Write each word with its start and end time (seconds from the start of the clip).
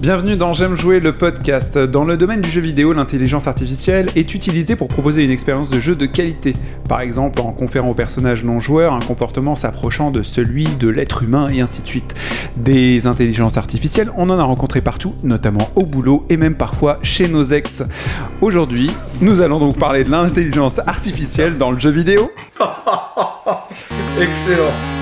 Bienvenue 0.00 0.34
dans 0.34 0.54
J'aime 0.54 0.78
jouer 0.78 0.98
le 0.98 1.14
podcast. 1.14 1.76
Dans 1.76 2.04
le 2.04 2.16
domaine 2.16 2.40
du 2.40 2.48
jeu 2.48 2.62
vidéo, 2.62 2.94
l'intelligence 2.94 3.46
artificielle 3.46 4.08
est 4.16 4.32
utilisée 4.32 4.74
pour 4.74 4.88
proposer 4.88 5.22
une 5.22 5.30
expérience 5.30 5.68
de 5.68 5.78
jeu 5.78 5.94
de 5.94 6.06
qualité. 6.06 6.54
Par 6.88 7.02
exemple, 7.02 7.42
en 7.42 7.52
conférant 7.52 7.90
aux 7.90 7.94
personnages 7.94 8.42
non 8.42 8.60
joueurs 8.60 8.94
un 8.94 9.00
comportement 9.00 9.54
s'approchant 9.54 10.10
de 10.10 10.22
celui 10.22 10.64
de 10.64 10.88
l'être 10.88 11.22
humain 11.22 11.48
et 11.50 11.60
ainsi 11.60 11.82
de 11.82 11.86
suite. 11.86 12.14
Des 12.56 13.06
intelligences 13.06 13.58
artificielles, 13.58 14.10
on 14.16 14.30
en 14.30 14.38
a 14.38 14.42
rencontré 14.42 14.80
partout, 14.80 15.14
notamment 15.22 15.68
au 15.76 15.84
boulot 15.84 16.24
et 16.30 16.38
même 16.38 16.54
parfois 16.54 16.98
chez 17.02 17.28
nos 17.28 17.44
ex. 17.44 17.82
Aujourd'hui, 18.40 18.90
nous 19.20 19.42
allons 19.42 19.58
donc 19.58 19.78
parler 19.78 20.04
de 20.04 20.10
l'intelligence 20.10 20.78
artificielle 20.78 21.58
dans 21.58 21.72
le 21.72 21.78
jeu 21.78 21.90
vidéo. 21.90 22.30
Excellent. 24.18 24.99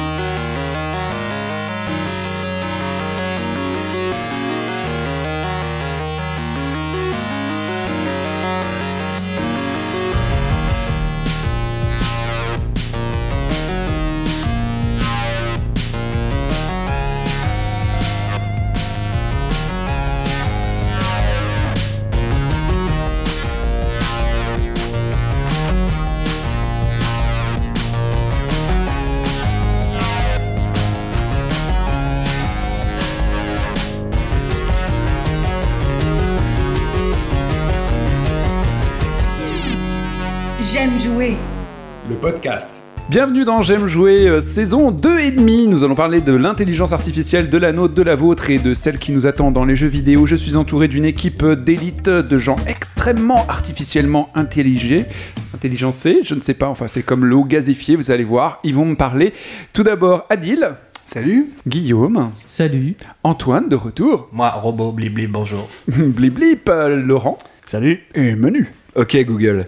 Bienvenue 43.10 43.46
dans 43.46 43.62
J'aime 43.62 43.88
jouer 43.88 44.28
euh, 44.28 44.42
saison 44.42 44.90
2 44.90 45.20
et 45.20 45.30
demi. 45.30 45.66
Nous 45.66 45.82
allons 45.82 45.95
parler 45.95 46.20
de 46.20 46.34
l'intelligence 46.34 46.92
artificielle 46.92 47.48
de 47.48 47.56
la 47.56 47.73
nôtre, 47.73 47.95
de 47.95 48.02
la 48.02 48.15
vôtre 48.15 48.50
et 48.50 48.59
de 48.59 48.74
celle 48.74 48.98
qui 48.98 49.12
nous 49.12 49.26
attend 49.26 49.50
dans 49.50 49.65
les 49.65 49.76
jeux 49.76 49.87
vidéo. 49.88 50.26
Je 50.26 50.37
suis 50.37 50.56
entouré 50.56 50.88
d'une 50.88 51.06
équipe 51.06 51.42
d'élite 51.45 52.10
de 52.10 52.37
gens 52.37 52.56
extrêmement 52.66 53.46
artificiellement 53.48 54.28
intelligés. 54.34 55.06
Intelligencés, 55.54 56.20
je 56.23 56.34
ne 56.34 56.42
sais 56.42 56.52
pas, 56.52 56.68
enfin 56.68 56.87
c'est 56.87 57.02
comme 57.02 57.24
l'eau 57.24 57.45
gazéfiée, 57.45 57.96
vous 57.96 58.10
allez 58.10 58.24
voir. 58.24 58.60
Ils 58.62 58.74
vont 58.74 58.84
me 58.84 58.95
parler. 58.95 59.32
Tout 59.72 59.82
d'abord 59.84 60.26
Adil. 60.28 60.74
Salut. 61.06 61.46
Guillaume. 61.66 62.30
Salut. 62.45 62.95
Antoine 63.24 63.70
de 63.70 63.76
retour. 63.76 64.28
Moi, 64.32 64.50
robot, 64.50 64.93
blibli, 64.93 65.26
bonjour. 65.26 65.66
blip 65.88 66.34
blip. 66.34 66.69
euh, 66.69 66.94
Laurent. 66.97 67.38
Salut. 67.65 68.00
Et 68.15 68.34
Menu. 68.34 68.70
Ok 68.97 69.16
Google. 69.25 69.66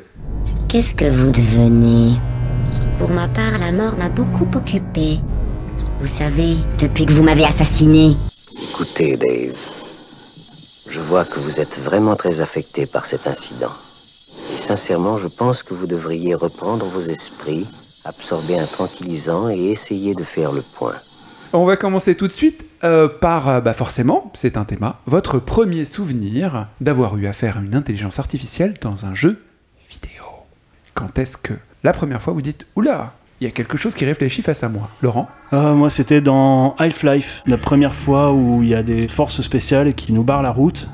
Qu'est-ce 0.69 0.95
que 0.95 1.07
vous 1.07 1.33
devenez? 1.33 2.17
Pour 3.01 3.11
ma 3.13 3.29
part, 3.29 3.59
la 3.59 3.73
mort 3.73 3.97
m'a 3.97 4.11
beaucoup 4.11 4.47
occupé. 4.55 5.21
Vous 6.03 6.07
savez, 6.07 6.59
depuis 6.79 7.07
que 7.07 7.13
vous 7.13 7.23
m'avez 7.23 7.47
assassiné. 7.47 8.13
Écoutez, 8.73 9.17
Dave, 9.17 9.57
je 10.91 11.01
vois 11.01 11.25
que 11.25 11.41
vous 11.41 11.61
êtes 11.61 11.79
vraiment 11.79 12.15
très 12.15 12.43
affecté 12.43 12.85
par 12.85 13.07
cet 13.07 13.27
incident. 13.27 13.71
Et 13.71 14.59
sincèrement, 14.59 15.17
je 15.17 15.29
pense 15.29 15.63
que 15.63 15.73
vous 15.73 15.87
devriez 15.87 16.35
reprendre 16.35 16.85
vos 16.85 17.01
esprits, 17.01 17.67
absorber 18.05 18.59
un 18.59 18.67
tranquillisant 18.67 19.49
et 19.49 19.71
essayer 19.71 20.15
de 20.15 20.23
faire 20.23 20.53
le 20.53 20.61
point. 20.77 20.95
On 21.55 21.65
va 21.65 21.79
commencer 21.79 22.15
tout 22.15 22.29
de 22.29 22.33
suite 22.33 22.67
euh, 22.85 23.09
par, 23.09 23.49
euh, 23.49 23.61
bah 23.63 23.73
forcément, 23.73 24.31
c'est 24.35 24.59
un 24.59 24.67
thème, 24.67 24.93
votre 25.07 25.39
premier 25.39 25.87
souvenir 25.87 26.69
d'avoir 26.83 27.17
eu 27.17 27.27
affaire 27.27 27.57
à 27.57 27.61
une 27.61 27.75
intelligence 27.75 28.19
artificielle 28.19 28.75
dans 28.83 29.07
un 29.07 29.15
jeu 29.15 29.43
vidéo. 29.89 30.25
Quand 30.93 31.19
est-ce 31.19 31.39
que 31.39 31.55
la 31.83 31.93
première 31.93 32.21
fois 32.23 32.33
vous 32.33 32.43
dites 32.43 32.67
Oula, 32.77 33.13
il 33.41 33.45
y 33.45 33.47
a 33.47 33.51
quelque 33.51 33.77
chose 33.79 33.95
qui 33.95 34.05
réfléchit 34.05 34.43
face 34.43 34.63
à 34.63 34.69
moi 34.69 34.89
Laurent 35.03 35.29
Ah, 35.53 35.73
moi, 35.73 35.89
c'était 35.91 36.21
dans 36.21 36.75
Half-Life, 36.79 37.43
la 37.47 37.57
première 37.57 37.95
fois 37.95 38.33
où 38.33 38.63
il 38.63 38.69
y 38.69 38.75
a 38.75 38.83
des 38.83 39.09
forces 39.09 39.41
spéciales 39.43 39.95
qui 39.95 40.13
nous 40.13 40.23
barrent 40.25 40.43
la 40.43 40.51
route. 40.53 40.89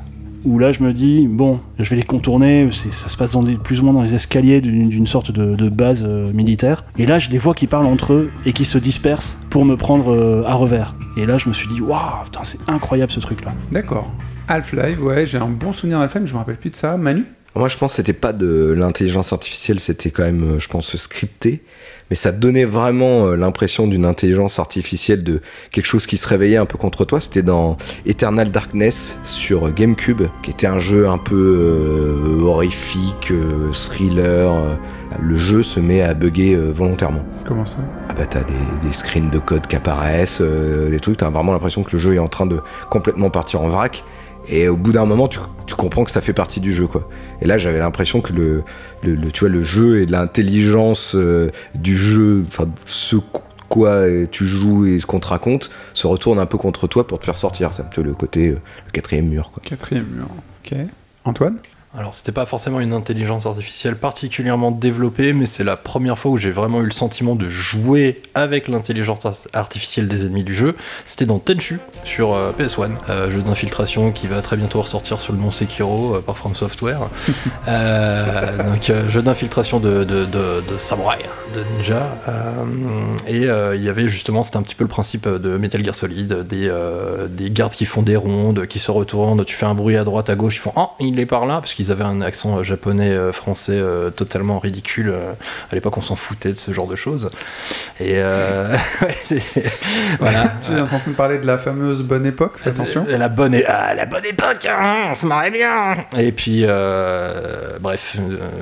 Où 0.45 0.61
là, 0.61 0.71
je 0.71 0.81
me 0.85 0.93
dis, 0.93 1.27
bon, 1.29 1.59
je 1.81 1.91
vais 1.91 1.97
les 1.97 2.05
contourner. 2.05 2.69
c'est- 2.71 2.93
Ça 2.93 3.09
se 3.09 3.17
passe 3.17 3.33
dans 3.33 3.43
des, 3.43 3.57
plus 3.57 3.81
ou 3.81 3.85
moins 3.85 3.93
dans 3.95 4.03
les 4.03 4.15
escaliers 4.15 4.61
d'une 4.61 5.07
sorte 5.09 5.33
de, 5.33 5.57
de 5.57 5.69
base 5.69 6.05
euh, 6.07 6.33
militaire. 6.33 6.85
Et 6.99 7.05
là, 7.05 7.19
j'ai 7.19 7.31
des 7.31 7.39
voix 7.39 7.53
qui 7.53 7.67
parlent 7.67 7.87
entre 7.87 8.13
eux 8.13 8.31
et 8.45 8.53
qui 8.53 8.65
se 8.65 8.79
dispersent 8.79 9.39
pour 9.51 9.65
me 9.65 9.77
prendre 9.77 10.15
euh, 10.15 10.45
à 10.47 10.55
revers. 10.55 10.95
Et 11.17 11.27
là, 11.27 11.37
je 11.37 11.49
me 11.49 11.53
suis 11.53 11.67
dit, 11.67 11.81
waouh, 11.81 12.23
putain, 12.27 12.45
c'est 12.45 12.61
incroyable 12.69 13.11
ce 13.11 13.19
truc-là. 13.19 13.55
D'accord. 13.73 14.09
Half-Life, 14.47 15.01
ouais, 15.01 15.27
j'ai 15.27 15.39
un 15.39 15.49
bon 15.49 15.73
souvenir 15.73 15.99
d'Half-Life, 15.99 16.23
mais 16.23 16.29
je 16.29 16.35
me 16.35 16.39
rappelle 16.39 16.59
plus 16.59 16.71
de 16.71 16.77
ça. 16.77 16.97
Manu? 16.97 17.25
Moi 17.57 17.69
je 17.69 17.79
pense 17.79 17.93
que 17.93 17.97
c'était 17.97 18.13
pas 18.13 18.33
de 18.33 18.75
l'intelligence 18.77 19.33
artificielle, 19.33 19.81
c'était 19.81 20.11
quand 20.11 20.25
même, 20.25 20.57
euh, 20.57 20.61
je 20.61 20.69
pense, 20.69 20.95
scripté. 20.97 21.63
Mais 22.11 22.17
ça 22.17 22.31
donnait 22.31 22.65
vraiment 22.65 23.27
euh, 23.27 23.37
l'impression 23.37 23.87
d'une 23.87 24.05
intelligence 24.05 24.59
artificielle, 24.59 25.25
de 25.25 25.41
quelque 25.73 25.87
chose 25.87 26.07
qui 26.07 26.17
se 26.19 26.29
réveillait 26.29 26.59
un 26.59 26.67
peu 26.67 26.79
contre 26.79 27.05
toi. 27.05 27.19
C'était 27.19 27.43
dans 27.43 27.77
Eternal 28.05 28.51
Darkness 28.51 29.17
sur 29.25 29.73
GameCube, 29.73 30.23
qui 30.43 30.51
était 30.51 30.67
un 30.67 30.79
jeu 30.79 31.09
un 31.09 31.19
peu 31.19 31.35
euh, 31.35 32.43
horrifique, 32.43 33.31
euh, 33.33 33.73
thriller. 33.73 34.79
le 35.21 35.37
jeu 35.37 35.63
se 35.63 35.81
met 35.81 36.03
à 36.03 36.15
bugger 36.15 36.55
euh, 36.55 36.71
volontairement. 36.73 37.25
Comment 37.45 37.65
ça? 37.65 37.79
Ah 38.09 38.15
bah 38.15 38.27
t'as 38.27 38.45
des, 38.45 38.53
des 38.87 38.93
screens 38.93 39.31
de 39.31 39.39
code 39.39 39.67
qui 39.67 39.77
apparaissent, 39.77 40.41
des 40.41 41.01
trucs, 41.01 41.17
t'as 41.17 41.31
vraiment 41.31 41.53
l'impression 41.53 41.83
que 41.83 41.93
le 41.93 41.99
jeu 41.99 42.15
est 42.15 42.19
en 42.19 42.29
train 42.29 42.47
de 42.47 42.61
complètement 42.91 43.31
partir 43.31 43.63
en 43.63 43.69
vrac. 43.69 44.05
Et 44.49 44.69
au 44.69 44.77
bout 44.77 44.93
d'un 44.93 45.07
moment, 45.07 45.27
tu, 45.27 45.41
tu 45.67 45.75
comprends 45.75 46.05
que 46.05 46.11
ça 46.13 46.21
fait 46.21 46.33
partie 46.33 46.61
du 46.61 46.73
jeu, 46.73 46.87
quoi. 46.87 47.09
Et 47.43 47.47
là, 47.47 47.59
j'avais 47.59 47.79
l'impression 47.79 48.21
que 48.21 48.33
le, 48.33 48.65
le, 49.03 49.63
jeu 49.63 50.01
et 50.01 50.07
l'intelligence 50.07 51.15
euh, 51.15 51.51
du 51.75 51.97
jeu, 51.97 52.45
enfin, 52.47 52.69
ce 52.87 53.17
quoi 53.69 54.05
tu 54.31 54.47
joues 54.47 54.87
et 54.87 55.01
ce 55.01 55.07
qu'on 55.07 55.21
te 55.21 55.27
raconte, 55.27 55.71
se 55.93 56.07
retourne 56.07 56.39
un 56.39 56.47
peu 56.47 56.59
contre 56.59 56.87
toi 56.87 57.07
pour 57.07 57.19
te 57.19 57.25
faire 57.25 57.37
sortir. 57.37 57.75
C'est 57.75 57.83
un 57.83 57.87
peu 57.87 58.03
le 58.03 58.15
côté, 58.15 58.49
euh, 58.49 58.61
le 58.87 58.93
quatrième 58.93 59.27
mur. 59.27 59.51
Quatrième 59.63 60.07
mur. 60.07 60.29
Ok. 60.65 60.77
Antoine? 61.25 61.57
Alors, 61.99 62.13
c'était 62.13 62.33
pas 62.33 62.45
forcément 62.45 62.81
une 62.81 62.93
intelligence 62.93 63.47
artificielle 63.47 63.97
particulièrement 63.97 64.71
développée, 64.71 65.33
mais 65.33 65.47
c'est 65.47 65.65
la 65.65 65.77
première 65.79 66.19
fois 66.19 66.31
où 66.33 66.37
j'ai 66.37 66.51
vraiment 66.51 66.83
eu 66.83 66.85
le 66.85 66.91
sentiment 66.91 67.35
de 67.35 67.49
jouer 67.49 68.21
avec 68.35 68.69
l'intelligence 68.69 69.25
ar- 69.25 69.35
artificielle 69.55 70.07
des 70.07 70.27
ennemis 70.27 70.45
du 70.45 70.55
jeu. 70.55 70.77
C'était 71.07 71.25
dans 71.25 71.39
Tenchu 71.39 71.79
sur 72.05 72.35
euh, 72.35 72.53
PS1, 72.53 72.91
euh, 73.09 73.31
jeu 73.31 73.41
d'infiltration 73.41 74.13
qui 74.13 74.27
va 74.27 74.43
très 74.43 74.59
bientôt 74.59 74.83
ressortir 74.83 75.21
sur 75.21 75.33
le 75.33 75.39
nom 75.39 75.51
Sekiro 75.51 76.17
euh, 76.17 76.21
par 76.21 76.37
From 76.37 76.55
Software. 76.55 77.01
Donc, 77.67 78.93
jeu 79.09 79.23
d'infiltration 79.23 79.81
de, 79.81 80.05
de, 80.05 80.25
de, 80.27 80.63
de 80.71 80.79
samouraï, 80.79 81.21
de 81.55 81.63
ninja. 81.77 82.07
et 83.27 83.47
il 83.77 83.83
y 83.85 83.89
avait 83.89 84.09
justement, 84.09 84.43
c'était 84.43 84.59
un 84.59 84.63
petit 84.63 84.75
peu 84.75 84.85
le 84.85 84.89
principe 84.89 85.27
de 85.29 85.57
Metal 85.57 85.83
Gear 85.85 85.95
Solid, 85.95 86.47
des, 86.47 86.71
des 87.31 87.51
gardes 87.51 87.73
qui 87.73 87.87
font 87.87 88.03
des 88.03 88.17
rondes, 88.17 88.67
qui 88.67 88.79
se 88.79 88.91
retournent, 88.91 89.45
tu 89.47 89.55
fais 89.57 89.67
un 89.67 89.75
bruit 89.75 89.97
à 89.97 90.05
droite, 90.05 90.29
à 90.29 90.35
gauche, 90.35 90.57
ils 90.57 90.61
font 90.61 90.73
Oh, 90.77 90.89
il 91.01 91.19
est 91.21 91.27
par 91.27 91.47
là, 91.47 91.55
parce 91.61 91.73
qu'ils 91.75 91.86
avaient 91.91 92.05
un 92.05 92.21
accent 92.23 92.59
euh, 92.59 92.63
japonais, 92.63 93.11
euh, 93.11 93.33
français 93.33 93.73
euh, 93.77 94.11
totalement 94.11 94.59
ridicule. 94.59 95.13
à 95.71 95.75
l'époque, 95.75 95.97
on 95.99 96.03
s'en 96.03 96.17
foutait 96.17 96.53
de 96.53 96.59
ce 96.59 96.73
genre 96.73 96.87
de 96.87 96.97
choses. 96.97 97.29
Et 98.01 98.17
voilà. 100.19 100.53
Tu 100.61 100.71
viens 100.73 100.81
d'entendre 100.85 101.17
parler 101.17 101.39
de 101.39 101.47
la 101.47 101.59
fameuse 101.59 102.03
bonne 102.03 102.27
époque, 102.27 102.55
fais 102.57 102.71
attention. 102.71 103.05
La 103.09 103.29
bonne, 103.29 103.55
é- 103.55 103.65
ah, 103.67 103.95
la 103.95 104.07
bonne 104.07 104.25
époque, 104.25 104.67
hein, 104.69 105.09
on 105.11 105.15
se 105.15 105.27
marrait 105.27 105.51
bien. 105.51 105.97
Et 106.19 106.33
puis, 106.33 106.65
bref, 107.81 108.17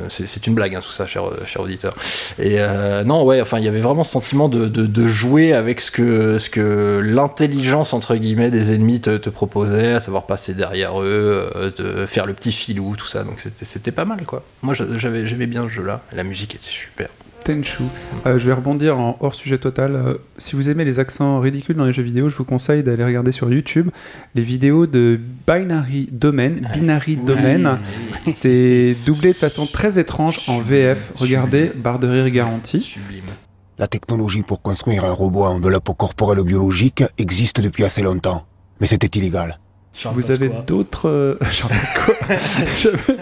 c'est 0.08 0.46
une 0.46 0.54
blague 0.54 0.74
hein, 0.74 0.80
tout 0.82 0.90
ça, 0.92 1.06
cher, 1.06 1.24
cher 1.46 1.62
auditeur. 1.62 1.94
Et 2.38 2.58
non, 3.04 3.24
ouais, 3.24 3.40
enfin, 3.40 3.58
il 3.58 3.64
y 3.64 3.68
avait 3.68 3.80
vraiment 3.80 4.04
ce 4.04 4.12
sentiment 4.12 4.48
de, 4.48 4.66
de- 4.68 4.86
de 4.86 5.06
jouer 5.08 5.52
avec 5.54 5.80
ce 5.80 5.90
que, 5.90 6.38
ce 6.38 6.50
que 6.50 7.00
l'intelligence 7.04 7.92
entre 7.94 8.16
guillemets 8.16 8.50
des 8.50 8.72
ennemis 8.72 9.00
te, 9.00 9.16
te 9.16 9.30
proposait, 9.30 9.94
à 9.94 10.00
savoir 10.00 10.24
passer 10.26 10.54
derrière 10.54 11.00
eux, 11.00 11.50
euh, 11.56 11.70
de 11.76 12.06
faire 12.06 12.26
le 12.26 12.34
petit 12.34 12.52
filou, 12.52 12.96
tout 12.96 13.03
ça. 13.06 13.24
Donc 13.24 13.44
c'était 13.56 13.92
pas 13.92 14.04
mal, 14.04 14.24
quoi. 14.24 14.44
Moi, 14.62 14.74
j'avais 14.74 15.26
j'aimais 15.26 15.46
bien 15.46 15.62
ce 15.62 15.68
jeu-là. 15.68 16.02
La 16.12 16.24
musique 16.24 16.54
était 16.54 16.64
super. 16.64 17.08
Tenchu. 17.44 17.84
Euh, 18.26 18.38
je 18.38 18.46
vais 18.46 18.54
rebondir 18.54 18.98
en 18.98 19.18
hors 19.20 19.34
sujet 19.34 19.58
total. 19.58 19.94
Euh, 19.94 20.14
si 20.38 20.56
vous 20.56 20.70
aimez 20.70 20.84
les 20.84 20.98
accents 20.98 21.38
ridicules 21.40 21.76
dans 21.76 21.84
les 21.84 21.92
jeux 21.92 22.02
vidéo, 22.02 22.28
je 22.30 22.36
vous 22.36 22.44
conseille 22.44 22.82
d'aller 22.82 23.04
regarder 23.04 23.32
sur 23.32 23.52
YouTube 23.52 23.90
les 24.34 24.42
vidéos 24.42 24.86
de 24.86 25.20
Binary 25.46 26.08
Domain. 26.10 26.52
Binary 26.72 27.16
Domain, 27.16 27.80
c'est 28.26 28.94
doublé 29.06 29.32
de 29.32 29.36
façon 29.36 29.66
très 29.66 29.98
étrange 29.98 30.40
en 30.48 30.58
VF. 30.58 31.12
Regardez, 31.16 31.70
barre 31.74 31.98
de 31.98 32.08
rire 32.08 32.30
garantie. 32.30 32.80
Sublime. 32.80 33.24
La 33.78 33.88
technologie 33.88 34.42
pour 34.42 34.62
construire 34.62 35.04
un 35.04 35.12
robot 35.12 35.44
à 35.44 35.50
enveloppe 35.50 35.90
corporelle 35.98 36.42
biologique 36.44 37.04
existe 37.18 37.60
depuis 37.60 37.84
assez 37.84 38.02
longtemps. 38.02 38.46
Mais 38.80 38.86
c'était 38.86 39.18
illégal. 39.18 39.58
Charles 39.94 40.14
Vous 40.16 40.30
avez 40.30 40.50
d'autres. 40.66 41.08
euh, 41.08 41.36
Charles 41.50 41.72
Pasqua. 41.72 42.12
J'avais- 42.78 43.18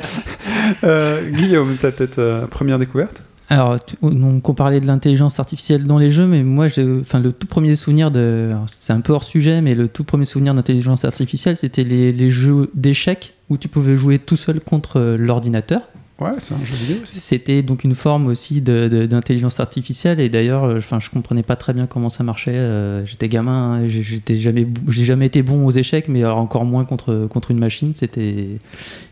Euh, 0.84 1.30
Guillaume, 1.30 1.76
t'as 1.80 1.90
peut-être 1.90 2.18
euh, 2.18 2.46
première 2.46 2.78
découverte 2.78 3.22
Alors, 3.50 3.82
tu- 3.84 3.96
donc 4.02 4.48
on 4.48 4.54
parlait 4.54 4.80
de 4.80 4.86
l'intelligence 4.86 5.38
artificielle 5.38 5.84
dans 5.84 5.98
les 5.98 6.08
jeux, 6.10 6.26
mais 6.26 6.42
moi, 6.42 6.66
enfin, 7.00 7.20
le 7.20 7.32
tout 7.32 7.46
premier 7.46 7.74
souvenir 7.76 8.10
de, 8.10 8.50
c'est 8.72 8.92
un 8.92 9.00
peu 9.00 9.12
hors 9.12 9.24
sujet, 9.24 9.60
mais 9.60 9.74
le 9.74 9.88
tout 9.88 10.04
premier 10.04 10.24
souvenir 10.24 10.54
d'intelligence 10.54 11.04
artificielle, 11.04 11.56
c'était 11.56 11.84
les, 11.84 12.12
les 12.12 12.30
jeux 12.30 12.70
d'échecs 12.74 13.34
où 13.50 13.58
tu 13.58 13.68
pouvais 13.68 13.96
jouer 13.96 14.18
tout 14.18 14.36
seul 14.36 14.60
contre 14.60 14.98
euh, 14.98 15.16
l'ordinateur. 15.18 15.82
Ouais, 16.22 16.30
c'est 16.38 16.54
un 16.54 16.58
jeu 16.64 16.74
vidéo 16.76 17.02
aussi. 17.02 17.18
C'était 17.18 17.62
donc 17.62 17.84
une 17.84 17.94
forme 17.94 18.26
aussi 18.26 18.60
de- 18.60 18.88
de- 18.88 19.06
d'intelligence 19.06 19.58
artificielle 19.60 20.20
et 20.20 20.28
d'ailleurs, 20.28 20.64
euh, 20.64 20.78
enfin, 20.78 21.00
je 21.00 21.10
comprenais 21.10 21.42
pas 21.42 21.56
très 21.56 21.72
bien 21.72 21.86
comment 21.86 22.08
ça 22.10 22.22
marchait. 22.24 22.52
euh, 22.54 23.04
J'étais 23.06 23.28
gamin, 23.28 23.74
hein, 23.82 23.88
j'ai- 23.88 24.02
j'étais 24.02 24.36
jamais, 24.36 24.66
j'ai 24.88 25.04
jamais 25.04 25.26
été 25.26 25.42
bon 25.42 25.66
aux 25.66 25.70
échecs, 25.72 26.08
mais 26.08 26.20
alors 26.22 26.38
encore 26.38 26.64
moins 26.64 26.84
contre 26.84 27.26
contre 27.28 27.50
une 27.50 27.58
machine. 27.58 27.92
C'était 27.94 28.58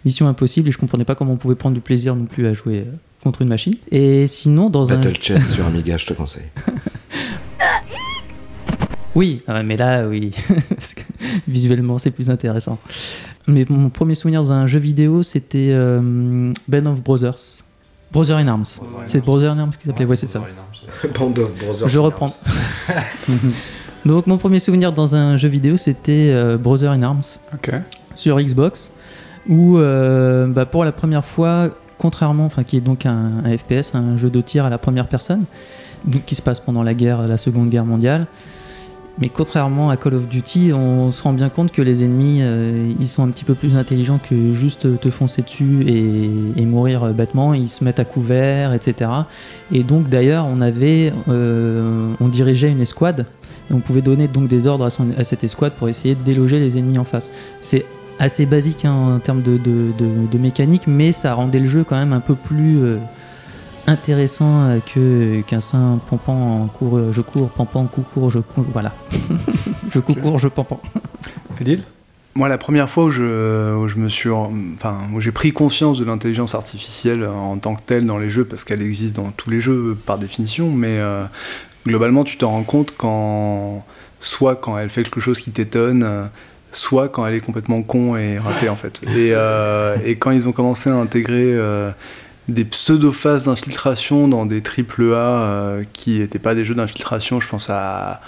mission 0.05 0.29
impossible 0.29 0.69
et 0.69 0.73
je 0.73 0.79
comprenais 0.79 1.05
pas 1.05 1.15
comment 1.15 1.33
on 1.33 1.37
pouvait 1.37 1.55
prendre 1.57 1.75
du 1.75 1.81
plaisir 1.81 2.15
non 2.15 2.27
plus 2.27 2.47
à 2.47 2.53
jouer 2.53 2.81
euh, 2.87 2.93
contre 3.23 3.43
une 3.43 3.49
machine. 3.49 3.75
Et 3.91 4.27
sinon, 4.27 4.71
dans 4.71 4.93
un 4.93 4.97
Battle 4.97 5.17
Chess 5.21 5.55
sur 5.55 5.67
Amiga, 5.67 5.97
je 5.97 6.07
te 6.07 6.15
conseille. 6.15 6.45
Oui, 9.17 9.43
ah 9.49 9.65
mais 9.65 9.77
là, 9.77 10.07
oui, 10.07 10.31
parce 10.69 10.95
que 10.95 11.01
visuellement, 11.49 11.99
c'est 11.99 12.13
plus 12.13 12.31
intéressant. 12.31 12.79
Mais 13.47 13.65
mon 13.69 13.89
premier 13.89 14.15
souvenir 14.15 14.43
dans 14.43 14.53
un 14.53 14.67
jeu 14.67 14.79
vidéo, 14.79 15.23
c'était 15.23 15.69
euh, 15.71 16.53
Band 16.69 16.87
of 16.87 17.03
Brothers. 17.03 17.63
Brother 18.13 18.39
in 18.39 18.49
Arms. 18.49 18.65
C'est 19.07 19.25
Brother 19.25 19.53
in 19.53 19.59
Arms 19.59 19.71
qui 19.79 19.87
s'appelait, 19.87 20.05
ouais, 20.05 20.17
c'est 20.17 20.27
ça. 20.27 20.41
Band 21.19 21.33
of 21.39 21.65
Brothers. 21.65 21.89
Je 21.89 21.99
reprends. 21.99 22.35
Donc, 24.05 24.27
mon 24.27 24.39
premier 24.39 24.59
souvenir 24.59 24.93
dans 24.93 25.15
un 25.15 25.37
jeu 25.37 25.49
vidéo, 25.49 25.77
c'était 25.77 26.31
euh, 26.31 26.57
Brother 26.57 26.91
in 26.93 27.03
Arms 27.03 27.23
Ok. 27.55 27.71
sur 28.15 28.41
Xbox, 28.41 28.91
où 29.49 29.79
euh, 29.79 30.47
bah, 30.47 30.65
pour 30.67 30.85
la 30.85 30.93
première 30.93 31.25
fois, 31.25 31.69
contrairement, 31.99 32.47
enfin 32.47 32.65
qui 32.65 32.77
est 32.79 32.81
donc 32.81 33.05
un, 33.07 33.45
un 33.45 33.57
FPS, 33.57 33.95
un 33.95 34.17
jeu 34.17 34.31
de 34.31 34.41
tir 34.41 34.65
à 34.65 34.71
la 34.71 34.79
première 34.79 35.07
personne, 35.07 35.45
qui 36.27 36.35
se 36.35 36.43
passe 36.43 36.61
pendant 36.61 36.83
la 36.83 36.95
guerre, 36.95 37.23
la 37.23 37.37
Seconde 37.37 37.69
Guerre 37.69 37.85
mondiale. 37.85 38.27
Mais 39.21 39.29
contrairement 39.29 39.91
à 39.91 39.99
Call 39.99 40.15
of 40.15 40.29
Duty, 40.29 40.73
on 40.73 41.13
se 41.13 41.23
rend 41.23 41.35
bien 41.35 41.51
compte 41.51 41.73
que 41.73 41.83
les 41.83 42.03
ennemis, 42.03 42.39
euh, 42.41 42.91
ils 42.99 43.07
sont 43.07 43.23
un 43.23 43.29
petit 43.29 43.45
peu 43.45 43.55
plus 43.55 43.77
intelligents 43.77 44.19
que 44.19 44.53
juste 44.53 44.99
te 44.99 45.11
foncer 45.11 45.43
dessus 45.43 45.85
et, 45.87 46.65
mourir 46.65 47.05
euh, 47.05 47.13
bêtement. 47.13 47.53
Ils 47.53 47.69
se 47.69 47.85
mettent 47.85 48.01
à 48.01 48.07
couvert, 48.07 48.73
etc. 48.73 49.11
Et 49.73 49.83
donc 49.83 50.09
d'ailleurs, 50.09 50.47
on 50.47 50.63
avait, 50.63 51.13
euh, 51.29 52.13
on 52.19 52.29
dirigeait 52.29 52.71
une 52.71 52.81
escouade 52.81 53.27
et 53.71 53.75
on 53.75 53.81
pouvait 53.81 54.01
donner 54.01 54.27
donc 54.27 54.47
des 54.47 54.67
ordres 54.67 54.87
à, 54.87 55.25
cette 55.25 55.45
escouade 55.45 55.75
pour 55.75 55.91
essayer 55.91 56.15
de 56.15 56.23
déloger 56.23 56.59
les 56.59 56.79
ennemis 56.79 56.99
en 56.99 57.05
face. 57.05 57.31
C'est 57.61 57.85
assez 58.19 58.47
basique 58.47 58.87
hein, 58.87 59.17
en 59.17 59.19
termes 59.19 59.43
de, 59.43 60.39
mécanique, 60.39 60.87
mais 60.87 61.13
ça 61.13 61.35
rendait 61.35 61.59
le 61.59 61.69
jeu 61.69 61.85
quand 61.85 61.99
même 61.99 62.15
un 62.15 62.21
peu 62.21 62.35
plus 62.35 62.79
intéressant 63.87 64.69
euh, 64.69 64.79
que 64.81 65.41
qu'un 65.43 65.61
saint 65.61 66.01
pampant 66.09 66.63
en 66.63 66.67
cours, 66.67 66.97
euh, 66.97 67.13
je 67.13 67.21
cours, 67.21 67.51
pampant, 67.51 67.87
coup 67.87 68.03
cours, 68.03 68.31
je 68.31 68.39
cours, 68.39 68.65
voilà. 68.73 68.93
je 69.91 69.99
cours, 69.99 70.17
cours, 70.17 70.39
je 70.39 70.49
pampant. 70.49 70.81
Khalil 71.57 71.83
Moi, 72.35 72.49
la 72.49 72.59
première 72.59 72.89
fois 72.89 73.05
où 73.05 73.11
je, 73.11 73.75
où 73.75 73.89
je 73.89 73.97
me 73.97 74.09
suis, 74.09 74.31
enfin, 74.31 74.99
où 75.15 75.21
j'ai 75.21 75.33
pris 75.33 75.53
conscience 75.53 75.99
de 75.99 76.05
l'intelligence 76.05 76.55
artificielle 76.55 77.27
en 77.27 77.57
tant 77.59 77.75
que 77.75 77.83
telle 77.83 78.07
dans 78.07 78.19
les 78.19 78.31
jeux, 78.31 78.45
parce 78.45 78.65
qu'elle 78.65 78.83
existe 78.83 79.17
dans 79.17 79.31
tous 79.31 79.51
les 79.51 79.61
jeux 79.61 79.97
par 80.07 80.19
définition, 80.19 80.71
mais 80.71 80.99
euh, 80.99 81.25
globalement, 81.87 82.25
tu 82.25 82.37
t'en 82.37 82.51
rends 82.51 82.63
compte 82.63 82.95
quand, 82.97 83.85
soit 84.21 84.57
quand 84.57 84.79
elle 84.79 84.91
fait 84.91 85.03
quelque 85.03 85.21
chose 85.21 85.41
qui 85.41 85.51
t'étonne, 85.51 86.31
soit 86.73 87.09
quand 87.09 87.27
elle 87.27 87.35
est 87.35 87.41
complètement 87.41 87.83
con 87.83 88.17
et 88.17 88.39
ratée 88.39 88.69
en 88.69 88.77
fait. 88.77 89.03
Et, 89.03 89.33
euh, 89.33 89.97
et 90.05 90.17
quand 90.17 90.31
ils 90.31 90.49
ont 90.49 90.53
commencé 90.53 90.91
à 90.91 90.95
intégrer 90.95 91.53
euh, 91.55 91.91
des 92.49 92.65
pseudo-phases 92.65 93.45
d'infiltration 93.45 94.27
dans 94.29 94.47
des 94.47 94.61
triple 94.63 95.13
A 95.15 95.45
euh, 95.45 95.85
qui 95.93 96.19
n'étaient 96.19 96.39
pas 96.41 96.55
des 96.55 96.65
jeux 96.65 96.75
d'infiltration, 96.75 97.41
je 97.41 97.49
pense 97.49 97.71
à 97.71 98.21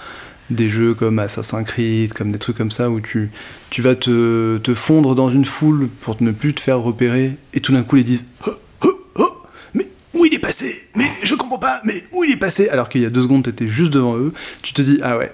des 0.50 0.68
jeux 0.70 0.94
comme 0.94 1.18
Assassin's 1.18 1.66
Creed, 1.66 2.12
comme 2.12 2.30
des 2.30 2.38
trucs 2.38 2.56
comme 2.56 2.70
ça 2.70 2.90
où 2.90 3.00
tu, 3.00 3.30
tu 3.70 3.80
vas 3.80 3.94
te, 3.94 4.58
te 4.58 4.74
fondre 4.74 5.14
dans 5.14 5.30
une 5.30 5.44
foule 5.46 5.88
pour 6.02 6.22
ne 6.22 6.30
plus 6.30 6.52
te 6.54 6.60
faire 6.60 6.78
repérer 6.80 7.36
et 7.54 7.60
tout 7.60 7.72
d'un 7.72 7.82
coup 7.82 7.96
ils 7.96 8.04
disent 8.04 8.24
oh, 8.46 8.50
oh, 8.84 8.90
oh, 9.16 9.32
mais 9.74 9.88
où 10.12 10.26
il 10.26 10.34
est 10.34 10.38
passé? 10.38 10.82
Mais 10.94 11.06
je 11.22 11.34
comprends 11.36 11.58
pas 11.58 11.80
mais 11.84 12.04
où 12.12 12.22
il 12.22 12.32
est 12.32 12.36
passé? 12.36 12.68
Alors 12.68 12.90
qu'il 12.90 13.00
y 13.00 13.06
a 13.06 13.10
deux 13.10 13.22
secondes 13.22 13.44
t'étais 13.44 13.66
juste 13.68 13.92
devant 13.92 14.16
eux. 14.18 14.32
Tu 14.62 14.74
te 14.74 14.82
dis 14.82 14.98
ah 15.02 15.16
ouais 15.16 15.32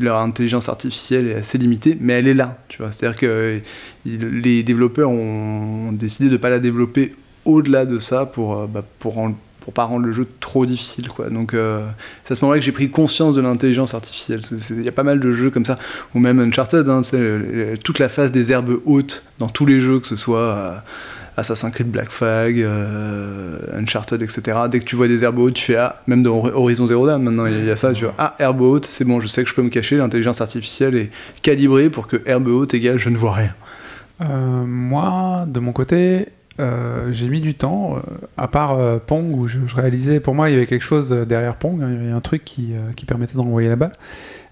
leur 0.00 0.18
intelligence 0.18 0.68
artificielle 0.70 1.28
est 1.28 1.34
assez 1.34 1.58
limitée 1.58 1.98
mais 2.00 2.14
elle 2.14 2.28
est 2.28 2.34
là 2.34 2.58
tu 2.68 2.78
vois. 2.78 2.92
C'est 2.92 3.04
à 3.06 3.10
dire 3.10 3.18
que 3.18 3.60
il- 4.06 4.40
les 4.40 4.62
développeurs 4.62 5.10
ont 5.10 5.92
décidé 5.92 6.30
de 6.30 6.36
pas 6.38 6.48
la 6.50 6.60
développer 6.60 7.14
au-delà 7.44 7.86
de 7.86 7.98
ça 7.98 8.26
pour 8.26 8.56
euh, 8.56 8.66
bah, 8.66 8.82
pour 8.98 9.14
pour 9.60 9.72
pas 9.72 9.84
rendre 9.84 10.04
le 10.04 10.12
jeu 10.12 10.26
trop 10.40 10.66
difficile 10.66 11.08
quoi 11.08 11.30
donc 11.30 11.54
euh, 11.54 11.86
c'est 12.24 12.32
à 12.32 12.36
ce 12.36 12.42
moment-là 12.42 12.60
que 12.60 12.64
j'ai 12.64 12.72
pris 12.72 12.90
conscience 12.90 13.34
de 13.34 13.40
l'intelligence 13.40 13.94
artificielle. 13.94 14.40
Il 14.70 14.82
y 14.82 14.88
a 14.88 14.92
pas 14.92 15.02
mal 15.02 15.20
de 15.20 15.32
jeux 15.32 15.50
comme 15.50 15.64
ça, 15.64 15.78
ou 16.14 16.18
même 16.18 16.38
Uncharted, 16.38 16.88
hein, 16.88 17.02
toute 17.82 17.98
la 17.98 18.08
phase 18.08 18.30
des 18.30 18.52
herbes 18.52 18.78
hautes 18.84 19.24
dans 19.38 19.48
tous 19.48 19.64
les 19.64 19.80
jeux, 19.80 20.00
que 20.00 20.06
ce 20.06 20.16
soit 20.16 20.38
euh, 20.38 20.76
Assassin's 21.36 21.72
Creed 21.72 21.90
Black 21.90 22.10
Flag, 22.10 22.64
Uncharted, 23.74 24.20
etc. 24.22 24.58
Dès 24.70 24.80
que 24.80 24.84
tu 24.84 24.96
vois 24.96 25.08
des 25.08 25.24
herbes 25.24 25.38
hautes, 25.38 25.54
tu 25.54 25.64
fais 25.64 25.76
Ah, 25.76 25.96
même 26.06 26.22
dans 26.22 26.44
Horizon 26.44 26.86
Zero 26.86 27.06
Dawn 27.06 27.22
maintenant, 27.22 27.46
il 27.46 27.64
y 27.64 27.70
a 27.70 27.76
ça, 27.76 27.92
tu 27.92 28.04
vois 28.04 28.14
Ah, 28.18 28.36
herbe 28.38 28.60
haute, 28.60 28.84
c'est 28.84 29.04
bon, 29.04 29.18
je 29.20 29.26
sais 29.26 29.42
que 29.42 29.48
je 29.48 29.54
peux 29.54 29.62
me 29.62 29.70
cacher, 29.70 29.96
l'intelligence 29.96 30.40
artificielle 30.40 30.94
est 30.94 31.10
calibrée 31.42 31.88
pour 31.88 32.06
que 32.06 32.20
herbe 32.26 32.48
haute 32.48 32.74
égale 32.74 32.98
je 32.98 33.08
ne 33.08 33.16
vois 33.16 33.32
rien. 33.32 33.54
Moi, 34.20 35.44
de 35.48 35.58
mon 35.58 35.72
côté, 35.72 36.28
euh, 36.60 37.12
j'ai 37.12 37.28
mis 37.28 37.40
du 37.40 37.54
temps, 37.54 37.96
euh, 37.96 38.00
à 38.36 38.46
part 38.46 38.78
euh, 38.78 38.98
Pong, 39.04 39.34
où 39.34 39.46
je, 39.46 39.58
je 39.66 39.76
réalisais, 39.76 40.20
pour 40.20 40.34
moi, 40.34 40.50
il 40.50 40.52
y 40.52 40.56
avait 40.56 40.66
quelque 40.66 40.84
chose 40.84 41.10
derrière 41.10 41.56
Pong, 41.56 41.82
hein, 41.82 41.88
il 41.90 41.94
y 41.94 42.04
avait 42.04 42.12
un 42.12 42.20
truc 42.20 42.44
qui, 42.44 42.72
qui 42.96 43.06
permettait 43.06 43.34
d'envoyer 43.34 43.68
la 43.68 43.76
balle. 43.76 43.92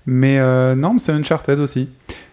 Mais 0.06 0.38
non, 0.74 0.94
mais 0.94 0.98
c'est 0.98 1.12
Uncharted 1.12 1.60
aussi. 1.60 1.88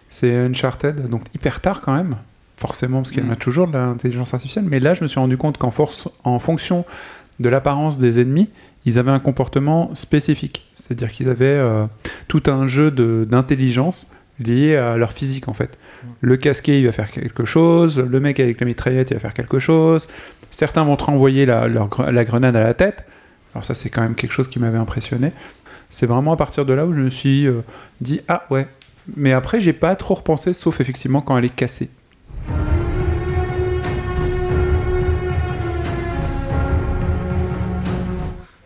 C'est 0.08 0.34
Uncharted, 0.36 1.08
donc 1.08 1.22
hyper 1.34 1.60
tard 1.60 1.82
quand 1.82 1.94
même, 1.94 2.16
forcément, 2.56 2.98
parce 2.98 3.12
qu'il 3.12 3.24
y 3.24 3.26
en 3.26 3.30
a 3.30 3.36
toujours 3.36 3.68
de 3.68 3.74
l'intelligence 3.74 4.34
artificielle. 4.34 4.64
Mais 4.68 4.80
là, 4.80 4.94
je 4.94 5.02
me 5.02 5.08
suis 5.08 5.20
rendu 5.20 5.36
compte 5.36 5.56
qu'en 5.56 5.70
force, 5.70 6.08
en 6.24 6.40
fonction 6.40 6.84
de 7.38 7.48
l'apparence 7.48 7.98
des 7.98 8.20
ennemis, 8.20 8.50
ils 8.86 8.98
avaient 8.98 9.12
un 9.12 9.20
comportement 9.20 9.94
spécifique. 9.94 10.68
C'est-à-dire 10.74 11.12
qu'ils 11.12 11.28
avaient 11.28 11.62
tout 12.26 12.42
un 12.48 12.66
jeu 12.66 12.90
d'intelligence 12.90 14.10
lié 14.40 14.74
à 14.74 14.96
leur 14.96 15.12
physique 15.12 15.46
en 15.46 15.52
fait. 15.52 15.78
Le 16.20 16.36
casqué 16.36 16.80
il 16.80 16.86
va 16.86 16.92
faire 16.92 17.10
quelque 17.10 17.44
chose, 17.44 17.98
le 17.98 18.20
mec 18.20 18.40
avec 18.40 18.60
la 18.60 18.66
mitraillette 18.66 19.10
il 19.10 19.14
va 19.14 19.20
faire 19.20 19.34
quelque 19.34 19.58
chose, 19.58 20.08
certains 20.50 20.84
vont 20.84 20.96
te 20.96 21.04
renvoyer 21.04 21.46
la, 21.46 21.68
grenade 22.24 22.56
à 22.56 22.60
la 22.60 22.74
tête. 22.74 23.04
Alors 23.54 23.64
ça 23.64 23.74
c'est 23.74 23.90
quand 23.90 24.02
même 24.02 24.14
quelque 24.14 24.32
chose 24.32 24.48
qui 24.48 24.58
m'avait 24.58 24.78
impressionné. 24.78 25.32
C'est 25.88 26.06
vraiment 26.06 26.32
à 26.32 26.36
partir 26.36 26.64
de 26.64 26.72
là 26.72 26.86
où 26.86 26.94
je 26.94 27.00
me 27.00 27.10
suis 27.10 27.46
euh, 27.46 27.62
dit 28.00 28.20
ah 28.28 28.46
ouais. 28.50 28.66
Mais 29.16 29.32
après 29.32 29.60
j'ai 29.60 29.72
pas 29.72 29.96
trop 29.96 30.14
repensé 30.14 30.52
sauf 30.52 30.80
effectivement 30.80 31.20
quand 31.20 31.36
elle 31.36 31.46
est 31.46 31.48
cassée. 31.54 31.90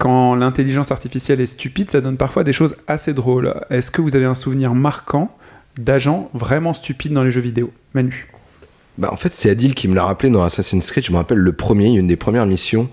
Quand 0.04 0.34
l'intelligence 0.34 0.92
artificielle 0.92 1.40
est 1.40 1.46
stupide, 1.46 1.90
ça 1.90 2.02
donne 2.02 2.18
parfois 2.18 2.44
des 2.44 2.52
choses 2.52 2.76
assez 2.86 3.14
drôles. 3.14 3.54
Est-ce 3.70 3.90
que 3.90 4.02
vous 4.02 4.14
avez 4.14 4.26
un 4.26 4.34
souvenir 4.34 4.74
marquant? 4.74 5.34
D'agents 5.78 6.30
vraiment 6.34 6.72
stupides 6.74 7.12
dans 7.12 7.24
les 7.24 7.30
jeux 7.30 7.40
vidéo 7.40 7.72
Manu 7.94 8.28
Bah, 8.98 9.08
en 9.12 9.16
fait, 9.16 9.32
c'est 9.32 9.50
Adil 9.50 9.74
qui 9.74 9.88
me 9.88 9.94
l'a 9.94 10.04
rappelé 10.04 10.30
dans 10.30 10.42
Assassin's 10.44 10.90
Creed. 10.90 11.04
Je 11.04 11.12
me 11.12 11.16
rappelle 11.16 11.38
le 11.38 11.52
premier, 11.52 11.88
une 11.94 12.06
des 12.06 12.16
premières 12.16 12.46
missions 12.46 12.88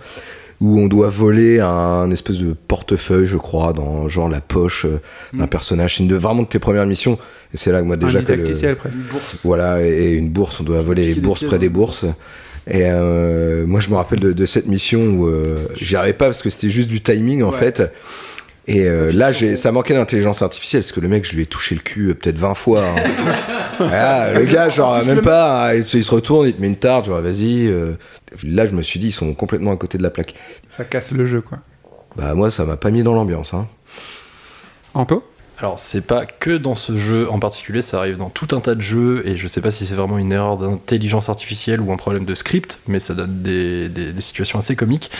où 0.59 0.79
on 0.79 0.87
doit 0.87 1.09
voler 1.09 1.59
un 1.59 2.11
espèce 2.11 2.37
de 2.37 2.53
portefeuille, 2.53 3.25
je 3.25 3.37
crois, 3.37 3.73
dans 3.73 4.07
genre 4.07 4.29
la 4.29 4.41
poche 4.41 4.85
euh, 4.85 4.99
d'un 5.33 5.47
personnage. 5.47 5.97
C'est 5.97 6.03
une 6.03 6.09
de 6.09 6.15
vraiment 6.15 6.43
de 6.43 6.47
tes 6.47 6.59
premières 6.59 6.85
missions. 6.85 7.17
Et 7.53 7.57
c'est 7.57 7.71
là 7.71 7.81
que 7.81 7.85
moi 7.85 7.97
déjà 7.97 8.19
Un 8.19 8.21
que 8.23 8.31
le- 8.33 8.43
voilà 9.43 9.81
et 9.83 10.11
une 10.13 10.29
bourse, 10.29 10.59
on 10.59 10.63
doit 10.63 10.81
voler 10.81 11.07
les 11.07 11.15
des 11.15 11.21
bourses 11.21 11.43
près 11.43 11.57
des 11.59 11.69
bourses. 11.69 12.05
Et 12.67 12.83
euh, 12.85 13.65
moi, 13.65 13.79
je 13.79 13.89
me 13.89 13.95
rappelle 13.95 14.19
de, 14.19 14.33
de 14.33 14.45
cette 14.45 14.67
mission 14.67 15.01
où 15.15 15.27
euh, 15.27 15.65
j'y 15.75 15.95
arrivais 15.95 16.13
pas 16.13 16.25
parce 16.25 16.43
que 16.43 16.51
c'était 16.51 16.69
juste 16.69 16.89
du 16.89 17.01
timing 17.01 17.41
en 17.41 17.49
Ouais. 17.51 17.57
fait. 17.57 17.81
Et 18.67 18.85
euh, 18.85 19.11
là, 19.11 19.31
j'ai, 19.31 19.57
ça 19.57 19.71
manquait 19.71 19.95
d'intelligence 19.95 20.41
artificielle 20.43 20.83
parce 20.83 20.91
que 20.91 20.99
le 20.99 21.07
mec, 21.07 21.25
je 21.25 21.35
lui 21.35 21.41
ai 21.43 21.45
touché 21.47 21.73
le 21.75 21.81
cul 21.81 22.09
euh, 22.09 22.13
peut-être 22.13 22.37
20 22.37 22.53
fois. 22.53 22.81
hein. 22.83 22.95
Voilà, 23.79 24.33
le 24.39 24.45
gars, 24.45 24.69
genre, 24.69 25.03
même 25.03 25.21
pas, 25.21 25.69
hein, 25.69 25.73
il 25.75 25.85
se 25.87 25.97
il 25.97 26.03
se 26.03 26.11
retourne, 26.11 26.47
il 26.47 26.53
te 26.53 26.61
met 26.61 26.67
une 26.67 26.75
tarte, 26.75 27.05
genre, 27.05 27.21
vas-y. 27.21 27.67
euh. 27.67 27.93
Là, 28.43 28.67
je 28.67 28.75
me 28.75 28.81
suis 28.83 28.99
dit, 28.99 29.07
ils 29.07 29.11
sont 29.11 29.33
complètement 29.33 29.71
à 29.71 29.77
côté 29.77 29.97
de 29.97 30.03
la 30.03 30.09
plaque. 30.11 30.35
Ça 30.69 30.83
casse 30.85 31.11
le 31.11 31.25
jeu 31.25 31.41
quoi. 31.41 31.57
Bah, 32.15 32.33
moi, 32.35 32.51
ça 32.51 32.63
m'a 32.65 32.77
pas 32.77 32.91
mis 32.91 33.03
dans 33.03 33.13
l'ambiance. 33.15 33.53
Hein. 33.53 33.67
Anto? 34.93 35.23
Alors, 35.61 35.77
c'est 35.77 36.01
pas 36.01 36.25
que 36.25 36.57
dans 36.57 36.73
ce 36.73 36.97
jeu 36.97 37.29
en 37.29 37.37
particulier, 37.37 37.83
ça 37.83 37.99
arrive 37.99 38.17
dans 38.17 38.31
tout 38.31 38.47
un 38.55 38.61
tas 38.61 38.73
de 38.73 38.81
jeux, 38.81 39.21
et 39.27 39.35
je 39.35 39.47
sais 39.47 39.61
pas 39.61 39.69
si 39.69 39.85
c'est 39.85 39.93
vraiment 39.93 40.17
une 40.17 40.33
erreur 40.33 40.57
d'intelligence 40.57 41.29
artificielle 41.29 41.81
ou 41.81 41.91
un 41.91 41.97
problème 41.97 42.25
de 42.25 42.33
script, 42.33 42.79
mais 42.87 42.99
ça 42.99 43.13
donne 43.13 43.43
des, 43.43 43.91
situations 44.21 44.57
assez 44.57 44.75
comiques. 44.75 45.11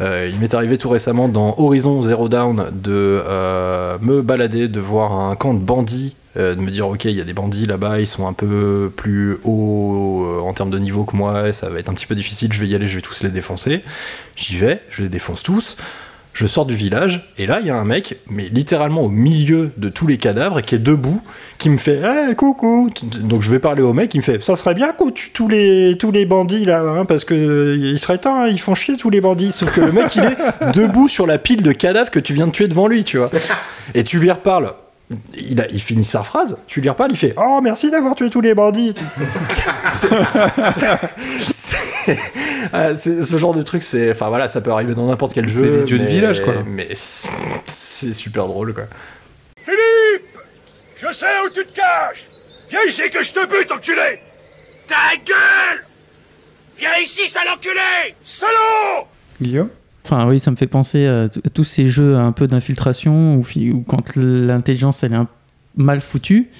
Euh, 0.00 0.28
il 0.32 0.40
m'est 0.40 0.52
arrivé 0.52 0.78
tout 0.78 0.88
récemment 0.88 1.28
dans 1.28 1.54
Horizon 1.58 2.02
Zero 2.02 2.28
Dawn 2.28 2.72
de 2.72 3.22
euh, 3.24 3.96
me 4.00 4.20
balader, 4.20 4.66
de 4.66 4.80
voir 4.80 5.12
un 5.12 5.36
camp 5.36 5.54
de 5.54 5.60
bandits 5.60 6.16
euh, 6.36 6.56
de 6.56 6.60
me 6.60 6.72
dire 6.72 6.88
ok 6.88 7.04
il 7.04 7.12
y 7.12 7.20
a 7.20 7.24
des 7.24 7.32
bandits 7.32 7.64
là-bas, 7.64 8.00
ils 8.00 8.08
sont 8.08 8.26
un 8.26 8.32
peu 8.32 8.90
plus 8.96 9.38
hauts 9.44 10.40
en 10.44 10.52
termes 10.54 10.70
de 10.70 10.78
niveau 10.80 11.04
que 11.04 11.16
moi, 11.16 11.52
ça 11.52 11.70
va 11.70 11.78
être 11.78 11.88
un 11.88 11.94
petit 11.94 12.06
peu 12.06 12.16
difficile, 12.16 12.52
je 12.52 12.60
vais 12.60 12.66
y 12.66 12.74
aller, 12.74 12.88
je 12.88 12.96
vais 12.96 13.02
tous 13.02 13.22
les 13.22 13.30
défoncer. 13.30 13.84
J'y 14.34 14.56
vais, 14.56 14.82
je 14.90 15.04
les 15.04 15.08
défonce 15.08 15.44
tous. 15.44 15.76
Je 16.34 16.48
sors 16.48 16.66
du 16.66 16.74
village 16.74 17.30
et 17.38 17.46
là 17.46 17.60
il 17.60 17.68
y 17.68 17.70
a 17.70 17.76
un 17.76 17.84
mec, 17.84 18.16
mais 18.28 18.48
littéralement 18.48 19.02
au 19.02 19.08
milieu 19.08 19.70
de 19.76 19.88
tous 19.88 20.08
les 20.08 20.18
cadavres, 20.18 20.62
qui 20.62 20.74
est 20.74 20.78
debout, 20.78 21.22
qui 21.58 21.70
me 21.70 21.78
fait 21.78 22.00
hey, 22.02 22.34
coucou. 22.34 22.90
Donc 23.20 23.42
je 23.42 23.50
vais 23.52 23.60
parler 23.60 23.82
au 23.82 23.92
mec, 23.92 24.12
il 24.14 24.18
me 24.18 24.22
fait 24.22 24.42
ça 24.42 24.56
serait 24.56 24.74
bien 24.74 24.92
qu'on 24.92 25.12
tue 25.12 25.30
tous 25.30 25.46
les 25.46 25.96
tous 25.96 26.10
les 26.10 26.26
bandits 26.26 26.64
là, 26.64 26.80
hein, 26.80 27.04
parce 27.04 27.24
que 27.24 27.78
il 27.80 27.98
serait 28.00 28.18
temps, 28.18 28.42
hein, 28.42 28.48
ils 28.48 28.60
font 28.60 28.74
chier 28.74 28.96
tous 28.96 29.10
les 29.10 29.20
bandits. 29.20 29.52
Sauf 29.52 29.72
que 29.72 29.80
le 29.80 29.92
mec 29.92 30.16
il 30.16 30.24
est 30.24 30.36
debout 30.74 31.08
sur 31.08 31.28
la 31.28 31.38
pile 31.38 31.62
de 31.62 31.70
cadavres 31.70 32.10
que 32.10 32.18
tu 32.18 32.34
viens 32.34 32.48
de 32.48 32.52
tuer 32.52 32.66
devant 32.66 32.88
lui, 32.88 33.04
tu 33.04 33.18
vois. 33.18 33.30
Et 33.94 34.02
tu 34.02 34.18
lui 34.18 34.30
reparles. 34.30 34.74
Il, 35.36 35.60
a, 35.60 35.68
il 35.70 35.80
finit 35.80 36.04
sa 36.04 36.22
phrase, 36.22 36.56
tu 36.66 36.80
lui 36.80 36.88
reparles, 36.88 37.12
il 37.12 37.16
fait 37.16 37.34
Oh 37.36 37.60
merci 37.62 37.90
d'avoir 37.90 38.16
tué 38.16 38.28
tous 38.28 38.40
les 38.40 38.54
bandits. 38.54 38.94
C'est- 42.04 42.18
ah, 42.72 42.96
c'est- 42.96 43.22
ce 43.22 43.36
genre 43.38 43.54
de 43.54 43.62
truc, 43.62 43.82
c'est, 43.82 44.10
enfin 44.10 44.28
voilà, 44.28 44.48
ça 44.48 44.60
peut 44.60 44.70
arriver 44.72 44.94
dans 44.94 45.06
n'importe 45.06 45.32
quel 45.34 45.48
C'est 45.48 45.58
jeu. 45.58 45.80
l'idiot 45.80 45.98
du 45.98 46.04
mais- 46.04 46.10
village, 46.10 46.42
quoi. 46.42 46.54
Mais 46.66 46.88
c'est 46.94 47.28
c'est 47.66 48.14
super 48.14 48.46
drôle, 48.46 48.74
quoi. 48.74 48.84
Philippe 49.58 50.26
Je 50.96 51.12
sais 51.12 51.26
où 51.46 51.50
tu 51.50 51.64
te 51.64 51.74
caches 51.74 52.28
Viens 52.70 52.80
ici 52.88 53.02
que 53.12 53.22
je 53.24 53.32
te 53.32 53.46
bute, 53.46 53.70
enculé 53.72 54.20
Ta 54.88 55.16
gueule 55.24 55.84
Viens 56.78 56.90
ici, 57.02 57.28
sale 57.28 57.48
enculé 57.54 58.14
Salaud 58.22 59.06
Guillaume? 59.40 59.68
Enfin 60.04 60.26
oui, 60.28 60.38
ça 60.38 60.50
me 60.50 60.56
fait 60.56 60.66
penser 60.66 61.06
à, 61.06 61.28
t- 61.28 61.40
à 61.44 61.48
tous 61.48 61.64
ces 61.64 61.88
jeux 61.88 62.16
un 62.16 62.32
peu 62.32 62.46
d'infiltration 62.46 63.36
où, 63.36 63.44
fi- 63.44 63.70
où 63.72 63.80
quand 63.80 64.16
l'intelligence 64.16 65.02
elle 65.02 65.12
est 65.12 65.16
un- 65.16 65.28
mal 65.76 66.00
foutue, 66.02 66.50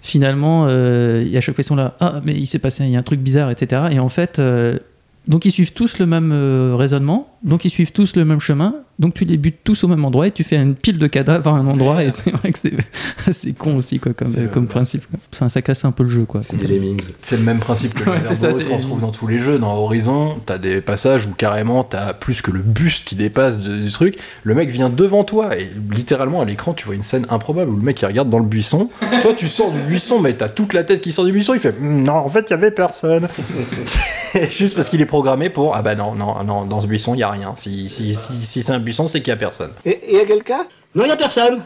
finalement, 0.00 0.66
euh, 0.68 1.22
il 1.24 1.28
y 1.30 1.36
a 1.36 1.40
chaque 1.42 1.54
fois 1.54 1.60
ils 1.62 1.66
sont 1.66 1.76
là, 1.76 1.96
ah 2.00 2.20
mais 2.24 2.34
il 2.34 2.46
s'est 2.46 2.58
passé, 2.58 2.84
il 2.84 2.90
y 2.90 2.96
a 2.96 2.98
un 2.98 3.02
truc 3.04 3.20
bizarre, 3.20 3.50
etc. 3.50 3.82
Et 3.90 3.98
en 3.98 4.08
fait, 4.08 4.38
euh, 4.38 4.78
donc 5.26 5.44
ils 5.44 5.52
suivent 5.52 5.72
tous 5.72 5.98
le 5.98 6.06
même 6.06 6.30
euh, 6.32 6.74
raisonnement, 6.76 7.38
donc 7.42 7.64
ils 7.64 7.70
suivent 7.70 7.92
tous 7.92 8.16
le 8.16 8.24
même 8.24 8.40
chemin, 8.40 8.74
donc 8.98 9.14
tu 9.14 9.24
les 9.24 9.36
butes 9.36 9.58
tous 9.64 9.82
au 9.84 9.88
même 9.88 10.04
endroit 10.04 10.26
et 10.26 10.30
tu 10.30 10.44
fais 10.44 10.56
une 10.56 10.74
pile 10.76 10.98
de 10.98 11.06
cadavres 11.06 11.48
à 11.50 11.54
un 11.58 11.66
endroit 11.66 12.04
et 12.04 12.10
c'est 12.10 12.30
vrai 12.30 12.52
que 12.52 12.58
c'est 12.58 12.72
c'est 13.32 13.52
con 13.52 13.76
aussi 13.76 13.98
quoi 13.98 14.12
comme, 14.12 14.32
comme 14.52 14.68
principe. 14.68 15.02
Enfin, 15.32 15.48
ça 15.48 15.62
casse 15.62 15.84
un 15.84 15.92
peu 15.92 16.04
le 16.04 16.08
jeu 16.08 16.24
quoi. 16.26 16.42
C'est 16.42 16.56
des 16.56 16.66
lemmings. 16.66 17.02
C'est 17.22 17.36
le 17.36 17.42
même 17.42 17.58
principe 17.58 17.94
que 17.94 18.08
Ouais, 18.08 18.16
les 18.16 18.22
c'est 18.22 18.34
ça, 18.34 18.50
qu'on 18.52 18.76
retrouve 18.76 19.00
dans 19.00 19.10
tous 19.10 19.26
les 19.26 19.38
jeux. 19.38 19.58
Dans 19.58 19.74
Horizon, 19.74 20.36
t'as 20.46 20.58
des 20.58 20.80
passages 20.80 21.26
où 21.26 21.30
carrément 21.34 21.82
t'as 21.84 22.12
plus 22.14 22.40
que 22.42 22.50
le 22.50 22.60
buste 22.60 23.04
qui 23.04 23.16
dépasse 23.16 23.58
de- 23.60 23.78
du 23.78 23.90
truc. 23.90 24.18
Le 24.44 24.54
mec 24.54 24.68
vient 24.70 24.90
devant 24.90 25.24
toi 25.24 25.58
et 25.58 25.70
littéralement 25.90 26.40
à 26.40 26.44
l'écran 26.44 26.72
tu 26.74 26.86
vois 26.86 26.94
une 26.94 27.02
scène 27.02 27.26
improbable 27.30 27.70
où 27.72 27.76
le 27.76 27.82
mec 27.82 28.00
il 28.00 28.06
regarde 28.06 28.30
dans 28.30 28.38
le 28.38 28.44
buisson. 28.46 28.90
toi 29.22 29.32
tu 29.36 29.48
sors 29.48 29.72
du 29.72 29.80
buisson 29.80 30.20
mais 30.20 30.34
t'as 30.34 30.48
toute 30.48 30.72
la 30.72 30.84
tête 30.84 31.00
qui 31.00 31.12
sort 31.12 31.24
du 31.24 31.32
buisson. 31.32 31.54
Il 31.54 31.60
fait 31.60 31.74
Hum, 31.80 32.02
non 32.04 32.12
en 32.14 32.28
fait 32.28 32.46
il 32.48 32.50
y 32.50 32.54
avait 32.54 32.70
personne. 32.70 33.26
Juste 34.50 34.74
parce 34.74 34.88
qu'il 34.88 35.00
est 35.00 35.06
programmé 35.06 35.48
pour 35.50 35.76
ah 35.76 35.82
bah 35.82 35.94
non 35.94 36.14
non 36.14 36.42
non 36.44 36.64
dans 36.64 36.80
ce 36.80 36.86
buisson 36.86 37.14
il 37.14 37.18
y 37.20 37.22
a 37.22 37.30
rien. 37.30 37.54
Si 37.56 37.88
si 37.88 38.14
si, 38.14 38.40
si 38.40 38.62
c'est 38.62 38.72
un 38.72 38.78
buisson 38.84 39.08
c'est 39.08 39.20
qu'il 39.20 39.28
y 39.28 39.32
a 39.32 39.36
personne. 39.36 39.70
Et 39.84 40.14
y 40.14 40.18
a 40.20 40.24
quelqu'un 40.24 40.66
Non, 40.94 41.04
y 41.04 41.10
a 41.10 41.16
personne. 41.16 41.62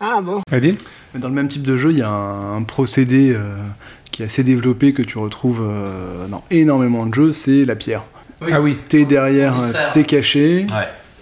Ah 0.00 0.20
bon 0.22 0.40
Adil? 0.52 0.76
Mais 1.12 1.20
dans 1.20 1.28
le 1.28 1.34
même 1.34 1.48
type 1.48 1.62
de 1.62 1.76
jeu, 1.76 1.90
il 1.90 1.98
y 1.98 2.02
a 2.02 2.08
un, 2.08 2.56
un 2.58 2.62
procédé 2.62 3.32
euh, 3.34 3.56
qui 4.12 4.22
est 4.22 4.26
assez 4.26 4.44
développé 4.44 4.92
que 4.92 5.02
tu 5.02 5.18
retrouves 5.18 5.60
euh, 5.62 6.26
dans 6.28 6.44
énormément 6.50 7.04
de 7.06 7.14
jeux, 7.14 7.32
c'est 7.32 7.64
la 7.64 7.74
pierre. 7.74 8.02
Ah 8.50 8.60
oui. 8.60 8.78
T'es 8.88 9.04
derrière, 9.04 9.60
euh, 9.60 9.72
t'es 9.92 10.04
caché, 10.04 10.66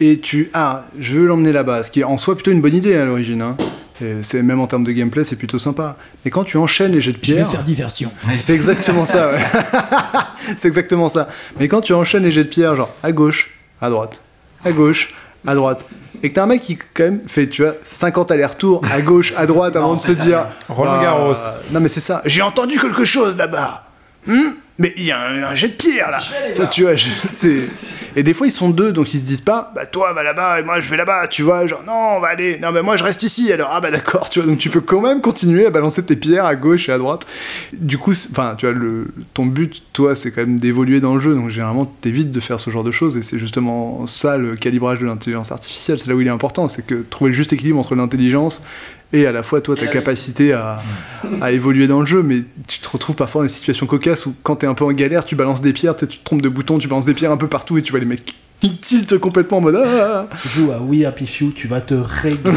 et 0.01 0.19
tu 0.21 0.51
ah, 0.53 0.85
je 1.01 1.15
veux 1.15 1.27
l'emmener 1.27 1.53
là-bas, 1.53 1.83
ce 1.85 1.91
qui 1.91 2.01
est 2.01 2.05
en 2.05 2.19
soi 2.19 2.35
plutôt 2.35 2.51
une 2.51 2.61
bonne 2.61 2.75
idée 2.75 2.95
à 2.95 3.07
l'origine. 3.07 3.41
hein. 3.41 3.57
Et 4.03 4.23
C'est 4.23 4.43
même 4.43 4.61
en 4.61 4.67
termes 4.67 4.85
de 4.85 4.93
gameplay, 4.93 5.25
c'est 5.25 5.37
plutôt 5.37 5.59
sympa. 5.59 5.97
Mais 6.27 6.31
quand 6.31 6.45
tu 6.45 6.59
enchaînes 6.59 6.93
les 6.93 7.01
jets 7.01 7.13
de 7.13 7.17
Je 7.23 7.29
vais 7.31 7.37
pierre, 7.37 7.51
faire 7.51 7.65
diversion. 7.65 8.11
c'est 8.39 8.55
exactement 8.55 9.07
ça. 9.07 9.33
Ouais. 9.33 9.41
c'est 10.59 10.69
exactement 10.69 11.09
ça. 11.09 11.31
Mais 11.59 11.69
quand 11.69 11.81
tu 11.81 11.95
enchaînes 11.95 12.25
les 12.25 12.31
jets 12.31 12.45
de 12.45 12.49
pierre, 12.51 12.77
genre 12.77 12.95
à 13.03 13.13
gauche, 13.13 13.53
à 13.81 13.89
droite, 13.89 14.21
à 14.65 14.73
gauche, 14.73 15.15
à 15.47 15.55
droite, 15.55 15.85
et 16.23 16.29
que 16.29 16.35
t'as 16.35 16.45
un 16.45 16.47
mec 16.47 16.63
qui 16.63 16.77
quand 16.77 17.05
même 17.05 17.21
fait, 17.27 17.49
tu 17.49 17.63
vois, 17.63 17.75
50 17.83 18.31
allers-retours 18.31 18.83
à 18.91 19.01
gauche, 19.01 19.33
à 19.37 19.47
droite, 19.47 19.77
avant 19.77 19.95
de 19.95 19.99
se 19.99 20.13
dire, 20.13 20.47
Roland 20.69 20.97
bah, 20.97 21.03
Garros. 21.03 21.35
non 21.73 21.81
mais 21.81 21.89
c'est 21.89 22.01
ça. 22.01 22.23
J'ai 22.25 22.43
entendu 22.43 22.79
quelque 22.79 23.05
chose 23.05 23.37
là-bas. 23.37 23.85
Hmm 24.27 24.51
mais 24.79 24.93
il 24.97 25.05
y 25.05 25.11
a 25.13 25.19
un, 25.21 25.43
un 25.43 25.55
jet 25.55 25.69
de 25.69 25.73
pierre 25.75 26.11
là. 26.11 26.19
Enfin, 26.53 26.67
tu 26.67 26.83
vois, 26.83 26.97
je- 26.97 27.09
c'est. 27.29 27.63
Et 28.19 28.23
des 28.23 28.33
fois 28.33 28.47
ils 28.47 28.53
sont 28.53 28.71
deux, 28.71 28.93
donc 28.93 29.13
ils 29.13 29.21
se 29.21 29.27
disent 29.27 29.43
pas, 29.43 29.71
bah 29.75 29.85
toi 29.85 30.15
va 30.15 30.23
là-bas 30.23 30.61
et 30.61 30.63
moi 30.63 30.81
je 30.81 30.89
vais 30.89 30.97
là-bas, 30.97 31.29
tu 31.29 31.43
vois, 31.43 31.67
genre 31.67 31.83
non 31.87 32.17
on 32.17 32.21
va 32.21 32.29
aller, 32.29 32.59
non 32.59 32.73
mais 32.73 32.81
moi 32.81 32.97
je 32.97 33.05
reste 33.05 33.23
ici 33.23 33.53
alors 33.53 33.69
ah 33.71 33.81
bah 33.83 33.91
d'accord, 33.91 34.31
tu 34.31 34.41
vois, 34.41 34.49
donc 34.49 34.59
tu 34.59 34.71
peux 34.71 34.81
quand 34.81 35.03
même 35.03 35.21
continuer 35.21 35.67
à 35.67 35.71
balancer 35.71 36.03
tes 36.03 36.17
pierres 36.17 36.47
à 36.47 36.57
gauche 36.57 36.89
et 36.89 36.93
à 36.93 36.97
droite. 36.99 37.27
Du 37.75 37.99
coup, 37.99 38.13
enfin 38.31 38.55
tu 38.57 38.65
vois, 38.65 38.75
le, 38.75 39.09
ton 39.35 39.45
but, 39.45 39.83
toi, 39.93 40.17
c'est 40.17 40.31
quand 40.31 40.41
même 40.41 40.59
d'évoluer 40.59 41.01
dans 41.01 41.15
le 41.15 41.21
jeu, 41.21 41.35
donc 41.35 41.51
généralement 41.51 41.85
t'évites 41.85 42.31
de 42.31 42.41
faire 42.41 42.59
ce 42.59 42.71
genre 42.71 42.85
de 42.85 42.91
choses 42.91 43.19
et 43.19 43.23
c'est 43.23 43.39
justement 43.39 44.07
ça 44.07 44.39
le 44.39 44.57
calibrage 44.57 44.99
de 44.99 45.05
l'intelligence 45.05 45.53
artificielle, 45.53 45.99
c'est 45.99 46.09
là 46.09 46.15
où 46.15 46.21
il 46.23 46.27
est 46.27 46.31
important, 46.31 46.71
c'est 46.71 46.87
que 46.87 46.95
trouver 47.11 47.33
le 47.33 47.37
juste 47.37 47.53
équilibre 47.53 47.79
entre 47.79 47.95
l'intelligence 47.97 48.63
et 49.13 49.27
à 49.27 49.33
la 49.33 49.43
fois 49.43 49.61
toi 49.61 49.77
ta 49.77 49.87
capacité 49.87 50.53
à, 50.53 50.79
à 51.41 51.53
évoluer 51.53 51.87
dans 51.87 52.01
le 52.01 52.07
jeu 52.07 52.23
mais 52.23 52.43
tu 52.67 52.81
te 52.81 52.89
retrouves 52.89 53.17
parfois 53.17 53.43
dans 53.43 53.49
une 53.49 53.55
situation 53.55 53.87
cocasse 53.87 54.27
où 54.27 54.35
quand 54.43 54.57
t'es 54.57 54.67
un 54.67 54.75
peu 54.75 54.85
en 54.85 54.93
galère 54.93 55.25
tu 55.25 55.37
balances 55.37 55.63
des 55.63 55.73
pierres 55.73 55.97
tu 55.97 56.07
te 56.07 56.25
trompes 56.25 56.43
de 56.43 56.49
bouton 56.49 56.79
tu 56.79 56.89
balances 56.89 57.07
des 57.07 57.15
pierres 57.15 57.33
un 57.33 57.37
peu 57.37 57.49
partout 57.49 57.79
et 57.79 57.83
tu 57.83 57.93
vois 57.93 58.01
les 58.01 58.07
mecs 58.07 58.35
qui 58.61 58.77
tiltent 58.77 59.19
complètement 59.19 59.59
en 59.59 59.61
mode 59.61 59.77
ah 59.77 60.27
Tu 60.43 60.49
joues 60.49 60.73
à 60.73 60.79
We 60.79 61.05
Happy 61.05 61.27
Few, 61.27 61.53
tu 61.55 61.69
vas 61.69 61.81
te 61.81 61.95
régaler. 61.95 62.57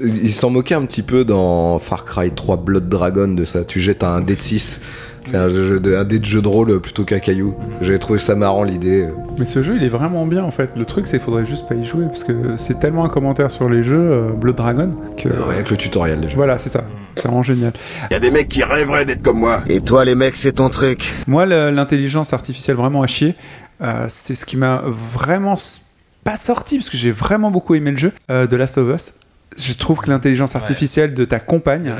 Ils 0.00 0.32
s'en 0.32 0.50
moquaient 0.50 0.76
un 0.76 0.86
petit 0.86 1.02
peu 1.02 1.24
dans 1.24 1.80
Far 1.80 2.04
Cry 2.04 2.30
3 2.30 2.58
Blood 2.58 2.88
Dragon 2.88 3.26
de 3.28 3.44
ça. 3.44 3.64
Tu 3.64 3.80
jettes 3.80 4.04
un 4.04 4.20
dé 4.20 4.36
de 4.36 4.40
6. 4.40 4.82
C'est 5.30 5.36
un, 5.36 5.50
jeu 5.50 5.78
de, 5.78 5.94
un 5.94 6.04
dé 6.04 6.18
de 6.18 6.24
jeu 6.24 6.40
de 6.40 6.48
rôle 6.48 6.80
plutôt 6.80 7.04
qu'un 7.04 7.18
caillou. 7.18 7.54
J'avais 7.82 7.98
trouvé 7.98 8.18
ça 8.18 8.34
marrant 8.34 8.62
l'idée. 8.62 9.08
Mais 9.38 9.44
ce 9.44 9.62
jeu, 9.62 9.76
il 9.76 9.84
est 9.84 9.90
vraiment 9.90 10.26
bien 10.26 10.42
en 10.42 10.50
fait. 10.50 10.70
Le 10.74 10.86
truc, 10.86 11.06
c'est 11.06 11.18
qu'il 11.18 11.24
faudrait 11.24 11.44
juste 11.44 11.68
pas 11.68 11.74
y 11.74 11.84
jouer 11.84 12.06
parce 12.06 12.24
que 12.24 12.56
c'est 12.56 12.78
tellement 12.80 13.04
un 13.04 13.10
commentaire 13.10 13.50
sur 13.50 13.68
les 13.68 13.82
jeux 13.82 13.98
euh, 13.98 14.30
Blood 14.30 14.56
Dragon 14.56 14.90
que. 15.18 15.28
Avec 15.50 15.70
le 15.70 15.76
tutoriel 15.76 16.20
déjà. 16.20 16.34
Voilà, 16.34 16.58
c'est 16.58 16.70
ça. 16.70 16.84
C'est 17.14 17.24
vraiment 17.24 17.42
génial. 17.42 17.72
Y 18.10 18.14
a 18.14 18.20
des 18.20 18.30
mecs 18.30 18.48
qui 18.48 18.62
rêveraient 18.62 19.04
d'être 19.04 19.22
comme 19.22 19.40
moi. 19.40 19.62
Et 19.68 19.80
toi, 19.82 20.04
les 20.04 20.14
mecs, 20.14 20.36
c'est 20.36 20.52
ton 20.52 20.70
truc. 20.70 21.12
Moi, 21.26 21.44
l'intelligence 21.44 22.32
artificielle 22.32 22.76
vraiment 22.76 23.02
à 23.02 23.06
chier, 23.06 23.34
euh, 23.82 24.06
c'est 24.08 24.34
ce 24.34 24.46
qui 24.46 24.56
m'a 24.56 24.82
vraiment 24.86 25.56
pas 26.24 26.36
sorti 26.36 26.78
parce 26.78 26.90
que 26.90 26.96
j'ai 26.96 27.10
vraiment 27.10 27.50
beaucoup 27.50 27.74
aimé 27.74 27.90
le 27.90 27.96
jeu 27.96 28.12
euh, 28.30 28.46
de 28.46 28.56
Last 28.56 28.78
of 28.78 28.94
Us. 28.94 29.14
Je 29.56 29.72
trouve 29.72 30.00
que 30.00 30.10
l'intelligence 30.10 30.54
artificielle 30.56 31.14
de 31.14 31.24
ta 31.24 31.40
compagne, 31.40 31.92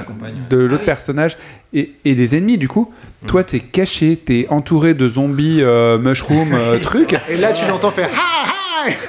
de 0.50 0.58
l'autre 0.58 0.84
personnage 0.84 1.36
et, 1.72 1.92
et 2.04 2.14
des 2.14 2.36
ennemis, 2.36 2.58
du 2.58 2.68
coup, 2.68 2.92
toi, 3.26 3.42
t'es 3.42 3.60
caché, 3.60 4.16
t'es 4.16 4.46
entouré 4.50 4.94
de 4.94 5.08
zombies, 5.08 5.62
euh, 5.62 5.98
mushroom, 5.98 6.52
euh, 6.52 6.78
trucs. 6.82 7.16
et 7.28 7.36
là 7.36 7.52
tu 7.52 7.66
l'entends 7.66 7.90
faire 7.90 8.10
ah 8.16 8.52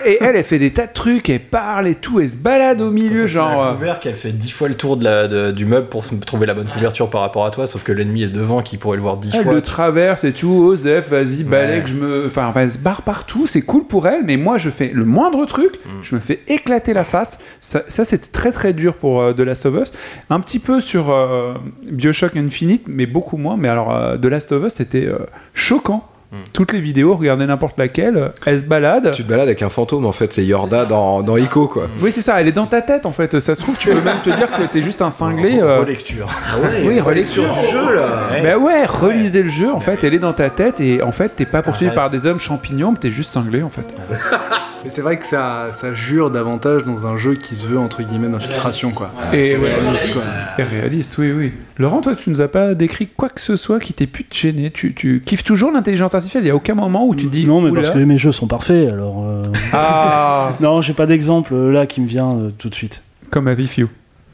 Et 0.05 0.17
elle, 0.21 0.35
elle 0.35 0.43
fait 0.43 0.59
des 0.59 0.71
tas 0.71 0.87
de 0.87 0.93
trucs, 0.93 1.29
elle 1.29 1.39
parle 1.39 1.87
et 1.87 1.95
tout, 1.95 2.19
elle 2.19 2.29
se 2.29 2.37
balade 2.37 2.81
au 2.81 2.91
milieu, 2.91 3.27
genre. 3.27 3.61
la 3.61 3.67
euh, 3.69 3.73
couvercle, 3.73 4.07
elle 4.07 4.15
fait 4.15 4.31
10 4.31 4.49
fois 4.51 4.67
le 4.67 4.75
tour 4.75 4.97
de 4.97 5.03
la, 5.03 5.27
de- 5.27 5.51
du 5.51 5.65
meuble 5.65 5.87
pour 5.87 6.03
se 6.05 6.15
trouver 6.15 6.45
la 6.45 6.53
bonne 6.53 6.69
couverture 6.69 7.09
par 7.09 7.21
rapport 7.21 7.45
à 7.45 7.51
toi, 7.51 7.67
sauf 7.67 7.83
que 7.83 7.91
l'ennemi 7.91 8.23
est 8.23 8.27
devant 8.27 8.61
qui 8.61 8.77
pourrait 8.77 8.97
le 8.97 9.03
voir 9.03 9.17
10 9.17 9.31
Elle 9.33 9.43
fois. 9.43 9.53
le 9.53 9.61
traverse 9.61 10.23
et 10.23 10.33
tout, 10.33 10.49
Osef, 10.71 11.09
vas-y, 11.09 11.43
balai, 11.43 11.81
que 11.83 11.89
je 11.89 11.93
me. 11.93 12.25
Enfin, 12.27 12.47
enfin, 12.47 12.61
elle 12.61 12.71
se 12.71 12.77
barre 12.79 13.01
partout, 13.03 13.45
c'est 13.47 13.61
cool 13.61 13.85
pour 13.85 14.07
elle, 14.07 14.23
mais 14.23 14.37
moi, 14.37 14.57
je 14.57 14.69
fais 14.69 14.91
le 14.93 15.05
moindre 15.05 15.45
truc, 15.45 15.75
Mm. 15.85 15.89
je 16.01 16.15
me 16.15 16.19
fais 16.19 16.39
éclater 16.47 16.93
la 16.93 17.03
face. 17.03 17.39
Ça, 17.59 17.83
ça 17.87 18.05
c'est 18.05 18.31
très 18.31 18.51
très 18.51 18.73
dur 18.73 18.95
pour 18.95 19.21
euh, 19.21 19.33
The 19.33 19.39
Last 19.41 19.65
of 19.65 19.75
Us. 19.81 19.93
Un 20.29 20.39
petit 20.39 20.59
peu 20.59 20.81
sur 20.81 21.09
euh, 21.11 21.53
Bioshock 21.91 22.35
Infinite, 22.35 22.83
mais 22.87 23.05
beaucoup 23.05 23.37
moins. 23.37 23.57
Mais 23.57 23.67
alors, 23.67 23.95
euh, 23.95 24.17
The 24.17 24.25
Last 24.25 24.51
of 24.51 24.65
Us, 24.65 24.73
c'était 24.73 25.05
euh, 25.05 25.19
choquant. 25.53 26.05
Mm. 26.31 26.35
Toutes 26.53 26.73
les 26.73 26.79
vidéos, 26.81 27.15
regardez 27.15 27.45
n'importe 27.47 27.77
laquelle, 27.79 28.31
elle 28.45 28.59
se 28.59 28.63
balade. 28.63 29.11
Tu 29.13 29.23
te 29.23 29.27
balades 29.29 29.47
avec 29.47 29.63
un 29.63 29.69
fantôme 29.69 30.05
en 30.05 30.11
fait, 30.11 30.31
c'est 30.31 30.45
Yorda 30.45 30.85
dans, 30.85 31.23
dans 31.23 31.37
Ico 31.37 31.67
quoi. 31.67 31.87
Oui, 32.01 32.11
c'est 32.13 32.21
ça, 32.21 32.39
elle 32.39 32.47
est 32.47 32.51
dans 32.51 32.67
ta 32.67 32.81
tête 32.83 33.05
en 33.07 33.11
fait. 33.11 33.39
Ça 33.39 33.55
se 33.55 33.61
trouve, 33.61 33.77
tu 33.77 33.89
peux 33.89 34.01
même 34.01 34.19
te 34.23 34.29
dire 34.29 34.51
que 34.51 34.63
t'es 34.63 34.83
juste 34.83 35.01
un 35.01 35.09
cinglé. 35.09 35.59
euh, 35.59 35.79
Relecture. 35.79 36.27
oui, 36.85 36.99
relecture 36.99 37.43
du 37.43 37.67
jeu 37.71 37.95
là. 37.95 38.29
Ben 38.43 38.57
ouais, 38.57 38.85
relisez 38.85 39.41
le 39.43 39.49
jeu, 39.49 39.73
en 39.73 39.79
fait, 39.79 40.03
elle 40.03 40.13
est 40.13 40.19
dans 40.19 40.33
ta 40.33 40.49
tête 40.51 40.79
et 40.79 41.01
en 41.01 41.11
fait, 41.11 41.29
t'es 41.35 41.45
pas 41.45 41.61
poursuivi 41.63 41.93
par 41.95 42.09
des 42.11 42.25
hommes 42.27 42.39
champignons, 42.39 42.91
mais 42.91 42.97
t'es 42.99 43.11
juste 43.11 43.31
cinglé 43.31 43.63
en 43.63 43.69
fait. 43.69 43.85
mais 44.83 44.89
c'est 44.89 45.01
vrai 45.01 45.17
que 45.19 45.25
ça, 45.25 45.69
ça 45.73 45.93
jure 45.93 46.31
davantage 46.31 46.83
dans 46.85 47.05
un 47.05 47.17
jeu 47.17 47.35
qui 47.35 47.55
se 47.55 47.65
veut 47.65 47.77
entre 47.79 48.01
guillemets 48.03 48.29
d'infiltration 48.29 48.91
quoi 48.91 49.11
Et 49.33 49.55
ouais, 49.57 49.73
Réaliste, 49.73 50.13
quoi. 50.13 50.21
et 50.57 50.63
réaliste, 50.63 51.17
oui, 51.17 51.31
oui. 51.31 51.53
Laurent, 51.77 52.01
toi, 52.01 52.15
tu 52.15 52.29
nous 52.29 52.41
as 52.41 52.47
pas 52.47 52.75
décrit 52.75 53.07
quoi 53.07 53.29
que 53.29 53.41
ce 53.41 53.55
soit 53.55 53.79
qui 53.79 53.93
t'ait 53.93 54.07
pu 54.07 54.23
te 54.23 54.35
gêner. 54.35 54.71
Tu, 54.71 54.93
tu 54.93 55.21
kiffes 55.25 55.43
toujours 55.43 55.71
l'intelligence 55.71 56.13
artificielle, 56.15 56.43
il 56.43 56.47
y 56.47 56.51
a 56.51 56.55
aucun 56.55 56.75
moment 56.75 57.05
où 57.07 57.15
tu 57.15 57.25
te 57.25 57.31
dis. 57.31 57.45
non, 57.45 57.61
mais 57.61 57.69
Oula. 57.69 57.81
parce 57.81 57.93
que 57.93 57.99
mes 57.99 58.17
jeux 58.17 58.31
sont 58.31 58.47
parfaits, 58.47 58.89
alors. 58.91 59.25
euh, 59.27 59.37
Ah 59.73 60.53
non, 60.59 60.81
j'ai 60.81 60.93
pas 60.93 61.05
d'exemple 61.05 61.53
euh, 61.53 61.71
là 61.71 61.85
qui 61.85 62.01
me 62.01 62.07
vient 62.07 62.31
euh, 62.31 62.49
tout 62.57 62.69
de 62.69 62.75
suite. 62.75 63.03
Comme 63.29 63.47
Happy 63.47 63.67
Few. 63.67 63.87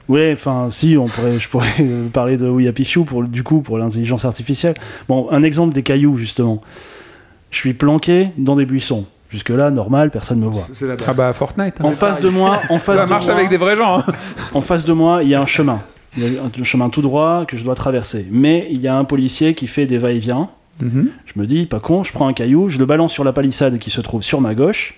Ouais, 0.08 0.32
enfin, 0.34 0.68
si, 0.70 0.98
on 1.00 1.08
pourrait, 1.08 1.40
je 1.40 1.50
pourrais 1.50 1.74
euh, 1.80 2.08
parler 2.10 2.38
de 2.38 2.48
We 2.48 2.68
Happy 2.68 2.86
Few 2.86 3.04
pour, 3.06 3.24
du 3.24 3.42
coup, 3.42 3.62
pour 3.62 3.80
l'intelligence 3.80 4.24
artificielle. 4.26 4.76
Bon, 5.10 5.28
un 5.32 5.42
exemple 5.42 5.74
des 5.74 5.82
cailloux, 5.82 6.18
justement. 6.18 6.62
Je 7.50 7.58
suis 7.58 7.74
planqué 7.74 8.30
dans 8.38 8.56
des 8.56 8.66
buissons. 8.66 9.06
Jusque-là, 9.30 9.72
normal, 9.72 10.12
personne 10.12 10.40
me 10.40 10.48
voit. 10.48 10.64
C'est 10.74 10.88
la 10.88 10.96
base. 10.96 11.06
Ah 11.10 11.14
bah 11.14 11.34
Fortnite. 11.34 11.76
hein. 11.80 11.84
En 11.86 11.92
face 11.92 12.20
de 12.22 12.30
moi, 12.30 12.62
en 12.70 12.78
face 12.80 12.96
Ça 12.96 13.06
de 13.06 13.10
marche 13.10 13.26
moi- 13.26 13.36
avec 13.36 13.50
des 13.50 13.58
vrais 13.58 13.76
gens. 13.76 14.00
hein. 14.00 14.06
En 14.54 14.62
face 14.62 14.86
de 14.86 14.94
moi, 14.94 15.24
il 15.24 15.30
y 15.30 15.36
a 15.36 15.42
un 15.42 15.46
chemin. 15.46 15.82
Il 16.18 16.34
y 16.34 16.38
a 16.38 16.42
un 16.44 16.64
chemin 16.64 16.90
tout 16.90 17.02
droit 17.02 17.46
que 17.46 17.58
je 17.58 17.64
dois 17.66 17.76
traverser. 17.76 18.26
Mais 18.32 18.68
il 18.72 18.82
y 18.82 18.88
a 18.88 18.96
un 18.96 19.04
policier 19.04 19.54
qui 19.56 19.68
fait 19.68 19.86
des 19.86 19.98
va-et-vient. 19.98 20.50
Mhm. 20.82 21.10
Je 21.26 21.40
me 21.40 21.46
dis, 21.46 21.66
pas 21.66 21.80
con, 21.80 22.04
je 22.04 22.14
prends 22.14 22.28
un 22.28 22.34
caillou, 22.34 22.70
je 22.70 22.80
le 22.80 22.86
balance 22.86 23.12
sur 23.12 23.24
la 23.24 23.34
palissade 23.34 23.78
qui 23.80 23.90
se 23.90 24.00
trouve 24.02 24.22
sur 24.22 24.40
ma 24.42 24.54
gauche. 24.56 24.96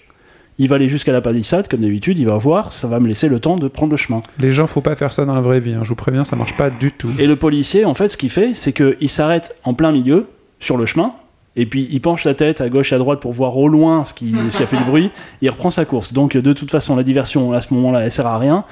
Il 0.60 0.67
va 0.69 0.75
aller 0.75 0.89
jusqu'à 0.89 1.12
la 1.13 1.22
palissade, 1.22 1.67
comme 1.67 1.81
d'habitude, 1.81 2.17
il 2.17 2.27
va 2.27 2.36
voir, 2.38 2.74
ça 2.74 2.88
va 2.88 3.00
me 3.00 3.07
laisser 3.07 3.29
le 3.29 3.39
temps 3.39 3.55
de 3.57 3.67
prendre 3.67 3.91
le 3.91 3.98
chemin. 3.98 4.22
Les 4.39 4.50
gens, 4.50 4.65
faut 4.65 4.81
pas 4.81 4.96
faire 4.96 5.13
ça 5.13 5.24
dans 5.24 5.36
la 5.36 5.41
vraie 5.41 5.60
vie. 5.60 5.74
hein. 5.75 5.81
Je 5.84 5.89
vous 5.89 5.96
préviens, 5.96 6.25
ça 6.25 6.36
marche 6.36 6.57
pas 6.57 6.72
du 6.72 6.91
tout. 6.91 7.10
Et 7.19 7.27
le 7.27 7.36
policier, 7.36 7.86
en 7.86 7.93
fait, 7.93 8.07
ce 8.10 8.17
qu'il 8.17 8.31
fait, 8.31 8.53
c'est 8.55 8.74
qu'il 8.74 9.10
s'arrête 9.10 9.55
en 9.63 9.75
plein 9.75 9.91
milieu, 9.91 10.25
sur 10.60 10.75
le 10.77 10.88
chemin, 10.88 11.13
et 11.57 11.65
puis 11.65 11.87
il 11.91 11.99
penche 11.99 12.23
la 12.23 12.35
tête 12.35 12.61
à 12.61 12.69
gauche 12.69 12.93
et 12.93 12.95
à 12.95 12.99
droite 12.99 13.19
pour 13.19 13.33
voir 13.33 13.57
au 13.57 13.67
loin 13.67 14.05
ce 14.05 14.13
qui, 14.13 14.33
ce 14.51 14.57
qui 14.57 14.63
a 14.63 14.67
fait 14.67 14.77
du 14.77 14.85
bruit, 14.85 15.05
et 15.41 15.45
il 15.47 15.49
reprend 15.49 15.71
sa 15.71 15.83
course. 15.83 16.13
Donc, 16.13 16.37
de 16.37 16.53
toute 16.53 16.71
façon, 16.71 16.95
la 16.95 17.03
diversion, 17.03 17.51
à 17.51 17.59
ce 17.59 17.73
moment-là, 17.73 18.01
elle 18.01 18.11
sert 18.11 18.27
à 18.27 18.37
rien. 18.37 18.63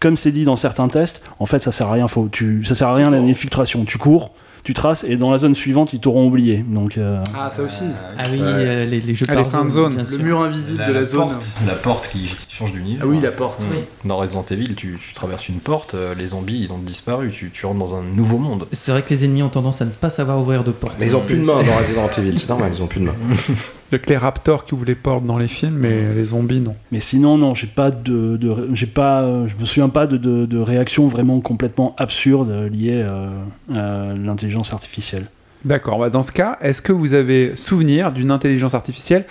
Comme 0.00 0.16
c'est 0.16 0.32
dit 0.32 0.44
dans 0.44 0.56
certains 0.56 0.88
tests, 0.88 1.24
en 1.38 1.46
fait, 1.46 1.60
ça 1.60 1.70
sert 1.70 1.86
à 1.86 1.92
rien, 1.92 2.08
faut, 2.08 2.28
tu, 2.30 2.64
ça 2.64 2.74
sert 2.74 2.88
à 2.88 2.94
rien 2.94 3.10
l'infiltration. 3.10 3.84
Tu 3.84 3.96
cours, 3.96 4.32
tu 4.64 4.74
traces, 4.74 5.02
et 5.04 5.16
dans 5.16 5.30
la 5.30 5.38
zone 5.38 5.54
suivante, 5.56 5.92
ils 5.92 5.98
t'auront 6.00 6.26
oublié. 6.26 6.64
Donc, 6.68 6.96
euh, 6.96 7.22
Ah, 7.36 7.50
ça 7.50 7.62
aussi. 7.62 7.82
Ah 8.16 8.24
oui, 8.30 8.38
euh, 8.40 8.84
les, 8.84 9.00
les 9.00 9.14
jeux 9.14 9.26
Ah, 9.28 9.34
les 9.34 9.42
par 9.42 9.64
de 9.64 9.70
zone. 9.70 9.90
bien 9.94 9.98
Le 10.00 10.04
sûr. 10.04 10.18
mur 10.22 10.40
invisible 10.40 10.84
de 10.86 10.92
la, 10.92 11.04
zone. 11.04 11.20
porte, 11.30 11.48
la 11.66 11.74
porte 11.74 12.08
qui 12.08 12.32
change 12.48 12.72
d'univers. 12.72 13.02
Ah 13.04 13.08
oui, 13.08 13.18
la 13.20 13.32
porte. 13.32 13.62
Mm. 13.64 14.08
Dans 14.08 14.18
Resident 14.18 14.44
Evil, 14.50 14.74
tu, 14.76 14.98
tu 15.04 15.14
traverses 15.14 15.48
une 15.48 15.58
porte, 15.58 15.94
euh, 15.94 16.14
les 16.14 16.28
zombies 16.28 16.60
ils 16.62 16.72
ont 16.72 16.78
disparu, 16.78 17.30
tu, 17.32 17.50
tu 17.52 17.66
rentres 17.66 17.78
dans 17.80 17.94
un 17.96 18.02
nouveau 18.02 18.38
monde. 18.38 18.66
C'est 18.72 18.92
vrai 18.92 19.02
que 19.02 19.10
les 19.10 19.24
ennemis 19.24 19.42
ont 19.42 19.48
tendance 19.48 19.82
à 19.82 19.84
ne 19.84 19.90
pas 19.90 20.10
savoir 20.10 20.38
ouvrir 20.40 20.62
de 20.62 20.70
porte. 20.70 20.96
Mais 21.00 21.06
ils 21.06 21.16
ont 21.16 21.20
plus 21.20 21.38
de 21.38 21.44
main 21.44 21.54
dans 21.62 21.74
Resident 21.76 22.08
Evil, 22.18 22.38
c'est 22.38 22.48
normal, 22.48 22.70
ils 22.74 22.82
ont 22.82 22.86
plus 22.86 23.00
de 23.00 23.06
main. 23.06 23.14
A 23.94 23.98
que 23.98 24.08
les 24.08 24.16
raptors 24.16 24.64
qui 24.64 24.74
ouvrent 24.74 24.84
les 24.86 24.94
portes 24.94 25.24
dans 25.24 25.38
les 25.38 25.48
films, 25.48 25.76
mais 25.76 26.14
les 26.14 26.24
zombies, 26.26 26.60
non. 26.60 26.74
Mais 26.90 27.00
sinon, 27.00 27.36
non, 27.38 27.54
j'ai 27.54 27.66
pas 27.66 27.90
de, 27.90 28.36
de- 28.36 28.70
j'ai 28.74 28.86
pas, 28.86 29.22
euh, 29.22 29.46
je 29.48 29.54
me 29.56 29.64
souviens 29.64 29.88
pas 29.88 30.06
de, 30.06 30.16
de, 30.16 30.46
de 30.46 30.58
réaction 30.58 31.06
vraiment 31.08 31.40
complètement 31.40 31.94
absurde 31.98 32.50
liée 32.72 33.02
euh, 33.04 33.28
à 33.74 34.14
l'intelligence 34.14 34.72
artificielle. 34.72 35.26
D'accord, 35.64 35.98
bah 35.98 36.10
dans 36.10 36.22
ce 36.22 36.32
cas, 36.32 36.58
est-ce 36.60 36.82
que 36.82 36.92
vous 36.92 37.14
avez 37.14 37.54
souvenir 37.54 38.12
d'une 38.12 38.30
intelligence 38.30 38.74
artificielle 38.74 39.26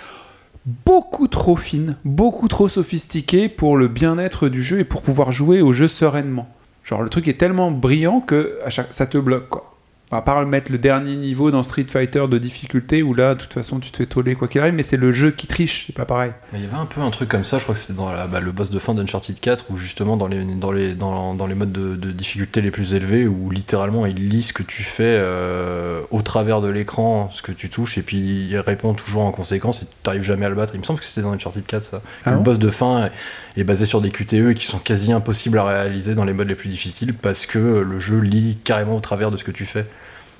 beaucoup 0.86 1.28
trop 1.28 1.56
fine, 1.56 1.96
beaucoup 2.04 2.48
trop 2.48 2.68
sophistiquée 2.68 3.48
pour 3.48 3.76
le 3.76 3.88
bien-être 3.88 4.48
du 4.48 4.62
jeu 4.62 4.78
et 4.78 4.84
pour 4.84 5.02
pouvoir 5.02 5.32
jouer 5.32 5.60
au 5.60 5.72
jeu 5.72 5.88
sereinement? 5.88 6.48
Genre 6.84 7.02
le 7.02 7.08
truc 7.08 7.28
est 7.28 7.34
tellement 7.38 7.70
brillant 7.70 8.20
que 8.20 8.58
à 8.64 8.70
chaque... 8.70 8.92
ça 8.92 9.06
te 9.06 9.18
bloque 9.18 9.48
quoi. 9.48 9.71
À 10.12 10.20
part 10.22 10.44
mettre 10.46 10.70
le 10.70 10.78
dernier 10.78 11.16
niveau 11.16 11.50
dans 11.50 11.62
Street 11.62 11.86
Fighter 11.88 12.26
de 12.28 12.36
difficulté 12.38 13.02
où 13.02 13.14
là, 13.14 13.34
de 13.34 13.40
toute 13.40 13.52
façon, 13.54 13.80
tu 13.80 13.90
te 13.90 13.96
fais 13.96 14.06
toller 14.06 14.34
quoi 14.34 14.46
qu'il 14.48 14.60
arrive, 14.60 14.74
mais 14.74 14.82
c'est 14.82 14.96
le 14.98 15.10
jeu 15.12 15.30
qui 15.30 15.46
triche, 15.46 15.84
c'est 15.86 15.94
pas 15.94 16.04
pareil. 16.04 16.32
Mais 16.52 16.58
il 16.58 16.64
y 16.64 16.68
avait 16.68 16.76
un 16.76 16.84
peu 16.86 17.00
un 17.00 17.10
truc 17.10 17.28
comme 17.30 17.44
ça, 17.44 17.56
je 17.58 17.62
crois 17.62 17.74
que 17.74 17.80
c'était 17.80 17.94
dans 17.94 18.12
la- 18.12 18.26
bah, 18.26 18.40
le 18.40 18.52
boss 18.52 18.70
de 18.70 18.78
fin 18.78 18.94
d'Uncharted 18.94 19.40
4, 19.40 19.64
où 19.70 19.76
justement 19.76 20.16
dans 20.16 20.26
les, 20.28 20.44
dans 20.44 20.70
les, 20.72 20.94
dans, 20.94 21.34
dans 21.34 21.46
les 21.46 21.54
modes 21.54 21.72
de, 21.72 21.96
de 21.96 22.10
difficulté 22.12 22.60
les 22.60 22.70
plus 22.70 22.94
élevés, 22.94 23.26
où 23.26 23.50
littéralement 23.50 24.04
il 24.06 24.28
lit 24.28 24.42
ce 24.42 24.52
que 24.52 24.62
tu 24.62 24.82
fais 24.82 25.04
euh, 25.06 26.02
au 26.10 26.22
travers 26.22 26.60
de 26.60 26.68
l'écran, 26.68 27.30
ce 27.32 27.40
que 27.42 27.52
tu 27.52 27.70
touches, 27.70 27.96
et 27.98 28.02
puis 28.02 28.18
il 28.50 28.58
répond 28.58 28.94
toujours 28.94 29.22
en 29.22 29.32
conséquence, 29.32 29.82
et 29.82 29.86
tu 29.86 29.92
n'arrives 30.06 30.22
jamais 30.24 30.46
à 30.46 30.48
le 30.50 30.54
battre. 30.54 30.74
Il 30.74 30.80
me 30.80 30.84
semble 30.84 30.98
que 31.00 31.04
c'était 31.06 31.22
dans 31.22 31.32
Uncharted 31.32 31.64
4 31.64 31.82
ça. 31.82 31.98
Que 31.98 32.02
Ah 32.26 32.32
le 32.32 32.38
boss 32.40 32.58
de 32.58 32.70
fin 32.70 33.06
est, 33.06 33.12
est 33.56 33.64
basé 33.64 33.86
sur 33.86 34.00
des 34.00 34.10
QTE 34.10 34.54
qui 34.54 34.64
sont 34.66 34.78
quasi 34.78 35.12
impossibles 35.12 35.58
à 35.58 35.64
réaliser 35.64 36.14
dans 36.14 36.24
les 36.24 36.32
modes 36.32 36.48
les 36.48 36.54
plus 36.54 36.68
difficiles, 36.68 37.14
parce 37.14 37.46
que 37.46 37.58
le 37.58 37.98
jeu 38.00 38.18
lit 38.18 38.58
carrément 38.64 38.96
au 38.96 39.00
travers 39.00 39.30
de 39.30 39.36
ce 39.36 39.44
que 39.44 39.50
tu 39.50 39.66
fais. 39.66 39.86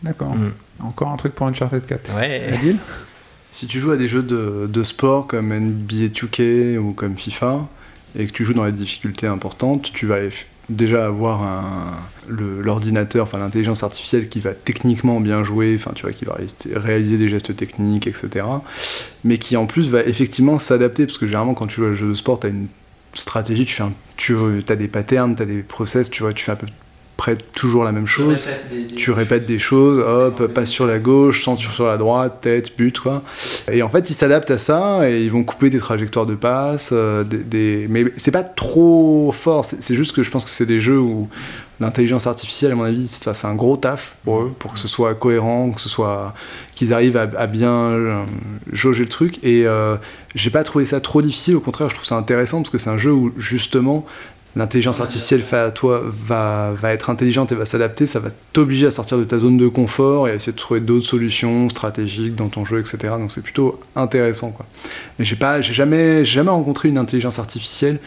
D'accord. 0.02 0.34
Mm. 0.34 0.52
Encore 0.84 1.08
un 1.10 1.16
truc 1.16 1.34
pour 1.34 1.46
Uncharted 1.46 1.84
4. 1.86 2.16
Ouais. 2.16 2.50
Adil 2.52 2.76
Si 3.52 3.66
tu 3.66 3.78
joues 3.80 3.90
à 3.92 3.96
des 3.96 4.08
jeux 4.08 4.22
de, 4.22 4.66
de 4.72 4.84
sport 4.84 5.26
comme 5.26 5.52
NBA 5.52 6.06
2K 6.14 6.78
ou 6.78 6.92
comme 6.92 7.16
FIFA, 7.16 7.68
et 8.18 8.26
que 8.26 8.32
tu 8.32 8.44
joues 8.44 8.54
dans 8.54 8.64
des 8.64 8.72
difficultés 8.72 9.26
importantes, 9.26 9.90
tu 9.92 10.06
vas 10.06 10.16
déjà 10.68 11.06
avoir 11.06 11.42
un- 11.42 11.98
le- 12.28 12.62
l'ordinateur, 12.62 13.24
enfin 13.24 13.38
l'intelligence 13.38 13.82
artificielle 13.82 14.28
qui 14.28 14.40
va 14.40 14.52
techniquement 14.54 15.20
bien 15.20 15.44
jouer, 15.44 15.74
enfin 15.78 15.92
tu 15.94 16.02
vois, 16.02 16.12
qui 16.12 16.24
va 16.24 16.34
réaliser- 16.34 16.76
réaliser 16.78 17.18
des 17.18 17.28
gestes 17.28 17.54
techniques, 17.56 18.06
etc. 18.06 18.46
Mais 19.24 19.38
qui 19.38 19.56
en 19.56 19.66
plus 19.66 19.88
va 19.90 20.02
effectivement 20.02 20.58
s'adapter, 20.58 21.04
parce 21.06 21.18
que 21.18 21.26
généralement 21.26 21.54
quand 21.54 21.66
tu 21.66 21.76
joues 21.76 21.86
à 21.86 21.90
un 21.90 21.94
jeu 21.94 22.08
de 22.08 22.14
sport, 22.14 22.40
tu 22.40 22.46
as 22.46 22.50
une 22.50 22.68
stratégie, 23.14 23.64
tu 23.64 23.74
fais 23.74 23.82
un- 23.84 23.92
tu 24.16 24.36
as 24.68 24.76
des 24.76 24.88
patterns, 24.88 25.34
tu 25.34 25.42
as 25.42 25.46
des 25.46 25.62
process, 25.62 26.10
tu 26.10 26.22
vois, 26.22 26.32
tu 26.32 26.44
fais 26.44 26.52
à 26.52 26.56
peu 26.56 26.66
près 27.16 27.36
toujours 27.54 27.84
la 27.84 27.92
même 27.92 28.06
chose 28.06 28.48
tu 28.96 29.10
répètes 29.12 29.46
des 29.46 29.58
choses, 29.60 30.02
hop, 30.02 30.46
passe 30.48 30.70
sur 30.70 30.86
la 30.86 30.98
gauche, 30.98 31.44
centre 31.44 31.60
sur 31.72 31.86
la 31.86 31.96
droite, 31.96 32.38
tête, 32.40 32.76
but, 32.76 32.98
quoi. 32.98 33.22
Et 33.70 33.82
en 33.82 33.88
fait, 33.88 34.10
ils 34.10 34.14
s'adaptent 34.14 34.50
à 34.50 34.58
ça 34.58 35.08
et 35.08 35.22
ils 35.22 35.30
vont 35.30 35.44
couper 35.44 35.70
des 35.70 35.78
trajectoires 35.78 36.26
de 36.26 36.34
passe, 36.34 36.90
euh, 36.92 37.22
des, 37.22 37.38
des- 37.44 37.86
mais 37.88 38.06
c'est 38.16 38.30
pas 38.32 38.42
trop 38.42 39.32
fort. 39.32 39.64
C'est 39.64 39.94
juste 39.94 40.16
que 40.16 40.22
je 40.24 40.30
pense 40.30 40.44
que 40.44 40.50
c'est 40.50 40.66
des 40.66 40.80
jeux 40.80 40.98
où 40.98 41.28
l'intelligence 41.82 42.26
artificielle, 42.26 42.72
à 42.72 42.74
mon 42.74 42.84
avis, 42.84 43.08
c'est 43.08 43.22
ça, 43.22 43.34
c'est 43.34 43.46
un 43.46 43.54
gros 43.54 43.76
taf 43.76 44.14
pour 44.24 44.40
eux, 44.40 44.54
pour 44.58 44.72
que 44.72 44.78
ce 44.78 44.88
soit 44.88 45.14
cohérent, 45.14 45.70
que 45.72 45.80
ce 45.80 45.88
soit 45.88 46.32
qu'ils 46.74 46.94
arrivent 46.94 47.16
à, 47.16 47.28
à 47.36 47.46
bien 47.46 47.72
euh, 47.72 48.24
jauger 48.72 49.02
le 49.02 49.08
truc. 49.08 49.38
Et 49.42 49.66
euh, 49.66 49.96
j'ai 50.34 50.50
pas 50.50 50.62
trouvé 50.64 50.86
ça 50.86 51.00
trop 51.00 51.20
difficile. 51.20 51.56
Au 51.56 51.60
contraire, 51.60 51.90
je 51.90 51.96
trouve 51.96 52.06
ça 52.06 52.16
intéressant 52.16 52.58
parce 52.58 52.70
que 52.70 52.78
c'est 52.78 52.90
un 52.90 52.98
jeu 52.98 53.12
où 53.12 53.32
justement 53.36 54.06
l'intelligence 54.54 55.00
artificielle 55.00 55.42
à 55.52 55.70
toi 55.70 56.02
va, 56.04 56.72
va 56.80 56.92
être 56.92 57.10
intelligente 57.10 57.52
et 57.52 57.54
va 57.54 57.64
s'adapter, 57.64 58.06
ça 58.06 58.20
va 58.20 58.28
t'obliger 58.52 58.86
à 58.86 58.90
sortir 58.90 59.16
de 59.18 59.24
ta 59.24 59.38
zone 59.38 59.56
de 59.56 59.66
confort 59.66 60.28
et 60.28 60.32
à 60.32 60.34
essayer 60.34 60.52
de 60.52 60.58
trouver 60.58 60.80
d'autres 60.80 61.06
solutions 61.06 61.68
stratégiques 61.70 62.34
dans 62.34 62.48
ton 62.48 62.64
jeu, 62.64 62.78
etc. 62.78 63.14
Donc 63.18 63.32
c'est 63.32 63.42
plutôt 63.42 63.80
intéressant. 63.96 64.50
Quoi. 64.50 64.66
Mais 65.18 65.24
j'ai 65.24 65.36
pas, 65.36 65.62
j'ai 65.62 65.72
jamais, 65.72 66.24
jamais 66.24 66.50
rencontré 66.50 66.90
une 66.90 66.98
intelligence 66.98 67.38
artificielle 67.38 67.98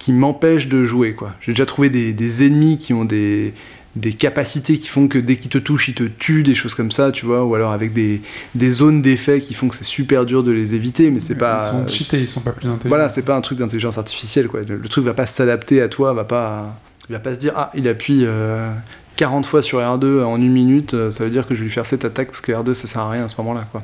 qui 0.00 0.12
m'empêche 0.12 0.66
de 0.66 0.84
jouer. 0.84 1.12
Quoi. 1.12 1.32
J'ai 1.40 1.52
déjà 1.52 1.66
trouvé 1.66 1.90
des, 1.90 2.12
des 2.12 2.46
ennemis 2.46 2.78
qui 2.78 2.94
ont 2.94 3.04
des, 3.04 3.52
des 3.96 4.14
capacités 4.14 4.78
qui 4.78 4.88
font 4.88 5.08
que 5.08 5.18
dès 5.18 5.36
qu'ils 5.36 5.50
te 5.50 5.58
touchent, 5.58 5.88
ils 5.88 5.94
te 5.94 6.04
tuent, 6.04 6.42
des 6.42 6.54
choses 6.54 6.74
comme 6.74 6.90
ça, 6.90 7.12
tu 7.12 7.26
vois, 7.26 7.44
ou 7.44 7.54
alors 7.54 7.70
avec 7.70 7.92
des, 7.92 8.22
des 8.54 8.70
zones 8.72 9.02
d'effet 9.02 9.40
qui 9.40 9.52
font 9.52 9.68
que 9.68 9.76
c'est 9.76 9.84
super 9.84 10.24
dur 10.24 10.42
de 10.42 10.52
les 10.52 10.74
éviter, 10.74 11.10
mais 11.10 11.20
c'est 11.20 11.34
pas. 11.34 11.58
Ils 11.60 11.82
sont 11.82 11.88
cheatés, 11.88 12.18
ils 12.20 12.26
sont 12.26 12.40
pas 12.40 12.52
plus 12.52 12.66
intelligents. 12.66 12.88
Voilà, 12.88 13.10
c'est 13.10 13.22
pas 13.22 13.36
un 13.36 13.42
truc 13.42 13.58
d'intelligence 13.58 13.98
artificielle, 13.98 14.48
quoi. 14.48 14.60
Le, 14.66 14.78
le 14.78 14.88
truc 14.88 15.04
va 15.04 15.14
pas 15.14 15.26
s'adapter 15.26 15.82
à 15.82 15.88
toi, 15.88 16.14
va 16.14 16.24
pas, 16.24 16.80
il 17.10 17.12
va 17.12 17.20
pas 17.20 17.34
se 17.34 17.38
dire 17.38 17.52
ah 17.54 17.70
il 17.74 17.86
appuie 17.86 18.22
euh, 18.24 18.70
40 19.16 19.44
fois 19.44 19.60
sur 19.60 19.80
R2 19.80 20.24
en 20.24 20.40
une 20.40 20.52
minute, 20.52 20.94
euh, 20.94 21.10
ça 21.10 21.24
veut 21.24 21.30
dire 21.30 21.46
que 21.46 21.54
je 21.54 21.60
vais 21.60 21.64
lui 21.64 21.72
faire 21.72 21.84
cette 21.84 22.06
attaque 22.06 22.28
parce 22.28 22.40
que 22.40 22.52
R2 22.52 22.72
ça 22.72 22.88
sert 22.88 23.02
à 23.02 23.10
rien 23.10 23.26
à 23.26 23.28
ce 23.28 23.34
moment-là, 23.38 23.66
quoi. 23.70 23.82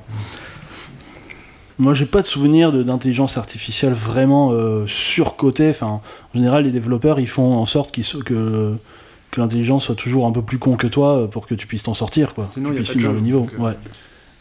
Moi, 1.79 1.93
j'ai 1.95 2.07
pas 2.07 2.23
de 2.23 2.27
souvenir 2.27 2.73
d'intelligence 2.73 3.37
artificielle 3.37 3.93
vraiment 3.93 4.53
euh, 4.53 4.85
surcotée. 4.87 5.69
Enfin, 5.71 5.87
en 5.87 6.01
général, 6.35 6.65
les 6.65 6.71
développeurs, 6.71 7.21
ils 7.21 7.29
font 7.29 7.55
en 7.55 7.67
sorte 7.67 7.93
qu'ils 7.93 8.05
so- 8.05 8.23
que, 8.23 8.73
que 9.31 9.41
l'intelligence 9.41 9.85
soit 9.85 9.95
toujours 9.95 10.27
un 10.27 10.33
peu 10.33 10.41
plus 10.43 10.59
con 10.59 10.77
que 10.77 10.87
toi 10.87 11.19
euh, 11.19 11.27
pour 11.27 11.47
que 11.47 11.55
tu 11.55 11.67
puisses 11.67 11.83
t'en 11.83 11.93
sortir, 11.95 12.33
quoi. 12.35 12.47
Sinon, 12.47 12.71
tu 12.71 12.77
y 12.77 12.79
a 12.79 12.81
pas 12.81 12.87
de 12.87 12.93
finir 12.93 13.07
jeu, 13.09 13.13
le 13.15 13.21
niveau. 13.21 13.41
donc, 13.41 13.53
euh, 13.59 13.63
Ouais. 13.63 13.73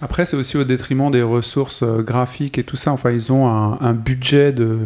Après, 0.02 0.26
c'est 0.26 0.38
aussi 0.38 0.56
au 0.58 0.64
détriment 0.64 1.10
des 1.12 1.22
ressources 1.24 1.84
graphiques 1.84 2.58
et 2.58 2.64
tout 2.64 2.76
ça. 2.78 2.92
Enfin, 2.94 3.12
ils 3.12 3.32
ont 3.34 3.48
un, 3.48 3.80
un 3.82 3.94
budget 3.94 4.52
de, 4.54 4.80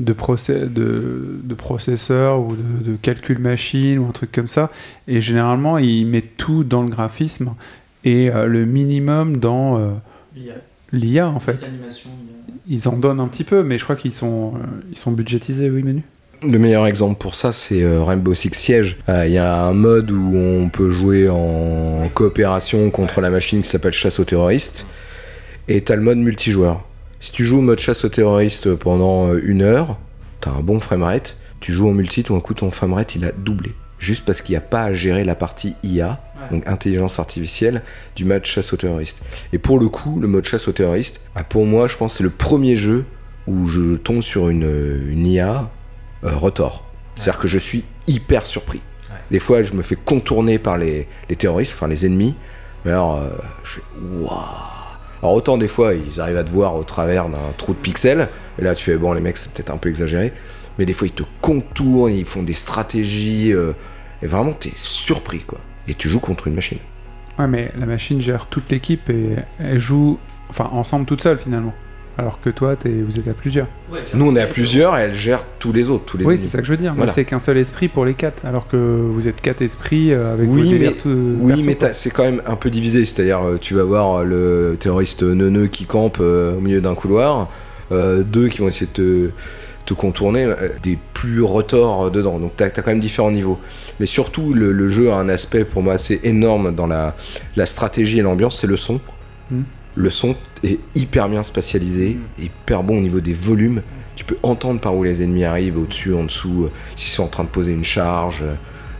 de, 0.00 0.12
procès, 0.12 0.66
de, 0.66 1.38
de 1.42 1.54
processeurs 1.54 2.40
ou 2.40 2.56
de, 2.56 2.90
de 2.92 2.96
calcul 2.96 3.38
machine 3.38 3.98
ou 3.98 4.06
un 4.08 4.12
truc 4.12 4.32
comme 4.32 4.46
ça. 4.48 4.70
Et 5.06 5.20
généralement, 5.20 5.78
ils 5.78 6.06
mettent 6.06 6.36
tout 6.36 6.64
dans 6.64 6.82
le 6.82 6.88
graphisme 6.88 7.54
et 8.04 8.30
euh, 8.30 8.46
le 8.46 8.64
minimum 8.64 9.38
dans 9.38 9.76
euh, 9.78 9.90
l'IA, 10.94 11.28
en 11.28 11.40
fait. 11.40 11.70
Ils 12.66 12.88
en 12.88 12.96
donnent 12.96 13.20
un 13.20 13.28
petit 13.28 13.44
peu, 13.44 13.62
mais 13.62 13.78
je 13.78 13.84
crois 13.84 13.96
qu'ils 13.96 14.14
sont, 14.14 14.54
euh, 14.54 14.58
ils 14.90 14.98
sont 14.98 15.12
budgétisés, 15.12 15.68
oui, 15.68 15.82
Menu 15.82 16.02
Le 16.42 16.58
meilleur 16.58 16.86
exemple 16.86 17.18
pour 17.18 17.34
ça, 17.34 17.52
c'est 17.52 17.82
euh, 17.82 18.02
Rainbow 18.02 18.34
Six 18.34 18.54
Siege. 18.54 18.98
Euh, 19.08 19.26
Il 19.26 19.32
y 19.32 19.38
a 19.38 19.62
un 19.62 19.74
mode 19.74 20.10
où 20.10 20.34
on 20.34 20.68
peut 20.70 20.90
jouer 20.90 21.28
en 21.28 22.08
coopération 22.14 22.90
contre 22.90 23.20
la 23.20 23.30
machine 23.30 23.62
qui 23.62 23.68
s'appelle 23.68 23.92
chasse 23.92 24.18
aux 24.18 24.24
terroristes. 24.24 24.86
Et 25.68 25.82
t'as 25.82 25.96
le 25.96 26.02
mode 26.02 26.18
multijoueur. 26.18 26.84
Si 27.20 27.32
tu 27.32 27.44
joues 27.44 27.58
au 27.58 27.62
mode 27.62 27.78
chasse 27.78 28.04
aux 28.04 28.10
terroristes 28.10 28.74
pendant 28.74 29.34
une 29.34 29.62
heure, 29.62 29.98
t'as 30.40 30.50
un 30.50 30.60
bon 30.60 30.80
framerate. 30.80 31.36
Tu 31.60 31.72
joues 31.72 31.88
en 31.88 31.92
multi, 31.92 32.22
tout 32.22 32.34
d'un 32.34 32.40
coup 32.40 32.54
ton 32.54 32.70
framerate 32.70 33.14
il 33.14 33.24
a 33.24 33.32
doublé. 33.32 33.72
Juste 34.04 34.26
parce 34.26 34.42
qu'il 34.42 34.52
n'y 34.52 34.58
a 34.58 34.60
pas 34.60 34.82
à 34.82 34.92
gérer 34.92 35.24
la 35.24 35.34
partie 35.34 35.76
IA, 35.82 36.20
donc 36.50 36.68
intelligence 36.68 37.18
artificielle, 37.18 37.80
du 38.16 38.26
mode 38.26 38.44
chasse 38.44 38.70
aux 38.74 38.76
terroristes. 38.76 39.16
Et 39.54 39.58
pour 39.58 39.78
le 39.78 39.88
coup, 39.88 40.20
le 40.20 40.28
mode 40.28 40.44
chasse 40.44 40.68
aux 40.68 40.72
terroristes, 40.72 41.22
bah, 41.34 41.42
pour 41.42 41.64
moi, 41.64 41.88
je 41.88 41.96
pense 41.96 42.12
que 42.12 42.18
c'est 42.18 42.22
le 42.24 42.28
premier 42.28 42.76
jeu 42.76 43.06
où 43.46 43.66
je 43.66 43.94
tombe 43.96 44.20
sur 44.20 44.50
une, 44.50 45.08
une 45.08 45.26
IA 45.26 45.70
euh, 46.22 46.36
retort. 46.36 46.84
C'est-à-dire 47.14 47.38
que 47.38 47.48
je 47.48 47.56
suis 47.56 47.82
hyper 48.06 48.44
surpris. 48.44 48.82
Des 49.30 49.40
fois, 49.40 49.62
je 49.62 49.72
me 49.72 49.80
fais 49.80 49.96
contourner 49.96 50.58
par 50.58 50.76
les, 50.76 51.08
les 51.30 51.36
terroristes, 51.36 51.72
enfin 51.74 51.88
les 51.88 52.04
ennemis. 52.04 52.34
Mais 52.84 52.90
alors, 52.90 53.22
euh, 53.22 53.30
je 53.64 53.70
fais 53.70 53.82
waouh. 54.02 54.30
Alors 55.22 55.34
autant 55.34 55.56
des 55.56 55.68
fois, 55.68 55.94
ils 55.94 56.20
arrivent 56.20 56.36
à 56.36 56.44
te 56.44 56.50
voir 56.50 56.76
au 56.76 56.84
travers 56.84 57.30
d'un 57.30 57.38
trou 57.56 57.72
de 57.72 57.78
pixels. 57.78 58.28
Et 58.58 58.62
là, 58.62 58.74
tu 58.74 58.84
fais 58.84 58.98
bon, 58.98 59.14
les 59.14 59.22
mecs, 59.22 59.38
c'est 59.38 59.50
peut-être 59.50 59.70
un 59.70 59.78
peu 59.78 59.88
exagéré. 59.88 60.34
Mais 60.78 60.84
des 60.84 60.92
fois, 60.92 61.06
ils 61.06 61.14
te 61.14 61.22
contournent, 61.40 62.12
ils 62.12 62.26
font 62.26 62.42
des 62.42 62.52
stratégies. 62.52 63.50
euh, 63.54 63.72
et 64.24 64.26
vraiment, 64.26 64.52
t'es 64.52 64.72
surpris, 64.74 65.40
quoi. 65.46 65.58
Et 65.86 65.94
tu 65.94 66.08
joues 66.08 66.18
contre 66.20 66.48
une 66.48 66.54
machine. 66.54 66.78
Ouais, 67.38 67.46
mais 67.46 67.70
la 67.78 67.86
machine 67.86 68.20
gère 68.20 68.46
toute 68.46 68.70
l'équipe 68.70 69.08
et 69.10 69.36
elle 69.60 69.78
joue 69.78 70.18
enfin, 70.48 70.68
ensemble 70.72 71.04
toute 71.04 71.20
seule 71.20 71.38
finalement. 71.38 71.74
Alors 72.16 72.40
que 72.40 72.48
toi, 72.48 72.76
t'es- 72.76 72.88
vous 73.02 73.18
êtes 73.18 73.26
à 73.26 73.32
plusieurs. 73.34 73.66
Nous, 74.14 74.24
on 74.24 74.36
est 74.36 74.40
à 74.40 74.46
plusieurs 74.46 74.96
et 74.96 75.02
elle 75.02 75.14
gère 75.16 75.44
tous 75.58 75.72
les 75.72 75.90
autres, 75.90 76.04
tous 76.04 76.16
les 76.16 76.24
Oui, 76.24 76.38
c'est 76.38 76.46
ça 76.46 76.58
que 76.58 76.64
je 76.64 76.70
veux 76.70 76.76
dire. 76.76 76.92
Mais 76.92 76.98
Voilà. 76.98 77.12
c'est 77.12 77.24
qu'un 77.24 77.40
seul 77.40 77.58
esprit 77.58 77.88
pour 77.88 78.04
les 78.04 78.14
quatre, 78.14 78.46
alors 78.46 78.68
que 78.68 78.76
vous 78.76 79.26
êtes 79.26 79.40
quatre 79.40 79.62
esprits 79.62 80.12
euh, 80.12 80.32
avec 80.32 80.48
vos 80.48 80.60
Oui, 80.60 80.70
délires 80.70 80.92
mais, 80.94 81.02
tout- 81.02 81.36
oui, 81.40 81.64
mais 81.66 81.76
c'est 81.92 82.10
quand 82.10 82.22
même 82.22 82.40
un 82.46 82.54
peu 82.54 82.70
divisé. 82.70 83.04
C'est-à-dire, 83.04 83.42
euh, 83.44 83.58
tu 83.60 83.74
vas 83.74 83.82
voir 83.82 84.22
le 84.24 84.76
terroriste 84.78 85.24
neuneux 85.24 85.66
qui 85.66 85.86
campe 85.86 86.18
euh, 86.20 86.56
au 86.56 86.60
milieu 86.60 86.80
d'un 86.80 86.94
couloir, 86.94 87.48
euh, 87.90 88.22
deux 88.22 88.48
qui 88.48 88.60
vont 88.60 88.68
essayer 88.68 88.86
de 88.86 88.92
te, 88.92 89.30
te 89.84 89.94
contourner, 89.94 90.44
euh, 90.44 90.68
des 90.82 90.98
plus 91.12 91.42
retors 91.42 92.10
dedans. 92.10 92.38
Donc, 92.38 92.52
t'as 92.56 92.66
as 92.66 92.70
quand 92.70 92.88
même 92.88 93.00
différents 93.00 93.30
niveaux. 93.30 93.58
Mais 94.00 94.06
surtout, 94.06 94.52
le, 94.54 94.72
le 94.72 94.88
jeu 94.88 95.12
a 95.12 95.16
un 95.16 95.28
aspect 95.28 95.64
pour 95.64 95.82
moi 95.82 95.94
assez 95.94 96.20
énorme 96.24 96.74
dans 96.74 96.86
la, 96.86 97.16
la 97.56 97.66
stratégie 97.66 98.18
et 98.18 98.22
l'ambiance 98.22 98.60
c'est 98.60 98.66
le 98.66 98.76
son. 98.76 99.00
Mm. 99.50 99.62
Le 99.96 100.10
son 100.10 100.34
est 100.64 100.80
hyper 100.94 101.28
bien 101.28 101.42
spatialisé, 101.42 102.16
hyper 102.38 102.82
bon 102.82 102.98
au 102.98 103.00
niveau 103.00 103.20
des 103.20 103.34
volumes. 103.34 103.82
Tu 104.16 104.24
peux 104.24 104.36
entendre 104.42 104.80
par 104.80 104.94
où 104.94 105.04
les 105.04 105.22
ennemis 105.22 105.44
arrivent, 105.44 105.78
au-dessus, 105.78 106.14
en 106.14 106.24
dessous, 106.24 106.64
euh, 106.64 106.70
s'ils 106.96 107.14
sont 107.14 107.24
en 107.24 107.28
train 107.28 107.44
de 107.44 107.48
poser 107.48 107.72
une 107.72 107.84
charge, 107.84 108.42
euh, 108.42 108.54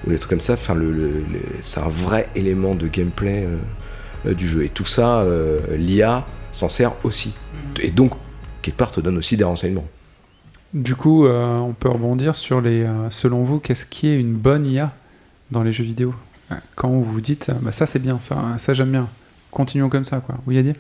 ou 0.07 0.11
des 0.11 0.19
trucs 0.19 0.31
comme 0.31 0.41
ça. 0.41 0.55
Enfin, 0.55 0.75
le, 0.75 1.25
c'est 1.63 1.81
un 1.81 1.89
vrai 1.89 2.29
élément 2.35 2.75
de 2.75 2.89
gameplay 2.89 3.45
euh, 3.45 3.57
euh, 4.27 4.35
du 4.35 4.49
jeu. 4.49 4.65
Et 4.65 4.69
tout 4.69 4.85
ça, 4.85 5.21
euh, 5.21 5.61
l'IA 5.77 6.27
s'en 6.53 6.69
sert 6.69 6.93
aussi. 7.05 7.35
Et 7.81 7.91
donc, 7.91 8.13
quelque 8.63 8.77
part, 8.77 8.91
te 8.91 9.01
donne 9.01 9.17
aussi 9.17 9.37
des 9.37 9.45
renseignements. 9.45 9.87
Du 10.75 10.97
coup, 10.97 11.27
euh, 11.27 11.59
on 11.59 11.73
peut 11.73 11.89
rebondir 11.89 12.35
sur 12.35 12.61
les. 12.61 12.83
euh, 12.83 13.09
selon 13.11 13.45
vous, 13.45 13.61
qu'est-ce 13.61 13.87
qui 13.87 14.09
est 14.09 14.19
une 14.19 14.35
bonne 14.35 14.67
IA 14.67 14.93
dans 15.53 15.63
les 15.63 15.73
jeux 15.73 15.85
vidéo? 15.85 16.15
Euh, 16.51 16.57
Quand 16.75 16.89
vous 16.89 17.05
vous 17.05 17.21
dites, 17.21 17.51
bah, 17.63 17.71
ça 17.73 17.87
c'est 17.87 18.01
bien, 18.01 18.19
ça, 18.21 18.37
ça 18.59 18.75
j'aime 18.75 18.91
bien. 18.91 19.09
Continuons 19.53 19.89
comme 19.89 20.05
ça, 20.05 20.19
quoi. 20.19 20.35
Oui, 20.47 20.57
Yadi 20.57 20.73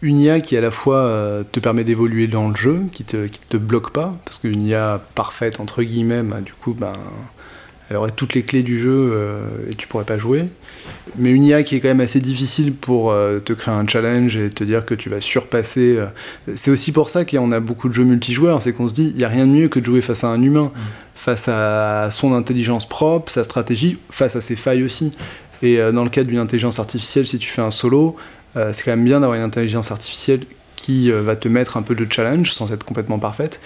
Une 0.00 0.18
IA 0.18 0.40
qui 0.40 0.56
à 0.56 0.62
la 0.62 0.70
fois 0.70 1.44
te 1.52 1.60
permet 1.60 1.84
d'évoluer 1.84 2.26
dans 2.26 2.48
le 2.48 2.56
jeu, 2.56 2.84
qui 2.92 3.04
te, 3.04 3.28
te 3.50 3.56
bloque 3.58 3.90
pas, 3.90 4.16
parce 4.24 4.38
qu'une 4.38 4.62
IA 4.62 5.00
parfaite, 5.14 5.60
entre 5.60 5.82
guillemets, 5.82 6.22
bah, 6.22 6.40
du 6.40 6.54
coup, 6.54 6.72
ben, 6.72 6.94
elle 7.90 7.96
aurait 7.96 8.12
toutes 8.12 8.34
les 8.34 8.42
clés 8.42 8.62
du 8.62 8.78
jeu 8.78 9.10
euh, 9.12 9.44
et 9.70 9.74
tu 9.74 9.86
pourrais 9.86 10.04
pas 10.04 10.18
jouer. 10.18 10.44
Mais 11.16 11.30
une 11.30 11.44
IA 11.44 11.62
qui 11.62 11.76
est 11.76 11.80
quand 11.80 11.88
même 11.88 12.00
assez 12.00 12.20
difficile 12.20 12.72
pour 12.72 13.10
euh, 13.10 13.38
te 13.38 13.52
créer 13.52 13.74
un 13.74 13.86
challenge 13.86 14.36
et 14.36 14.50
te 14.50 14.64
dire 14.64 14.84
que 14.84 14.94
tu 14.94 15.08
vas 15.08 15.20
surpasser. 15.20 15.96
euh, 15.98 16.06
C'est 16.54 16.70
aussi 16.70 16.92
pour 16.92 17.10
ça 17.10 17.24
qu'on 17.24 17.52
a 17.52 17.60
beaucoup 17.60 17.88
de 17.88 17.94
jeux 17.94 18.04
multijoueurs, 18.04 18.62
c'est 18.62 18.72
qu'on 18.72 18.88
se 18.88 18.94
dit, 18.94 19.10
il 19.10 19.16
n'y 19.16 19.24
a 19.24 19.28
rien 19.28 19.46
de 19.46 19.52
mieux 19.52 19.68
que 19.68 19.78
de 19.78 19.84
jouer 19.84 20.00
face 20.00 20.24
à 20.24 20.28
un 20.28 20.42
humain, 20.42 20.72
face 21.14 21.48
à 21.48 22.08
son 22.10 22.32
intelligence 22.32 22.88
propre, 22.88 23.30
sa 23.30 23.44
stratégie, 23.44 23.98
face 24.10 24.36
à 24.36 24.40
ses 24.40 24.56
failles 24.56 24.84
aussi. 24.84 25.12
Et 25.62 25.78
dans 25.92 26.02
le 26.02 26.10
cadre 26.10 26.28
d'une 26.28 26.40
intelligence 26.40 26.80
artificielle, 26.80 27.28
si 27.28 27.38
tu 27.38 27.48
fais 27.48 27.62
un 27.62 27.70
solo, 27.70 28.16
c'est 28.54 28.82
quand 28.84 28.90
même 28.90 29.04
bien 29.04 29.20
d'avoir 29.20 29.38
une 29.38 29.44
intelligence 29.44 29.92
artificielle 29.92 30.40
qui 30.74 31.12
va 31.12 31.36
te 31.36 31.46
mettre 31.46 31.76
un 31.76 31.82
peu 31.82 31.94
de 31.94 32.04
challenge 32.10 32.50
sans 32.50 32.72
être 32.72 32.84
complètement 32.84 33.20
parfaite. 33.20 33.60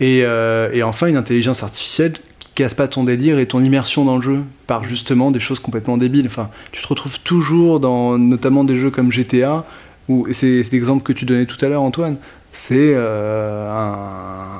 Et, 0.00 0.22
euh, 0.24 0.70
et 0.72 0.82
enfin, 0.82 1.06
une 1.06 1.16
intelligence 1.16 1.62
artificielle 1.62 2.14
casse 2.54 2.74
pas 2.74 2.88
ton 2.88 3.04
délire 3.04 3.38
et 3.38 3.46
ton 3.46 3.62
immersion 3.62 4.04
dans 4.04 4.16
le 4.16 4.22
jeu 4.22 4.42
par 4.66 4.84
justement 4.84 5.30
des 5.30 5.40
choses 5.40 5.60
complètement 5.60 5.96
débiles. 5.96 6.26
Enfin, 6.26 6.50
tu 6.72 6.82
te 6.82 6.86
retrouves 6.86 7.20
toujours 7.20 7.80
dans 7.80 8.18
notamment 8.18 8.64
des 8.64 8.76
jeux 8.76 8.90
comme 8.90 9.12
GTA, 9.12 9.64
où 10.08 10.26
c'est 10.32 10.64
l'exemple 10.72 11.02
que 11.02 11.12
tu 11.12 11.24
donnais 11.24 11.46
tout 11.46 11.62
à 11.64 11.68
l'heure, 11.68 11.82
Antoine. 11.82 12.16
C'est 12.52 12.92
euh, 12.94 13.70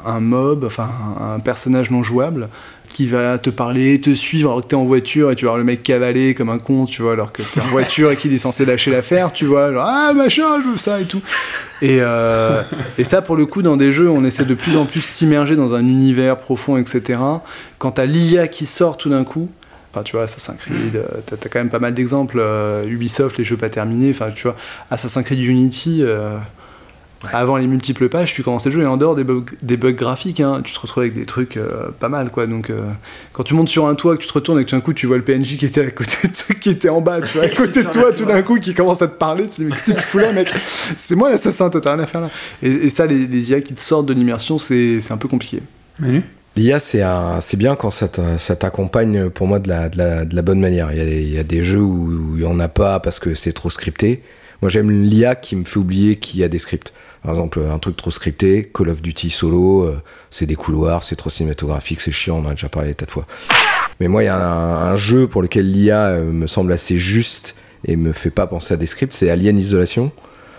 un, 0.07 0.21
mob, 0.21 0.65
enfin 0.65 0.89
un 1.21 1.41
personnage 1.41 1.91
non 1.91 2.05
jouable 2.05 2.49
qui 2.91 3.07
va 3.07 3.39
te 3.39 3.51
parler, 3.51 4.01
te 4.01 4.15
suivre 4.15 4.51
alors 4.51 4.63
que 4.63 4.69
t'es 4.69 4.75
en 4.75 4.85
voiture 4.85 5.31
et 5.31 5.37
tu 5.37 5.45
vas 5.45 5.53
voir 5.53 5.59
le 5.59 5.65
mec 5.65 5.83
cavaler 5.83 6.35
comme 6.35 6.51
un 6.51 6.59
con, 6.59 6.87
tu 6.87 7.03
vois, 7.03 7.13
alors 7.13 7.33
que 7.33 7.43
t'es 7.43 7.61
en 7.61 7.69
voiture 7.69 8.11
et 8.11 8.17
qu'il 8.17 8.33
est 8.33 8.39
censé 8.39 8.67
lâcher 8.67 8.91
l'affaire, 8.91 9.33
tu 9.33 9.47
vois, 9.47 9.73
genre 9.73 9.87
ah 9.87 10.13
machin, 10.13 10.61
je 10.63 10.69
veux 10.69 10.77
ça 10.77 11.01
et 11.01 11.05
tout. 11.05 11.23
Et, 11.83 11.99
euh, 12.01 12.63
ça, 13.05 13.23
pour 13.23 13.37
le 13.37 13.47
coup, 13.47 13.63
dans 13.63 13.77
des 13.77 13.93
jeux, 13.93 14.11
on 14.11 14.25
essaie 14.25 14.45
de 14.45 14.55
plus 14.55 14.77
en 14.77 14.85
plus 14.85 15.03
s'immerger 15.03 15.57
dans 15.57 15.73
un 15.73 15.87
univers 15.87 16.37
profond, 16.37 16.77
etc. 16.77 17.21
Quand 17.79 17.93
t'as 17.93 18.07
l'IA 18.07 18.49
qui 18.49 18.67
sort 18.67 18.97
tout 18.97 19.09
d'un 19.09 19.25
coup, 19.25 19.49
enfin 19.93 20.03
tu 20.03 20.13
vois, 20.13 20.25
Assassin's 20.25 20.59
Creed, 20.59 20.97
euh, 20.97 21.07
t'as 21.25 21.37
t'as 21.37 21.49
quand 21.49 21.61
même 21.61 21.71
pas 21.71 21.79
mal 21.79 21.95
d'exemples, 21.95 22.39
euh, 22.41 22.85
Ubisoft, 22.87 23.39
les 23.39 23.45
jeux 23.45 23.57
pas 23.57 23.71
terminés, 23.71 24.11
enfin 24.11 24.31
tu 24.35 24.43
vois, 24.43 24.57
Assassin's 24.91 25.25
Creed 25.25 25.39
Unity. 25.39 26.03
Avant 27.33 27.59
les 27.59 27.67
multiples 27.67 28.09
pages, 28.09 28.33
tu 28.33 28.43
commences 28.43 28.65
le 28.65 28.71
jeu 28.73 28.81
et 28.83 28.87
en 28.87 28.97
dehors 28.97 29.15
des 29.15 29.25
bugs, 29.25 29.45
des 29.61 29.77
bugs 29.77 29.93
graphiques, 29.93 30.41
hein, 30.41 30.63
tu 30.65 30.73
te 30.73 30.81
retrouves 30.81 31.03
avec 31.03 31.13
des 31.15 31.27
trucs 31.27 31.59
euh, 31.59 31.91
pas 32.01 32.09
mal 32.09 32.31
quoi. 32.31 32.47
Donc 32.47 32.71
euh, 32.71 32.81
quand 33.35 33.43
tu 33.43 33.53
montes 33.53 33.69
sur 33.69 33.87
un 33.87 33.95
toit, 33.95 34.17
que 34.17 34.23
tu 34.23 34.29
te 34.29 34.33
retournes 34.33 34.59
et 34.59 34.65
que 34.65 34.71
tout 34.71 34.77
d'un 34.77 34.81
coup 34.81 34.95
tu 34.95 35.07
vois 35.07 35.19
le 35.19 35.23
PNJ 35.23 35.59
qui 35.59 35.67
était 35.67 35.85
à 35.85 35.91
côté, 35.91 36.17
de- 36.25 36.55
qui 36.55 36.71
était 36.71 36.89
en 36.89 37.03
bas, 37.03 37.21
tu 37.21 37.37
vois, 37.37 37.45
à 37.47 37.49
côté 37.55 37.83
de 37.83 37.89
toi, 37.91 38.11
tout 38.13 38.25
d'un 38.25 38.41
coup 38.41 38.59
qui 38.59 38.73
commence 38.73 39.03
à 39.03 39.09
te 39.09 39.17
parler, 39.19 39.45
tu 39.45 39.49
te 39.51 39.55
dis 39.57 39.65
mais 39.65 39.73
qu'est-ce 39.73 39.91
que 39.93 39.97
tu 39.99 40.03
fous 40.03 40.19
là 40.19 40.33
mec? 40.33 40.51
C'est 40.97 41.15
moi 41.15 41.29
l'assassin, 41.29 41.69
toi 41.69 41.81
t'as 41.83 41.95
rien 41.95 42.03
à 42.03 42.07
faire 42.07 42.23
là. 42.23 42.31
Et, 42.63 42.71
et 42.71 42.91
ça, 42.91 43.05
les, 43.07 43.27
les 43.27 43.51
IA 43.51 43.61
qui 43.61 43.75
te 43.75 43.81
sortent 43.81 44.07
de 44.07 44.15
l'immersion, 44.15 44.59
c'est 44.59 45.01
c'est 45.03 45.13
un 45.13 45.19
peu 45.19 45.29
compliqué. 45.29 45.61
Manu? 45.99 46.23
L'IA, 46.57 46.81
c'est 46.81 47.03
un- 47.03 47.41
c'est 47.43 47.57
bien 47.59 47.77
quand 47.77 47.91
ça 47.93 48.09
t'accompagne 48.57 49.31
pour 49.31 49.47
moi 49.47 49.59
de 49.59 49.69
la, 49.69 49.89
de, 49.89 49.99
la, 49.99 50.25
de 50.25 50.35
la 50.35 50.43
bonne 50.43 50.59
manière. 50.61 50.91
Il 50.93 50.99
y, 50.99 51.01
a 51.01 51.05
des, 51.05 51.23
il 51.23 51.35
y 51.35 51.39
a 51.39 51.45
des 51.45 51.63
jeux 51.63 51.79
où 51.83 52.07
où 52.11 52.37
il 52.37 52.41
n'y 52.41 52.47
en 52.47 52.59
a 52.59 52.69
pas 52.69 52.99
parce 52.99 53.19
que 53.19 53.35
c'est 53.35 53.53
trop 53.53 53.71
scripté. 53.71 54.23
Moi, 54.63 54.69
j'aime 54.69 54.91
l'IA 54.91 55.37
qui 55.37 55.55
me 55.57 55.65
fait 55.65 55.79
oublier 55.79 56.17
qu'il 56.17 56.41
y 56.41 56.45
a 56.45 56.49
des 56.49 56.59
scripts. 56.59 56.93
Par 57.23 57.33
exemple, 57.33 57.61
un 57.61 57.79
truc 57.79 57.97
trop 57.97 58.11
scripté, 58.11 58.71
Call 58.73 58.89
of 58.89 59.03
Duty 59.03 59.31
solo, 59.31 59.83
euh, 59.83 60.01
c'est 60.31 60.47
des 60.47 60.57
couloirs, 60.57 61.05
c'est 61.05 61.17
trop 61.17 61.29
cinématographique, 61.31 62.01
c'est 62.01 62.13
chiant, 62.13 62.39
on 62.39 62.47
en 62.47 62.49
a 62.49 62.53
déjà 62.53 62.69
parlé 62.71 62.95
tas 62.95 63.05
de 63.05 63.11
fois. 63.11 63.27
Mais 64.01 64.09
moi, 64.09 64.23
il 64.23 64.27
y 64.27 64.29
a 64.29 64.37
un, 64.37 64.93
un 64.93 64.97
jeu 64.97 65.27
pour 65.27 65.43
lequel 65.43 65.71
l'IA 65.71 66.07
euh, 66.07 66.25
me 66.25 66.47
semble 66.47 66.73
assez 66.73 66.97
juste 66.97 67.55
et 67.85 67.97
me 67.97 68.13
fait 68.13 68.31
pas 68.31 68.47
penser 68.47 68.75
à 68.75 68.77
des 68.79 68.87
scripts, 68.87 69.13
c'est 69.13 69.29
Alien 69.29 69.59
Isolation. 69.59 70.13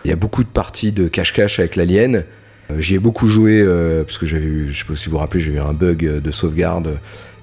Il 0.06 0.10
y 0.10 0.14
a 0.14 0.16
beaucoup 0.16 0.44
de 0.44 0.50
parties 0.50 0.92
de 0.92 1.08
cache-cache 1.08 1.60
avec 1.60 1.76
l'alien. 1.76 2.24
Euh, 2.72 2.80
J'y 2.80 2.96
ai 2.96 3.00
beaucoup 3.00 3.28
joué 3.28 3.60
euh, 3.60 4.04
parce 4.04 4.18
que 4.20 4.26
j'avais 4.28 4.46
eu, 4.46 4.70
je 4.72 4.80
sais 4.80 4.86
pas 4.86 4.96
si 4.96 5.06
vous 5.06 5.14
vous 5.14 5.18
rappelez, 5.18 5.40
j'ai 5.42 5.52
eu 5.54 5.60
un 5.60 5.74
bug 5.74 6.22
de 6.22 6.32
sauvegarde 6.32 7.00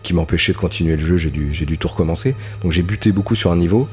qui 0.08 0.14
m'empêchait 0.14 0.54
de 0.54 0.56
continuer 0.56 0.96
le 0.96 1.04
jeu. 1.04 1.18
J'ai 1.18 1.28
dû, 1.28 1.52
j'ai 1.52 1.66
dû 1.66 1.76
tout 1.76 1.88
recommencer. 1.88 2.34
Donc 2.62 2.72
j'ai 2.72 2.82
buté 2.82 3.12
beaucoup 3.12 3.34
sur 3.34 3.52
un 3.52 3.56
niveau 3.56 3.86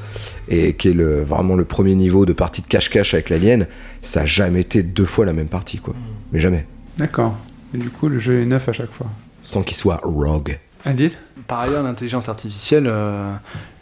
et 0.47 0.73
qui 0.73 0.87
est 0.87 0.93
le, 0.93 1.23
vraiment 1.25 1.55
le 1.55 1.65
premier 1.65 1.93
niveau 1.93 2.25
de 2.25 2.31
partie 2.31 2.61
de 2.61 2.67
cache-cache 2.67 3.13
avec 3.13 3.29
l'alien. 3.29 3.67
Ça 4.01 4.21
a 4.21 4.25
jamais 4.25 4.61
été 4.61 4.81
deux 4.81 5.03
fois 5.03 5.25
la 5.25 5.33
même 5.33 5.49
partie, 5.49 5.77
quoi. 5.77 5.93
Mais 6.31 6.39
jamais. 6.39 6.65
D'accord. 6.97 7.35
Et 7.73 7.77
du 7.77 7.89
coup, 7.89 8.07
le 8.07 8.19
jeu 8.19 8.41
est 8.41 8.45
neuf 8.45 8.69
à 8.69 8.71
chaque 8.71 8.93
fois. 8.93 9.07
Sans 9.41 9.61
qu'il 9.61 9.75
soit 9.75 9.99
rogue. 10.03 10.57
Adil? 10.85 11.11
Par 11.47 11.59
ailleurs, 11.59 11.83
l'intelligence 11.83 12.29
artificielle, 12.29 12.85
euh, 12.87 13.33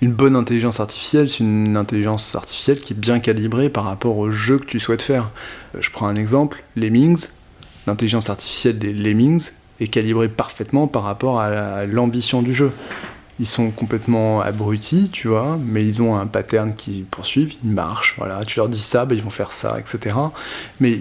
une 0.02 0.12
bonne 0.12 0.36
intelligence 0.36 0.80
artificielle, 0.80 1.30
c'est 1.30 1.42
une 1.42 1.78
intelligence 1.78 2.34
artificielle 2.36 2.80
qui 2.80 2.94
est 2.94 3.00
bien 3.00 3.20
calibrée 3.20 3.70
par 3.70 3.84
rapport 3.84 4.18
au 4.18 4.32
jeu 4.32 4.58
que 4.58 4.66
tu 4.66 4.80
souhaites 4.80 5.04
faire. 5.04 5.30
Euh, 5.76 5.82
Je 5.82 5.92
prends 5.92 6.08
un 6.08 6.16
exemple, 6.16 6.64
Lemmings, 6.76 7.28
l'intelligence 7.86 8.32
artificielle 8.32 8.80
des 8.80 8.92
Lemmings 8.92 9.52
est 9.80 9.88
calibrée 9.88 10.30
parfaitement 10.30 10.88
par 10.88 11.04
rapport 11.04 11.40
à 11.40 11.50
la- 11.50 11.74
à 11.76 11.86
l'ambition 11.86 12.42
du 12.42 12.54
jeu. 12.54 12.72
Ils 13.40 13.48
sont 13.48 13.72
complètement 13.72 14.42
abrutis, 14.42 15.10
tu 15.12 15.28
vois, 15.28 15.58
mais 15.66 15.84
ils 15.84 16.02
ont 16.04 16.16
un 16.16 16.28
pattern 16.28 16.76
qui 16.76 17.04
poursuivent, 17.10 17.54
ils 17.64 17.72
marchent, 17.72 18.14
voilà. 18.18 18.46
Tu 18.46 18.58
leur 18.60 18.70
dis 18.70 18.78
ça, 18.80 19.06
bah, 19.06 19.16
ils 19.16 19.24
vont 19.24 19.32
faire 19.32 19.52
ça, 19.52 19.78
etc. 19.80 20.16
Mais 20.80 20.96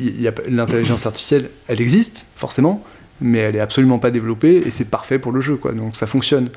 l'intelligence 0.49 1.05
artificielle, 1.07 1.51
elle 1.69 1.81
existe, 1.81 2.27
forcément, 2.37 2.83
mais 3.21 3.39
elle 3.39 3.57
est 3.57 3.61
absolument 3.61 3.99
pas 3.99 4.11
développée 4.11 4.63
et 4.67 4.71
c'est 4.71 4.87
parfait 4.87 5.19
pour 5.19 5.33
le 5.33 5.41
jeu, 5.43 5.57
quoi. 5.57 5.73
Donc 5.73 5.95
ça 5.95 6.07
fonctionne. 6.07 6.49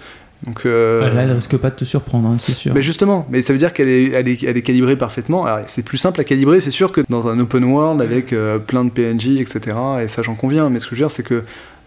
Donc, 0.46 0.66
euh, 0.66 1.14
Là, 1.14 1.24
elle 1.24 1.32
risque 1.32 1.58
pas 1.58 1.70
de 1.72 1.76
te 1.76 1.86
surprendre, 1.86 2.28
hein, 2.30 2.36
c'est 2.38 2.52
sûr. 2.54 2.74
mais 2.74 2.82
justement, 2.82 3.26
mais 3.30 3.42
ça 3.42 3.52
veut 3.54 3.60
dire 3.60 3.74
qu'elle 3.74 3.90
est, 3.90 4.12
elle 4.12 4.28
est, 4.28 4.44
elle 4.44 4.58
est 4.58 4.62
calibrée 4.62 4.96
parfaitement. 4.96 5.46
C'est 5.68 5.84
plus 5.84 5.98
simple 5.98 6.20
à 6.22 6.24
calibrer, 6.24 6.60
c'est 6.62 6.72
sûr, 6.72 6.92
que 6.92 7.02
dans 7.10 7.28
un 7.28 7.40
open 7.40 7.64
world 7.66 8.02
avec 8.02 8.32
euh, 8.32 8.60
plein 8.60 8.86
de 8.86 8.90
PNJ, 8.92 9.40
etc. 9.40 9.76
Et 10.04 10.08
ça, 10.08 10.22
j'en 10.22 10.36
conviens. 10.36 10.70
Mais 10.70 10.80
ce 10.80 10.86
que 10.88 10.96
je 10.96 11.02
veux 11.02 11.08
dire, 11.08 11.12
c'est 11.12 11.24
que 11.24 11.44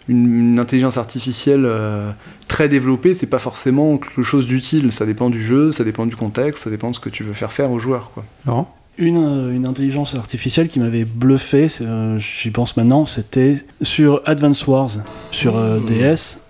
une, 0.09 0.53
une 0.53 0.59
intelligence 0.59 0.97
artificielle 0.97 1.65
euh, 1.65 2.11
très 2.49 2.69
développée, 2.69 3.15
c'est 3.15 3.27
pas 3.27 3.39
forcément 3.39 3.99
quelque 3.99 4.23
chose 4.23 4.47
d'utile. 4.47 4.91
Ça 4.93 5.05
dépend 5.07 5.31
du 5.31 5.43
jeu, 5.43 5.73
ça 5.73 5.85
dépend 5.85 6.07
du 6.07 6.17
contexte, 6.17 6.65
ça 6.65 6.71
dépend 6.71 6.91
de 6.91 6.95
ce 6.97 7.01
que 7.01 7.11
tu 7.11 7.23
veux 7.25 7.35
faire 7.35 7.53
faire 7.53 7.71
aux 7.71 7.79
joueurs, 7.79 8.11
quoi. 8.15 8.25
Laurent? 8.47 8.75
Une, 9.01 9.23
euh, 9.23 9.55
une 9.55 9.65
intelligence 9.67 10.15
artificielle 10.17 10.67
qui 10.69 10.81
m'avait 10.81 11.05
bluffé, 11.05 11.69
euh, 11.83 12.19
j'y 12.19 12.51
pense 12.51 12.77
maintenant, 12.77 13.07
c'était 13.07 13.59
sur 13.83 14.23
Advance 14.27 14.67
Wars, 14.67 14.91
sur 15.31 15.57
euh, 15.57 15.79
DS, 15.87 16.41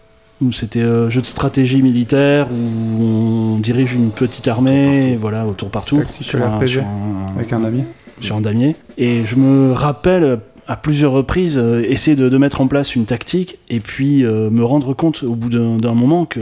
où 0.41 0.51
c'était 0.53 0.81
euh, 0.81 1.11
jeu 1.11 1.21
de 1.21 1.27
stratégie 1.27 1.83
militaire, 1.83 2.49
où 2.51 3.03
on 3.03 3.59
dirige 3.59 3.93
une 3.93 4.13
petite 4.13 4.49
armée, 4.49 5.15
voilà, 5.21 5.47
au 5.47 5.53
tour 5.53 5.69
par 5.71 5.85
tour, 5.85 6.01
sur 6.23 6.41
un, 6.43 6.65
sur 6.67 6.85
un- 6.85 7.27
avec 7.37 7.53
un 7.53 7.65
ami. 7.65 7.83
sur 8.21 8.37
un 8.37 8.41
damier. 8.41 8.77
Et 8.97 9.27
je 9.27 9.37
me 9.37 9.73
rappelle 9.73 10.39
à 10.69 10.77
plusieurs 10.77 11.13
reprises 11.13 11.59
euh, 11.59 11.83
essayer 11.83 12.15
de, 12.15 12.29
de 12.29 12.39
mettre 12.39 12.61
en 12.61 12.69
place 12.69 12.95
une 12.95 13.07
tactique 13.07 13.59
et 13.71 13.81
puis 13.81 14.25
euh, 14.25 14.51
me 14.51 14.63
rendre 14.65 14.95
compte 14.95 15.23
au 15.23 15.35
bout 15.35 15.49
d'un 15.49 15.95
moment 15.95 16.27
que 16.27 16.41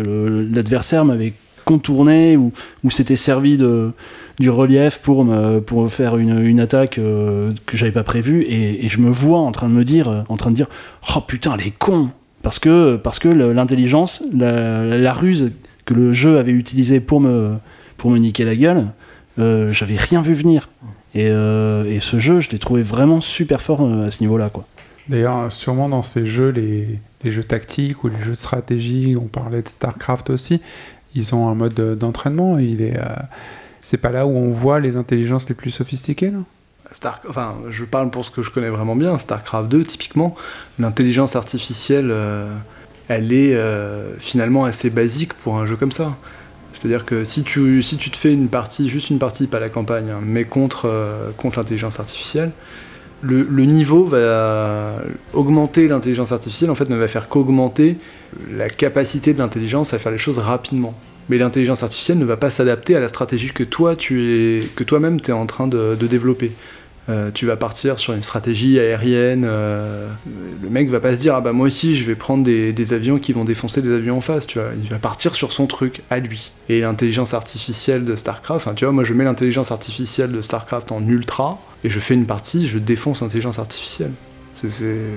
l'adversaire 0.52 1.04
m'avait 1.04 1.32
contourné 1.64 2.36
ou, 2.36 2.52
s'était 2.90 3.16
servi 3.16 3.56
de, 3.56 3.90
du 4.38 4.50
relief 4.50 4.98
pour 4.98 5.24
me, 5.24 5.60
pour 5.60 5.90
faire 5.90 6.16
une, 6.16 6.44
une 6.44 6.60
attaque 6.60 6.98
euh, 6.98 7.52
que 7.66 7.76
j'avais 7.76 7.92
pas 7.92 8.04
prévue 8.04 8.44
et, 8.48 8.88
je 8.88 9.00
me 9.00 9.10
vois 9.10 9.40
en 9.40 9.52
train 9.52 9.68
de 9.68 9.74
me 9.74 9.84
dire 9.84 10.08
euh, 10.08 10.22
en 10.28 10.36
train 10.36 10.50
de 10.50 10.56
dire 10.56 10.68
oh 11.14 11.20
putain 11.20 11.54
elle 11.58 11.66
est 11.66 11.76
con 11.76 12.10
parce 12.42 12.58
que 12.58 12.96
parce 12.96 13.18
que 13.18 13.28
l'intelligence 13.28 14.22
la, 14.32 15.12
ruse 15.12 15.50
que 15.84 15.94
le 15.94 16.12
jeu 16.12 16.38
avait 16.38 16.52
utilisée 16.52 17.00
pour 17.00 17.20
me 17.20 17.54
pour 17.96 18.10
me 18.10 18.18
niquer 18.18 18.44
la 18.44 18.54
gueule 18.54 18.86
j'avais 19.38 19.96
rien 19.96 20.22
vu 20.22 20.34
venir 20.34 20.68
Et, 21.16 21.28
euh, 21.30 21.84
et 21.84 22.00
ce 22.00 22.18
jeu, 22.18 22.40
je 22.40 22.50
l'ai 22.50 22.58
trouvé 22.58 22.82
vraiment 22.82 23.20
super 23.20 23.62
fort 23.62 23.80
euh, 23.82 24.06
à 24.06 24.10
ce 24.10 24.22
niveau-là, 24.22 24.50
quoi. 24.50 24.66
D'ailleurs, 25.08 25.50
sûrement 25.50 25.88
dans 25.88 26.02
ces 26.02 26.26
jeux, 26.26 26.50
les, 26.50 26.98
les 27.24 27.30
jeux 27.30 27.44
tactiques 27.44 28.04
ou 28.04 28.08
les 28.08 28.20
jeux 28.20 28.32
de 28.32 28.36
stratégie, 28.36 29.16
on 29.18 29.26
parlait 29.26 29.62
de 29.62 29.68
StarCraft 29.68 30.30
aussi, 30.30 30.60
ils 31.14 31.34
ont 31.34 31.48
un 31.48 31.54
mode 31.54 31.78
euh, 31.80 31.94
d'entraînement. 31.96 32.58
Il 32.58 32.82
est, 32.82 32.98
euh, 32.98 33.16
c'est 33.80 33.96
pas 33.96 34.10
là 34.10 34.26
où 34.26 34.36
on 34.36 34.50
voit 34.50 34.78
les 34.78 34.96
intelligences 34.96 35.48
les 35.48 35.54
plus 35.54 35.70
sophistiquées, 35.70 36.30
là 36.30 36.38
Star... 36.92 37.20
Enfin, 37.28 37.56
je 37.70 37.84
parle 37.84 38.10
pour 38.10 38.24
ce 38.24 38.30
que 38.30 38.42
je 38.42 38.50
connais 38.50 38.70
vraiment 38.70 38.94
bien. 38.94 39.18
StarCraft 39.18 39.68
2, 39.68 39.84
typiquement, 39.84 40.36
l'intelligence 40.78 41.34
artificielle, 41.34 42.10
euh, 42.10 42.54
elle 43.08 43.32
est 43.32 43.54
euh, 43.54 44.16
finalement 44.18 44.64
assez 44.64 44.90
basique 44.90 45.32
pour 45.34 45.58
un 45.58 45.66
jeu 45.66 45.76
comme 45.76 45.92
ça. 45.92 46.16
C'est-à-dire 46.76 47.06
que 47.06 47.24
si 47.24 47.42
tu, 47.42 47.82
te 47.82 48.16
fais 48.16 48.32
une 48.32 48.48
partie, 48.48 48.90
juste 48.90 49.08
une 49.08 49.18
partie, 49.18 49.46
pas 49.46 49.60
la 49.60 49.70
campagne, 49.70 50.10
hein, 50.10 50.20
mais 50.22 50.44
contre, 50.44 50.84
euh, 50.84 51.30
contre 51.36 51.58
l'intelligence 51.58 51.98
artificielle, 51.98 52.50
le, 53.22 53.44
niveau 53.64 54.04
va 54.04 54.96
augmenter 55.32 55.88
l'intelligence 55.88 56.32
artificielle, 56.32 56.70
en 56.70 56.74
fait, 56.74 56.90
ne 56.90 56.96
va 56.96 57.08
faire 57.08 57.28
qu'augmenter 57.28 57.96
la 58.52 58.68
capacité 58.68 59.32
de 59.32 59.38
l'intelligence 59.38 59.94
à 59.94 59.98
faire 59.98 60.12
les 60.12 60.18
choses 60.18 60.38
rapidement. 60.38 60.94
Mais 61.30 61.38
l'intelligence 61.38 61.82
artificielle 61.82 62.18
ne 62.18 62.26
va 62.26 62.36
pas 62.36 62.50
s'adapter 62.50 62.94
à 62.94 63.00
la 63.00 63.08
stratégie 63.08 63.50
que 63.52 63.64
toi, 63.64 63.96
tu 63.96 64.22
es, 64.24 64.60
que 64.76 64.84
toi-même, 64.84 65.20
tu 65.20 65.30
es 65.30 65.34
en 65.34 65.46
train 65.46 65.66
de 65.66 65.96
développer. 65.96 66.52
Euh, 67.08 67.30
tu 67.32 67.46
vas 67.46 67.56
partir 67.56 67.98
sur 67.98 68.14
une 68.14 68.22
stratégie 68.22 68.80
aérienne. 68.80 69.44
euh, 69.46 70.08
le 70.60 70.68
mec 70.68 70.90
va 70.90 70.98
pas 70.98 71.12
se 71.12 71.18
dire 71.18 71.36
ah 71.36 71.40
bah 71.40 71.52
moi 71.52 71.66
aussi 71.66 71.94
je 71.94 72.04
vais 72.04 72.16
prendre 72.16 72.42
des, 72.42 72.92
avions 72.92 73.18
qui 73.18 73.32
vont 73.32 73.44
défoncer 73.44 73.80
des 73.80 73.94
avions 73.94 74.18
en 74.18 74.20
face. 74.20 74.46
Tu 74.46 74.58
vois, 74.58 74.70
il 74.82 74.88
va 74.88 74.98
partir 74.98 75.34
sur 75.34 75.52
son 75.52 75.66
truc 75.66 76.02
à 76.10 76.18
lui. 76.18 76.52
Et 76.68 76.80
l'intelligence 76.80 77.32
artificielle 77.32 78.04
de 78.04 78.16
Starcraft, 78.16 78.74
tu 78.74 78.84
vois, 78.84 78.92
moi 78.92 79.04
je 79.04 79.12
mets 79.12 79.24
l'intelligence 79.24 79.70
artificielle 79.70 80.32
de 80.32 80.40
Starcraft 80.40 80.90
en 80.90 81.06
ultra 81.06 81.58
et 81.84 81.90
je 81.90 82.00
fais 82.00 82.14
une 82.14 82.26
partie, 82.26 82.66
je 82.66 82.78
défonce 82.78 83.22
l'intelligence 83.22 83.58
artificielle. 83.58 84.12
C'est, 84.54 84.68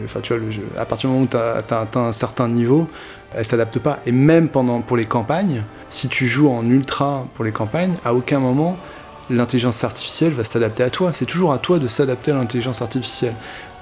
enfin, 0.04 0.20
tu 0.20 0.34
vois, 0.34 0.44
à 0.78 0.86
partir 0.86 1.10
du 1.10 1.14
moment 1.14 1.26
où 1.26 1.30
tu 1.30 1.38
as 1.38 1.56
atteint 1.56 2.08
un 2.08 2.12
certain 2.12 2.50
niveau, 2.50 2.90
elle 3.34 3.46
s'adapte 3.46 3.80
pas. 3.80 4.00
Et 4.06 4.12
même 4.12 4.50
pendant 4.50 4.82
pour 4.82 4.98
les 4.98 5.06
campagnes, 5.06 5.64
si 5.90 6.10
tu 6.10 6.28
joues 6.28 6.50
en 6.50 6.66
ultra 6.66 7.26
pour 7.36 7.46
les 7.46 7.52
campagnes, 7.52 7.94
à 8.04 8.14
aucun 8.14 8.40
moment 8.40 8.78
l'intelligence 9.30 9.84
artificielle 9.84 10.34
va 10.34 10.44
s'adapter 10.44 10.84
à 10.84 10.90
toi. 10.90 11.12
C'est 11.14 11.26
toujours 11.26 11.54
à 11.54 11.58
toi 11.58 11.80
de 11.80 11.88
s'adapter 11.88 12.32
à 12.32 12.36
l'intelligence 12.36 12.82
artificielle. 12.82 13.34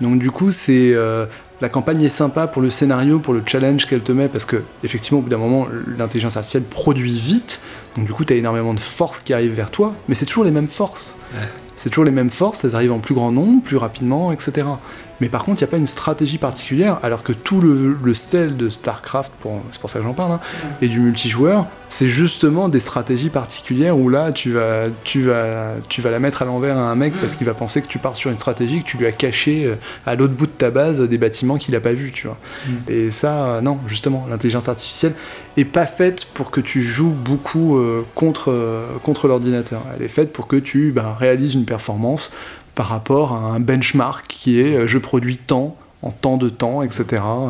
Donc 0.01 0.19
du 0.19 0.31
coup, 0.31 0.51
c'est 0.51 0.93
euh, 0.93 1.25
la 1.61 1.69
campagne 1.69 2.03
est 2.03 2.09
sympa 2.09 2.47
pour 2.47 2.61
le 2.61 2.69
scénario, 2.69 3.19
pour 3.19 3.33
le 3.33 3.41
challenge 3.45 3.85
qu'elle 3.87 4.01
te 4.01 4.11
met, 4.11 4.27
parce 4.27 4.45
que 4.45 4.63
effectivement, 4.83 5.19
au 5.19 5.21
bout 5.23 5.29
d'un 5.29 5.37
moment, 5.37 5.67
l'intelligence 5.97 6.37
artificielle 6.37 6.63
produit 6.63 7.17
vite. 7.17 7.59
Donc 7.95 8.05
du 8.05 8.13
coup, 8.13 8.25
tu 8.25 8.33
as 8.33 8.35
énormément 8.35 8.73
de 8.73 8.79
forces 8.79 9.19
qui 9.19 9.33
arrivent 9.33 9.55
vers 9.55 9.71
toi, 9.71 9.95
mais 10.07 10.15
c'est 10.15 10.25
toujours 10.25 10.43
les 10.43 10.51
mêmes 10.51 10.67
forces. 10.67 11.17
C'est 11.75 11.89
toujours 11.89 12.05
les 12.05 12.11
mêmes 12.11 12.31
forces, 12.31 12.63
elles 12.63 12.75
arrivent 12.75 12.91
en 12.91 12.99
plus 12.99 13.13
grand 13.13 13.31
nombre, 13.31 13.61
plus 13.61 13.77
rapidement, 13.77 14.31
etc. 14.31 14.67
Mais 15.21 15.29
par 15.29 15.43
contre, 15.43 15.61
il 15.61 15.65
n'y 15.65 15.69
a 15.69 15.71
pas 15.71 15.77
une 15.77 15.87
stratégie 15.87 16.37
particulière, 16.37 16.99
alors 17.03 17.23
que 17.23 17.33
tout 17.33 17.59
le, 17.61 17.97
le 18.01 18.13
sel 18.13 18.55
de 18.57 18.69
StarCraft, 18.69 19.31
pour- 19.39 19.63
c'est 19.71 19.81
pour 19.81 19.89
ça 19.89 19.99
que 19.99 20.05
j'en 20.05 20.13
parle, 20.13 20.33
hein, 20.33 20.39
et 20.81 20.87
du 20.87 20.99
multijoueur, 20.99 21.65
c'est 21.89 22.07
justement 22.07 22.67
des 22.69 22.79
stratégies 22.79 23.29
particulières 23.29 23.97
où 23.97 24.09
là, 24.09 24.31
tu 24.31 24.51
vas, 24.51 24.85
tu 25.03 25.21
vas, 25.23 25.75
tu 25.89 26.01
vas 26.01 26.11
la 26.11 26.19
mettre 26.19 26.41
à 26.41 26.45
l'envers 26.45 26.77
à 26.77 26.81
un 26.91 26.95
mec 26.95 27.13
parce 27.19 27.33
qu'il 27.33 27.47
va 27.47 27.53
penser 27.53 27.81
que 27.81 27.87
tu 27.87 27.97
pars 27.97 28.15
sur 28.15 28.29
une 28.29 28.37
stratégie, 28.37 28.81
que 28.83 28.85
tu 28.85 28.97
lui 28.97 29.05
as 29.05 29.11
caché 29.11 29.65
euh, 29.65 29.75
à 30.05 30.15
l'autre 30.15 30.33
bout 30.33 30.45
de 30.47 30.51
ta 30.51 30.69
base 30.69 30.99
des 30.99 31.17
bâtiments 31.17 31.57
qu'il 31.57 31.73
n'a 31.73 31.79
pas 31.79 31.93
vus, 31.93 32.11
tu 32.11 32.27
vois. 32.27 32.37
Et 32.89 33.09
ça, 33.11 33.45
euh, 33.55 33.61
non, 33.61 33.79
justement, 33.87 34.27
l'intelligence 34.29 34.67
artificielle 34.67 35.13
est 35.55 35.65
pas 35.65 35.85
faite 35.87 36.25
pour 36.33 36.51
que 36.51 36.61
tu 36.61 36.81
joues 36.83 37.09
beaucoup 37.23 37.77
euh, 37.77 38.03
contre, 38.15 38.51
euh, 38.51 38.85
contre 39.01 39.27
l'ordinateur. 39.27 39.81
Elle 39.95 40.03
est 40.03 40.09
faite 40.09 40.33
pour 40.33 40.47
que 40.47 40.57
tu 40.57 40.91
ben, 40.91 41.15
réalises 41.17 41.55
une 41.55 41.65
performance 41.65 42.31
par 42.77 42.87
rapport 42.87 43.33
à 43.33 43.39
un 43.55 43.59
benchmark 43.59 44.25
qui 44.29 44.61
est 44.61 44.75
euh, 44.75 44.87
je 44.87 44.97
produis 44.99 45.37
tant 45.37 45.75
en 46.03 46.11
tant 46.11 46.37
de 46.37 46.47
temps, 46.47 46.83
etc. 46.83 47.05
Euh, 47.11 47.49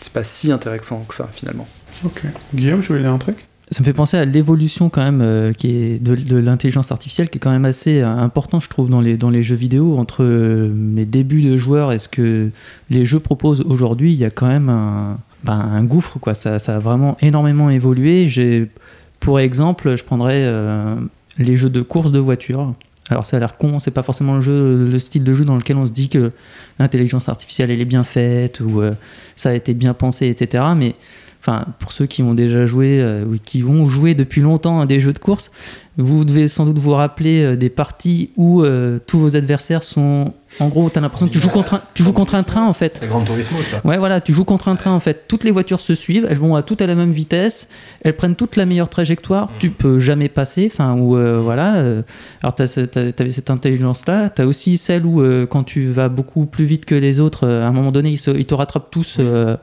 C'est 0.00 0.12
pas 0.12 0.22
si 0.22 0.52
intéressant 0.52 1.04
que 1.08 1.14
ça 1.14 1.28
finalement. 1.32 1.66
Ok. 2.04 2.22
Guillaume, 2.54 2.82
tu 2.82 2.88
voulais 2.88 3.00
dire 3.00 3.12
un 3.12 3.18
truc? 3.18 3.46
Ça 3.70 3.80
me 3.80 3.84
fait 3.84 3.94
penser 3.94 4.16
à 4.16 4.24
l'évolution 4.24 4.90
quand 4.90 5.02
même 5.02 5.22
euh, 5.22 5.52
qui 5.52 5.70
est 5.70 5.98
de, 6.00 6.14
de 6.14 6.36
l'intelligence 6.36 6.92
artificielle 6.92 7.30
qui 7.30 7.38
est 7.38 7.40
quand 7.40 7.50
même 7.50 7.64
assez 7.64 8.00
euh, 8.00 8.06
important 8.06 8.60
je 8.60 8.68
trouve 8.68 8.88
dans 8.88 9.00
les, 9.00 9.16
dans 9.16 9.30
les 9.30 9.42
jeux 9.42 9.56
vidéo 9.56 9.96
entre 9.96 10.22
euh, 10.22 10.70
mes 10.72 11.04
débuts 11.04 11.42
de 11.42 11.56
joueur 11.56 11.90
et 11.92 11.98
ce 11.98 12.08
que 12.08 12.48
les 12.90 13.04
jeux 13.04 13.18
proposent 13.18 13.62
aujourd'hui 13.62 14.12
il 14.12 14.18
y 14.18 14.24
a 14.24 14.30
quand 14.30 14.46
même 14.46 14.68
un, 14.68 15.18
ben, 15.42 15.58
un 15.58 15.82
gouffre 15.82 16.20
quoi 16.20 16.34
ça, 16.34 16.60
ça 16.60 16.76
a 16.76 16.78
vraiment 16.78 17.16
énormément 17.22 17.68
évolué 17.68 18.28
j'ai 18.28 18.70
pour 19.18 19.40
exemple 19.40 19.96
je 19.96 20.04
prendrais 20.04 20.44
euh, 20.44 20.94
les 21.38 21.56
jeux 21.56 21.70
de 21.70 21.82
course 21.82 22.12
de 22.12 22.20
voiture 22.20 22.72
alors 23.10 23.24
ça 23.24 23.36
a 23.36 23.40
l'air 23.40 23.56
con, 23.56 23.78
c'est 23.78 23.90
pas 23.90 24.02
forcément 24.02 24.38
le 24.44 24.98
style 24.98 25.22
de 25.22 25.32
jeu 25.32 25.44
dans 25.44 25.56
lequel 25.56 25.76
on 25.76 25.86
se 25.86 25.92
dit 25.92 26.08
que 26.08 26.32
l'intelligence 26.78 27.28
artificielle 27.28 27.70
elle 27.70 27.80
est 27.80 27.86
bien 27.86 28.04
faite 28.04 28.60
ou 28.60 28.80
euh, 28.80 28.92
ça 29.36 29.50
a 29.50 29.52
été 29.54 29.74
bien 29.74 29.94
pensé, 29.94 30.28
etc. 30.28 30.64
Mais 30.76 30.94
enfin 31.40 31.66
pour 31.78 31.92
ceux 31.92 32.06
qui 32.06 32.22
ont 32.22 32.34
déjà 32.34 32.66
joué 32.66 33.00
euh, 33.00 33.24
ou 33.24 33.36
qui 33.42 33.62
ont 33.62 33.86
joué 33.86 34.14
depuis 34.14 34.40
longtemps 34.40 34.80
à 34.80 34.86
des 34.86 34.98
jeux 34.98 35.12
de 35.12 35.18
course, 35.18 35.52
vous 35.96 36.24
devez 36.24 36.48
sans 36.48 36.66
doute 36.66 36.78
vous 36.78 36.92
rappeler 36.92 37.44
euh, 37.44 37.56
des 37.56 37.70
parties 37.70 38.30
où 38.36 38.64
tous 39.06 39.18
vos 39.18 39.36
adversaires 39.36 39.84
sont 39.84 40.34
en 40.60 40.68
gros, 40.68 40.88
t'as 40.90 41.00
l'impression 41.00 41.26
que 41.26 41.32
tu 41.32 41.38
joues 41.40 41.50
contre 41.50 41.74
un, 41.74 41.80
tu 41.94 42.02
joues 42.02 42.12
contre 42.12 42.34
un 42.34 42.42
train 42.42 42.66
en 42.66 42.72
fait. 42.72 42.98
C'est 43.00 43.08
Grand 43.08 43.22
Turismo 43.22 43.58
ça. 43.62 43.80
Ouais, 43.84 43.98
voilà, 43.98 44.20
tu 44.20 44.32
joues 44.32 44.44
contre 44.44 44.68
un 44.68 44.76
train 44.76 44.92
en 44.92 45.00
fait. 45.00 45.24
Toutes 45.28 45.44
les 45.44 45.50
voitures 45.50 45.80
se 45.80 45.94
suivent, 45.94 46.26
elles 46.30 46.38
vont 46.38 46.54
à 46.56 46.62
toutes 46.62 46.80
à 46.82 46.86
la 46.86 46.94
même 46.94 47.12
vitesse, 47.12 47.68
elles 48.02 48.16
prennent 48.16 48.34
toute 48.36 48.56
la 48.56 48.64
meilleure 48.66 48.88
trajectoire. 48.88 49.50
Tu 49.58 49.70
peux 49.70 49.98
jamais 49.98 50.28
passer, 50.28 50.70
enfin, 50.72 50.94
ou 50.94 51.16
euh, 51.16 51.40
voilà. 51.42 51.76
euh, 51.76 52.02
alors, 52.42 52.54
t'avais 52.54 53.30
cette 53.30 53.50
intelligence-là. 53.50 54.30
T'as 54.30 54.44
aussi 54.44 54.78
celle 54.78 55.04
où, 55.04 55.20
euh, 55.22 55.46
quand 55.46 55.62
tu 55.64 55.86
vas 55.86 56.08
beaucoup 56.08 56.46
plus 56.46 56.64
vite 56.64 56.84
que 56.86 56.94
les 56.94 57.20
autres, 57.20 57.46
euh, 57.46 57.64
à 57.64 57.66
un 57.66 57.72
moment 57.72 57.92
donné, 57.92 58.10
ils, 58.10 58.18
se- 58.18 58.30
ils 58.30 58.46
te 58.46 58.54
rattrapent 58.54 58.90
tous 58.90 59.16
euh, 59.18 59.56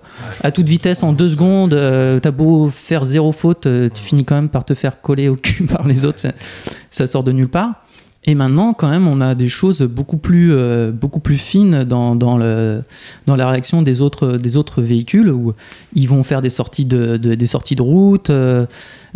à 0.43 0.51
toute 0.51 0.67
vitesse 0.67 1.03
en 1.03 1.13
deux 1.13 1.29
secondes. 1.29 1.71
t'as 2.21 2.31
beau 2.31 2.69
faire 2.69 3.03
zéro 3.05 3.31
faute, 3.31 3.61
tu 3.93 4.03
finis 4.03 4.25
quand 4.25 4.35
même 4.35 4.49
par 4.49 4.65
te 4.65 4.73
faire 4.75 5.01
coller 5.01 5.29
au 5.29 5.35
cul 5.35 5.63
par 5.67 5.87
les 5.87 6.05
autres. 6.05 6.19
Ça, 6.19 6.31
ça 6.91 7.07
sort 7.07 7.23
de 7.23 7.31
nulle 7.31 7.49
part. 7.49 7.73
Et 8.25 8.35
maintenant, 8.35 8.73
quand 8.73 8.89
même, 8.89 9.07
on 9.07 9.19
a 9.19 9.35
des 9.35 9.49
choses 9.49 9.81
beaucoup 9.81 10.15
plus, 10.17 10.53
euh, 10.53 10.91
beaucoup 10.91 11.19
plus 11.19 11.37
fines 11.37 11.83
dans, 11.83 12.15
dans, 12.15 12.37
le, 12.37 12.81
dans 13.25 13.35
la 13.35 13.49
réaction 13.49 13.81
des 13.81 13.99
autres, 13.99 14.37
des 14.37 14.55
autres 14.55 14.81
véhicules 14.81 15.29
où 15.29 15.53
ils 15.93 16.07
vont 16.07 16.23
faire 16.23 16.41
des 16.41 16.49
sorties 16.49 16.85
de, 16.85 17.17
de- 17.17 17.35
des 17.35 17.47
sorties 17.47 17.75
de 17.75 17.81
route. 17.81 18.29
euh, 18.29 18.65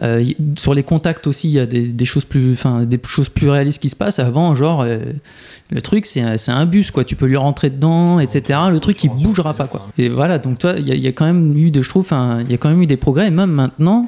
euh, 0.04 0.24
sur 0.58 0.74
les 0.76 0.84
contacts 0.84 1.26
aussi, 1.26 1.48
il 1.48 1.54
y 1.54 1.60
a 1.60 1.66
des, 1.66 1.88
des 1.88 2.06
choses 2.06 2.26
plus, 2.26 2.52
enfin, 2.52 2.84
des 2.84 3.00
choses 3.04 3.30
plus 3.30 3.50
réalistes 3.50 3.82
qui 3.82 3.90
se 3.90 3.96
passent. 3.96 4.20
Avant, 4.20 4.54
genre, 4.56 4.86
le 4.86 5.82
truc, 5.82 6.06
c'est 6.06 6.22
un, 6.52 6.66
bus, 6.66 6.92
quoi. 6.92 7.04
Tu 7.04 7.16
peux 7.16 7.26
lui 7.26 7.38
rentrer 7.38 7.70
dedans, 7.70 8.20
etc. 8.20 8.60
Le 8.72 8.80
truc, 8.80 9.04
il 9.04 9.10
bougera 9.10 9.54
pas, 9.56 9.66
quoi. 9.68 9.88
Et 9.98 10.10
voilà, 10.10 10.38
donc 10.38 10.60
toi, 10.60 10.74
il 10.78 10.88
y, 10.88 10.92
a- 10.92 10.96
il 10.96 11.02
y 11.02 11.08
a 11.08 11.12
quand 11.14 11.26
même 11.26 11.58
eu, 11.58 11.72
de, 11.72 11.82
je 11.82 11.90
trouve, 11.90 12.10
il 12.42 12.52
y 12.52 12.54
a 12.54 12.58
quand 12.58 12.70
même 12.70 12.82
eu 12.82 12.88
des 12.88 12.98
progrès. 12.98 13.28
Et 13.28 13.32
même 13.32 13.52
maintenant, 13.52 14.08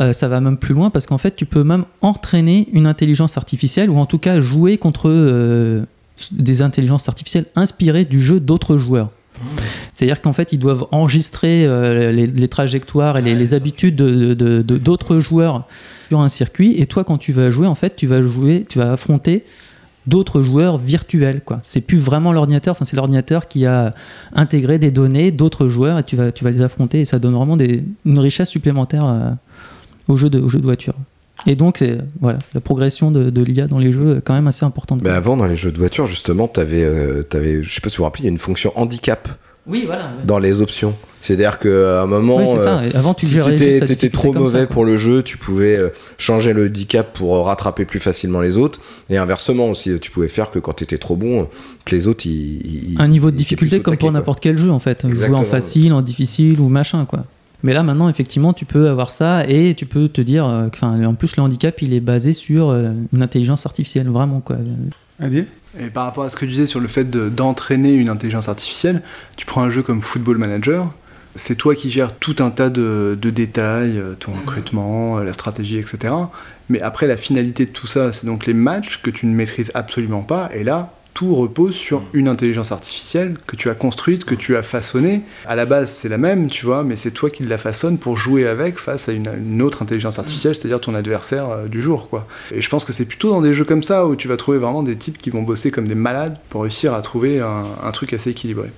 euh, 0.00 0.12
ça 0.12 0.28
va 0.28 0.40
même 0.40 0.56
plus 0.56 0.74
loin 0.74 0.90
parce 0.90 1.06
qu'en 1.06 1.18
fait, 1.18 1.34
tu 1.34 1.46
peux 1.46 1.64
même 1.64 1.84
entraîner 2.02 2.68
une 2.72 2.86
intelligence 2.86 3.36
artificielle 3.36 3.90
ou 3.90 3.98
en 3.98 4.06
tout 4.06 4.18
cas 4.18 4.40
jouer 4.40 4.78
contre 4.78 5.08
euh, 5.10 5.82
des 6.32 6.62
intelligences 6.62 7.08
artificielles 7.08 7.46
inspirées 7.56 8.04
du 8.04 8.20
jeu 8.20 8.40
d'autres 8.40 8.76
joueurs. 8.76 9.10
C'est-à-dire 9.94 10.20
qu'en 10.20 10.32
fait, 10.32 10.52
ils 10.52 10.58
doivent 10.58 10.86
enregistrer 10.90 11.64
euh, 11.64 12.10
les, 12.10 12.48
trajectoires 12.48 13.18
et 13.18 13.22
les, 13.22 13.54
habitudes 13.54 13.94
de- 13.94 14.34
de- 14.34 14.62
de- 14.62 14.78
d'autres 14.78 15.18
joueurs 15.18 15.62
sur 16.08 16.20
un 16.20 16.28
circuit. 16.28 16.74
Et 16.80 16.86
toi, 16.86 17.04
quand 17.04 17.18
tu 17.18 17.32
vas 17.32 17.50
jouer, 17.50 17.66
en 17.68 17.76
fait, 17.76 17.94
tu 17.94 18.06
vas 18.08 18.20
jouer, 18.20 18.64
tu 18.68 18.78
vas 18.78 18.92
affronter 18.92 19.44
d'autres 20.08 20.42
joueurs 20.42 20.78
virtuels. 20.78 21.42
Quoi. 21.42 21.60
C'est 21.62 21.80
plus 21.82 21.98
vraiment 21.98 22.32
l'ordinateur, 22.32 22.72
enfin, 22.72 22.84
c'est 22.84 22.96
l'ordinateur 22.96 23.46
qui 23.46 23.66
a 23.66 23.92
intégré 24.34 24.78
des 24.78 24.90
données 24.90 25.30
d'autres 25.30 25.68
joueurs 25.68 25.98
et 25.98 26.02
tu 26.02 26.16
vas, 26.16 26.32
tu 26.32 26.42
vas 26.42 26.50
les 26.50 26.62
affronter. 26.62 27.00
Et 27.00 27.04
ça 27.04 27.18
donne 27.18 27.34
vraiment 27.34 27.56
une 27.58 28.18
richesse 28.18 28.48
supplémentaire 28.48 29.04
au, 30.08 30.16
jeu 30.16 30.28
de, 30.30 30.40
voiture. 30.62 30.94
Et 31.46 31.54
donc, 31.54 31.84
voilà, 32.20 32.38
la 32.54 32.60
progression 32.60 33.10
de, 33.10 33.30
de 33.30 33.42
l'IA 33.42 33.66
dans 33.66 33.78
les 33.78 33.92
jeux 33.92 34.18
est 34.18 34.20
quand 34.22 34.34
même 34.34 34.48
assez 34.48 34.64
importante. 34.64 35.00
Ben 35.02 35.14
avant, 35.14 35.36
dans 35.36 35.46
les 35.46 35.56
jeux 35.56 35.70
de 35.70 35.78
voiture, 35.78 36.06
justement, 36.06 36.48
t'avais, 36.48 36.82
euh, 36.82 37.22
t'avais, 37.22 37.62
je 37.62 37.72
sais 37.72 37.80
pas 37.80 37.88
si 37.88 37.96
vous 37.96 38.00
vous 38.00 38.04
rappelez, 38.04 38.22
il 38.22 38.26
y 38.26 38.28
a 38.28 38.32
une 38.32 38.38
fonction 38.38 38.72
handicap 38.76 39.28
Oui, 39.66 39.84
voilà. 39.86 40.04
ouais. 40.04 40.24
dans 40.24 40.38
les 40.38 40.60
options. 40.60 40.94
C'est-à-dire 41.20 41.58
qu'à 41.58 42.02
un 42.02 42.06
moment, 42.06 42.36
Oui, 42.38 42.58
ça. 42.58 42.78
euh, 42.80 42.90
avant, 42.94 43.12
tu 43.12 43.26
si 43.26 43.32
gérais 43.34 43.56
t'étais, 43.56 44.08
trop 44.08 44.32
ça, 44.32 44.38
mauvais 44.38 44.66
pour 44.66 44.84
le 44.84 44.96
jeu, 44.96 45.22
tu 45.22 45.36
pouvais 45.36 45.78
euh, 45.78 45.88
changer 46.16 46.52
le 46.52 46.66
handicap 46.66 47.12
pour 47.12 47.36
euh, 47.36 47.42
rattraper 47.42 47.84
plus 47.84 48.00
facilement 48.00 48.40
les 48.40 48.56
autres. 48.56 48.80
Et 49.10 49.16
inversement 49.16 49.68
aussi, 49.68 49.98
tu 50.00 50.10
pouvais 50.10 50.28
faire 50.28 50.50
que 50.50 50.58
quand 50.58 50.74
t'étais 50.74 50.98
trop 50.98 51.16
bon, 51.16 51.42
euh, 51.42 51.44
que 51.84 51.94
les 51.94 52.06
autres, 52.06 52.24
ils, 52.26 52.94
un 52.98 53.08
niveau 53.08 53.30
de 53.30 53.36
difficulté 53.36 53.80
comme 53.80 53.96
pour 53.96 54.08
taquet, 54.08 54.12
n'importe 54.12 54.40
quel 54.40 54.58
jeu 54.58 54.70
en 54.70 54.78
fait. 54.78 55.06
Jouer 55.08 55.30
en 55.30 55.44
facile, 55.44 55.92
en 55.92 56.02
difficile 56.02 56.60
ou 56.60 56.68
machin 56.68 57.04
quoi. 57.04 57.24
Mais 57.62 57.72
là 57.74 57.82
maintenant 57.82 58.08
effectivement 58.08 58.52
tu 58.52 58.64
peux 58.64 58.88
avoir 58.88 59.10
ça 59.10 59.44
et 59.48 59.74
tu 59.74 59.84
peux 59.86 60.08
te 60.08 60.20
dire, 60.20 60.46
euh, 60.46 60.68
enfin 60.72 61.02
en 61.04 61.14
plus 61.14 61.36
le 61.36 61.42
handicap 61.42 61.80
il 61.82 61.92
est 61.94 62.00
basé 62.00 62.32
sur 62.32 62.70
euh, 62.70 62.92
une 63.12 63.22
intelligence 63.22 63.66
artificielle 63.66 64.08
vraiment 64.08 64.40
quoi. 64.40 64.56
Adil? 65.20 65.46
Et 65.80 65.86
par 65.88 66.04
rapport 66.04 66.24
à 66.24 66.30
ce 66.30 66.36
que 66.36 66.44
tu 66.44 66.52
disais 66.52 66.66
sur 66.66 66.80
le 66.80 66.88
fait 66.88 67.04
de- 67.10 67.28
d'entraîner 67.28 67.92
une 67.92 68.08
intelligence 68.08 68.48
artificielle, 68.48 69.02
tu 69.36 69.44
prends 69.46 69.62
un 69.62 69.70
jeu 69.70 69.82
comme 69.82 70.00
Football 70.02 70.38
Manager, 70.38 70.92
c'est 71.36 71.56
toi 71.56 71.74
qui 71.74 71.90
gères 71.90 72.16
tout 72.16 72.36
un 72.38 72.50
tas 72.50 72.70
de, 72.70 73.18
de 73.20 73.30
détails, 73.30 73.98
euh, 73.98 74.14
ton 74.14 74.32
recrutement, 74.32 75.18
euh, 75.18 75.24
la 75.24 75.32
stratégie, 75.32 75.78
etc. 75.78 76.14
Mais 76.68 76.80
après, 76.80 77.06
la 77.06 77.16
finalité 77.16 77.64
de 77.66 77.70
tout 77.70 77.86
ça, 77.86 78.12
c'est 78.12 78.26
donc 78.26 78.46
les 78.46 78.54
matchs 78.54 79.00
que 79.02 79.10
tu 79.10 79.26
ne 79.26 79.34
maîtrises 79.34 79.70
absolument 79.74 80.22
pas. 80.22 80.50
Et 80.54 80.64
là, 80.64 80.92
tout 81.18 81.34
repose 81.34 81.74
sur 81.74 82.04
une 82.12 82.28
intelligence 82.28 82.70
artificielle 82.70 83.34
que 83.48 83.56
tu 83.56 83.68
as 83.70 83.74
construite, 83.74 84.24
que 84.24 84.36
tu 84.36 84.54
as 84.54 84.62
façonnée. 84.62 85.22
À 85.46 85.56
la 85.56 85.66
base, 85.66 85.90
c'est 85.90 86.08
la 86.08 86.16
même, 86.16 86.48
tu 86.48 86.64
vois, 86.64 86.84
mais 86.84 86.96
c'est 86.96 87.10
toi 87.10 87.28
qui 87.28 87.42
la 87.42 87.58
façonne 87.58 87.98
pour 87.98 88.16
jouer 88.16 88.46
avec 88.46 88.78
face 88.78 89.08
à 89.08 89.12
une, 89.12 89.28
une 89.36 89.60
autre 89.60 89.82
intelligence 89.82 90.20
artificielle, 90.20 90.54
c'est-à-dire 90.54 90.80
ton 90.80 90.94
adversaire 90.94 91.50
euh, 91.50 91.66
du 91.66 91.82
jour, 91.82 92.08
quoi. 92.08 92.28
Et 92.52 92.60
je 92.60 92.68
pense 92.68 92.84
que 92.84 92.92
c'est 92.92 93.04
plutôt 93.04 93.30
dans 93.30 93.42
des 93.42 93.52
jeux 93.52 93.64
comme 93.64 93.82
ça 93.82 94.06
où 94.06 94.14
tu 94.14 94.28
vas 94.28 94.36
trouver 94.36 94.58
vraiment 94.58 94.84
des 94.84 94.94
types 94.94 95.18
qui 95.18 95.30
vont 95.30 95.42
bosser 95.42 95.72
comme 95.72 95.88
des 95.88 95.96
malades 95.96 96.38
pour 96.50 96.62
réussir 96.62 96.94
à 96.94 97.02
trouver 97.02 97.40
un, 97.40 97.64
un 97.82 97.90
truc 97.90 98.12
assez 98.12 98.30
équilibré. 98.30 98.70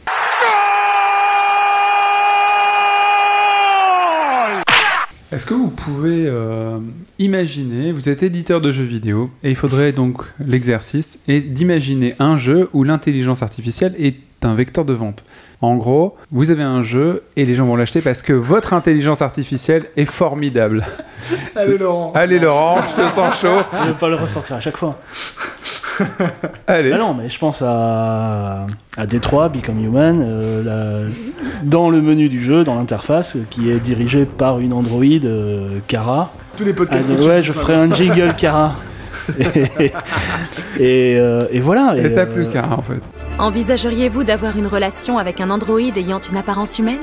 Est-ce 5.33 5.47
que 5.47 5.55
vous 5.55 5.69
pouvez 5.69 6.27
euh, 6.27 6.81
imaginer, 7.21 7.93
vous 7.93 8.09
êtes 8.09 8.25
éditeur 8.25 8.61
de 8.61 8.73
jeux 8.73 8.85
vidéo, 8.85 9.31
et 9.45 9.51
il 9.51 9.55
faudrait 9.55 9.93
donc 9.93 10.23
l'exercice, 10.45 11.21
et 11.29 11.41
d'imaginer 11.41 12.17
un 12.19 12.37
jeu 12.37 12.69
où 12.73 12.83
l'intelligence 12.83 13.41
artificielle 13.41 13.95
est 13.97 14.17
un 14.43 14.57
vecteur 14.57 14.85
de 14.85 14.93
vente. 14.93 15.25
En 15.61 15.77
gros, 15.77 16.17
vous 16.33 16.51
avez 16.51 16.65
un 16.65 16.83
jeu 16.83 17.23
et 17.37 17.45
les 17.45 17.55
gens 17.55 17.67
vont 17.67 17.77
l'acheter 17.77 18.01
parce 18.01 18.23
que 18.23 18.33
votre 18.33 18.73
intelligence 18.73 19.23
artificielle 19.23 19.85
est 19.97 20.07
formidable. 20.07 20.87
Allez 21.55 21.77
Laurent 21.77 22.13
Allez 22.15 22.39
Laurent, 22.39 22.81
je 22.89 23.03
te 23.03 23.11
sens 23.11 23.41
chaud. 23.41 23.59
Je 23.85 23.89
vais 23.89 23.99
pas 23.99 24.09
le 24.09 24.17
ressortir 24.17 24.57
à 24.57 24.61
chaque 24.61 24.79
fois. 24.79 24.99
Allez. 26.67 26.93
Ah 26.93 26.99
non, 26.99 27.15
mais 27.15 27.29
je 27.29 27.39
pense 27.39 27.63
à, 27.63 28.67
à 28.97 29.07
Détroit, 29.07 29.49
Become 29.49 29.85
Human, 29.85 30.21
euh, 30.25 31.05
la- 31.07 31.11
dans 31.63 31.91
le 31.91 32.01
menu 32.01 32.29
du 32.29 32.43
jeu, 32.43 32.65
dans 32.65 32.75
l'interface, 32.77 33.37
qui 33.51 33.71
est 33.71 33.81
dirigée 33.81 34.25
par 34.25 34.61
une 34.61 34.73
Android 34.73 35.03
euh, 35.05 35.79
Cara. 35.89 36.33
Tous 36.57 36.65
les 36.65 36.73
podcasts 36.75 37.11
Ah, 37.19 37.23
ouais, 37.23 37.43
je 37.43 37.53
ferai 37.53 37.75
un 37.75 37.93
jingle 37.95 38.35
Cara. 38.37 38.75
et, 39.39 39.93
et, 40.79 41.17
euh, 41.19 41.47
et 41.51 41.61
voilà. 41.61 41.95
Et 41.97 42.13
t'as 42.13 42.23
euh, 42.23 42.27
plus 42.27 42.47
qu'un 42.49 42.71
en 42.73 42.83
fait. 42.83 43.01
Envisageriez-vous 43.39 44.25
d'avoir 44.25 44.57
une 44.57 44.67
relation 44.67 45.19
avec 45.19 45.41
un 45.41 45.51
androïde 45.51 45.97
ayant 45.99 46.21
une 46.31 46.37
apparence 46.37 46.79
humaine? 46.79 46.99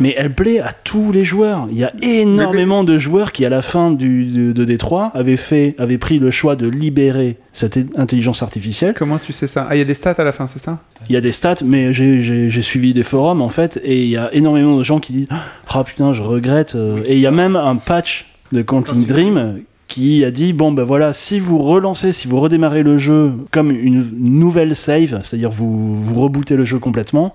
Mais 0.00 0.14
elle 0.16 0.32
plaît 0.34 0.60
à 0.60 0.72
tous 0.72 1.10
les 1.12 1.24
joueurs. 1.24 1.66
Il 1.72 1.78
y 1.78 1.84
a 1.84 1.92
énormément 2.02 2.84
de 2.84 2.98
joueurs 2.98 3.32
qui, 3.32 3.44
à 3.44 3.48
la 3.48 3.62
fin 3.62 3.90
du, 3.90 4.26
de, 4.26 4.52
de 4.52 4.64
Détroit, 4.64 5.10
avaient, 5.14 5.36
fait, 5.36 5.74
avaient 5.78 5.98
pris 5.98 6.18
le 6.18 6.30
choix 6.30 6.54
de 6.56 6.68
libérer 6.68 7.36
cette 7.52 7.78
intelligence 7.98 8.42
artificielle. 8.42 8.94
Comment 8.96 9.18
tu 9.18 9.32
sais 9.32 9.46
ça? 9.48 9.66
Ah, 9.68 9.74
il 9.74 9.78
y 9.78 9.82
a 9.82 9.84
des 9.84 9.94
stats 9.94 10.14
à 10.18 10.24
la 10.24 10.32
fin, 10.32 10.46
c'est 10.46 10.60
ça? 10.60 10.78
Il 11.08 11.12
y 11.14 11.16
a 11.16 11.20
des 11.20 11.32
stats, 11.32 11.56
mais 11.64 11.92
j'ai- 11.92 12.62
suivi 12.62 12.92
des 12.92 13.02
forums 13.02 13.40
en 13.42 13.48
fait, 13.48 13.80
et 13.84 14.02
il 14.02 14.08
y 14.08 14.16
a 14.16 14.32
énormément 14.34 14.76
de 14.76 14.82
gens 14.82 15.00
qui 15.00 15.12
disent 15.12 15.28
Ah 15.68 15.82
putain, 15.84 16.12
je 16.12 16.22
regrette. 16.22 16.74
euh, 16.74 17.02
Et 17.06 17.14
il 17.14 17.20
y 17.20 17.26
a 17.26 17.30
même 17.30 17.56
un 17.56 17.76
patch 17.76 18.26
de 18.52 18.62
Quantum 18.62 18.98
Dream 19.02 19.60
qui 19.86 20.24
a 20.24 20.30
dit 20.30 20.52
Bon 20.52 20.70
ben 20.72 20.82
voilà, 20.84 21.12
si 21.12 21.40
vous 21.40 21.58
relancez, 21.58 22.12
si 22.12 22.28
vous 22.28 22.38
redémarrez 22.40 22.82
le 22.82 22.98
jeu 22.98 23.32
comme 23.52 23.70
une 23.70 24.04
nouvelle 24.18 24.74
save, 24.74 25.20
c'est-à-dire 25.22 25.50
vous, 25.50 25.96
vous 25.96 26.20
rebootez 26.20 26.56
le 26.56 26.64
jeu 26.64 26.78
complètement, 26.78 27.32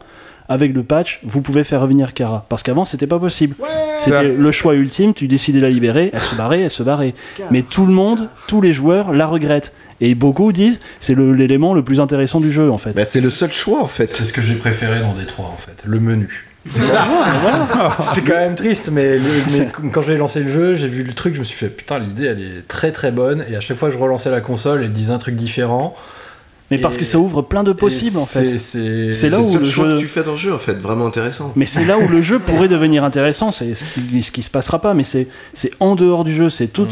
avec 0.53 0.73
le 0.73 0.83
patch, 0.83 1.19
vous 1.23 1.41
pouvez 1.41 1.63
faire 1.63 1.81
revenir 1.81 2.13
Kara. 2.13 2.45
Parce 2.47 2.61
qu'avant, 2.63 2.85
c'était 2.85 3.07
pas 3.07 3.17
possible. 3.19 3.55
C'était 3.99 4.33
le 4.33 4.51
choix 4.51 4.75
ultime, 4.75 5.13
tu 5.13 5.27
décidais 5.27 5.59
de 5.59 5.63
la 5.63 5.69
libérer, 5.71 6.11
elle 6.13 6.21
se 6.21 6.35
barrait, 6.35 6.61
elle 6.61 6.69
se 6.69 6.83
barrait. 6.83 7.15
Mais 7.51 7.63
tout 7.63 7.85
le 7.85 7.93
monde, 7.93 8.29
tous 8.47 8.61
les 8.61 8.71
joueurs 8.73 9.11
la 9.13 9.25
regrettent. 9.25 9.73
Et 10.01 10.15
beaucoup 10.15 10.51
disent 10.51 10.79
c'est 10.99 11.17
l'élément 11.17 11.73
le 11.73 11.83
plus 11.83 12.01
intéressant 12.01 12.39
du 12.39 12.51
jeu 12.51 12.69
en 12.71 12.77
fait. 12.77 12.93
Bah, 12.95 13.05
c'est 13.05 13.21
le 13.21 13.29
seul 13.29 13.51
choix 13.51 13.81
en 13.81 13.87
fait. 13.87 14.11
C'est 14.11 14.23
ce 14.25 14.33
que 14.33 14.41
j'ai 14.41 14.55
préféré 14.55 14.99
dans 14.99 15.13
Détroit 15.13 15.45
en 15.47 15.57
fait, 15.57 15.81
le 15.85 15.99
menu. 15.99 16.47
C'est 16.69 16.81
voilà. 16.81 17.97
quand 18.27 18.33
même 18.33 18.55
triste, 18.55 18.89
mais, 18.91 19.17
le- 19.17 19.23
mais 19.51 19.67
quand 19.91 20.01
j'ai 20.01 20.17
lancé 20.17 20.39
le 20.41 20.49
jeu, 20.49 20.75
j'ai 20.75 20.87
vu 20.87 21.03
le 21.03 21.13
truc, 21.13 21.35
je 21.35 21.39
me 21.39 21.43
suis 21.45 21.57
fait 21.57 21.67
putain, 21.69 21.99
l'idée 21.99 22.25
elle 22.25 22.39
est 22.41 22.67
très 22.67 22.91
très 22.91 23.11
bonne. 23.11 23.43
Et 23.49 23.55
à 23.55 23.59
chaque 23.61 23.77
fois 23.77 23.89
que 23.89 23.93
je 23.95 23.99
relançais 23.99 24.31
la 24.31 24.41
console, 24.41 24.83
elle 24.83 24.91
disait 24.91 25.13
un 25.13 25.17
truc 25.17 25.35
différent. 25.35 25.95
Mais 26.75 26.81
parce 26.81 26.97
que 26.97 27.05
ça 27.05 27.19
ouvre 27.19 27.41
plein 27.41 27.63
de 27.63 27.71
possibles 27.71 28.17
en 28.17 28.25
fait. 28.25 28.57
c'est- 28.59 29.29
là 29.29 29.39
où 29.39 29.57
le 29.57 29.63
choix 29.65 29.89
jeu. 29.89 29.95
que 29.95 30.01
tu 30.01 30.07
fais 30.07 30.23
dans 30.23 30.31
le 30.31 30.37
jeu 30.37 30.53
en 30.53 30.57
fait, 30.59 30.73
vraiment 30.75 31.05
intéressant. 31.07 31.51
Mais 31.55 31.65
c'est 31.65 31.85
là 31.85 31.97
où 31.97 32.07
le 32.07 32.21
jeu 32.21 32.39
pourrait 32.39 32.67
devenir 32.67 33.03
intéressant, 33.03 33.51
c'est 33.51 33.73
ce 33.75 33.83
qui, 33.85 34.21
ce 34.23 34.31
qui 34.31 34.43
se 34.43 34.49
passera 34.49 34.79
pas, 34.79 34.93
mais 34.93 35.03
c'est 35.03 35.27
en 35.79 35.95
dehors 35.95 36.23
du 36.23 36.33
jeu, 36.33 36.49
c'est 36.49 36.67
tout, 36.67 36.87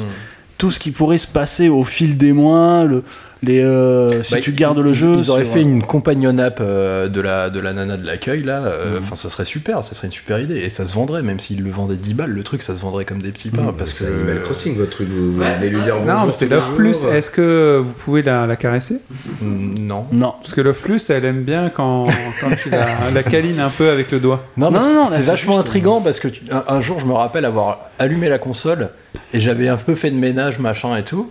tout 0.57 0.71
ce 0.71 0.79
qui 0.79 0.91
pourrait 0.91 1.17
se 1.17 1.27
passer 1.27 1.69
au 1.69 1.83
fil 1.83 2.17
des 2.17 2.33
mois, 2.33 2.83
le, 2.85 3.03
les, 3.43 3.59
euh, 3.63 4.21
si 4.23 4.33
Bah, 4.35 4.39
tu 4.41 4.51
ils- 4.51 4.55
gardes 4.55 4.77
le 4.79 4.93
jeu. 4.93 5.15
Ils 5.17 5.31
auraient 5.31 5.43
sur- 5.45 5.53
fait 5.53 5.61
une 5.61 5.81
compagnon 5.81 6.37
app 6.37 6.59
euh, 6.61 7.07
de, 7.07 7.19
la, 7.21 7.49
de 7.49 7.59
la 7.59 7.73
nana 7.73 7.97
de 7.97 8.05
l'accueil 8.05 8.43
là. 8.43 8.63
euh, 8.65 8.91
Mhm. 8.91 9.03
Enfin, 9.03 9.15
ça 9.15 9.29
serait 9.29 9.45
super, 9.45 9.83
ça 9.83 9.95
serait 9.95 10.07
une 10.07 10.13
super 10.13 10.39
idée. 10.39 10.57
Et 10.57 10.69
ça 10.69 10.85
se 10.85 10.93
vendrait, 10.93 11.23
même 11.23 11.39
s'ils 11.39 11.63
le 11.63 11.71
vendaient 11.71 11.95
10 11.95 12.13
balles, 12.13 12.29
le 12.31 12.43
truc 12.43 12.61
ça 12.61 12.75
se 12.75 12.81
vendrait 12.81 13.05
comme 13.05 13.21
des 13.21 13.31
petits 13.31 13.49
pains. 13.49 13.63
Mmh, 13.71 13.73
parce 13.77 13.91
c'est 13.93 14.05
que 14.05 14.11
Animal 14.13 14.41
Crossing 14.43 14.77
votre 14.77 14.91
truc, 14.91 15.07
vous, 15.09 15.39
Ouais, 15.39 15.49
vous 15.49 15.57
allez 15.61 15.69
lui 15.69 15.81
dire 15.81 15.95
Non, 16.05 16.13
bonjour 16.13 16.33
c'est 16.33 16.47
Love 16.47 16.75
Plus. 16.75 17.03
Est-ce 17.05 17.31
que 17.31 17.81
vous 17.83 17.93
pouvez 17.93 18.21
la, 18.21 18.45
la 18.45 18.55
caresser? 18.55 18.99
Mm, 19.41 19.75
Non. 19.87 20.05
Non. 20.11 20.33
Parce 20.41 20.53
que 20.53 20.61
Love 20.61 20.79
Plus, 20.79 21.09
elle 21.09 21.25
aime 21.25 21.43
bien 21.43 21.69
quand, 21.69 22.05
quand 22.41 22.55
tu 22.61 22.69
la, 22.69 22.85
la 23.13 23.23
câlines 23.23 23.59
un 23.59 23.69
peu 23.69 23.89
avec 23.89 24.11
le 24.11 24.19
doigt. 24.19 24.45
Non, 24.57 24.69
Non, 24.71 24.79
c'est- 24.79 24.93
non, 24.93 25.05
c'est 25.05 25.21
vachement 25.21 25.57
intriguant 25.59 25.99
parce 26.01 26.19
que 26.19 26.27
tu- 26.27 26.43
un, 26.51 26.63
un 26.75 26.81
jour, 26.81 26.99
je 26.99 27.05
me 27.07 27.13
rappelle 27.13 27.45
avoir 27.45 27.79
allumé 27.97 28.29
la 28.29 28.37
console 28.37 28.89
et 29.33 29.39
j'avais 29.41 29.67
un 29.67 29.77
peu 29.77 29.95
fait 29.95 30.11
de 30.11 30.15
ménage, 30.17 30.59
machin 30.59 30.95
et 30.95 31.03
tout. 31.03 31.29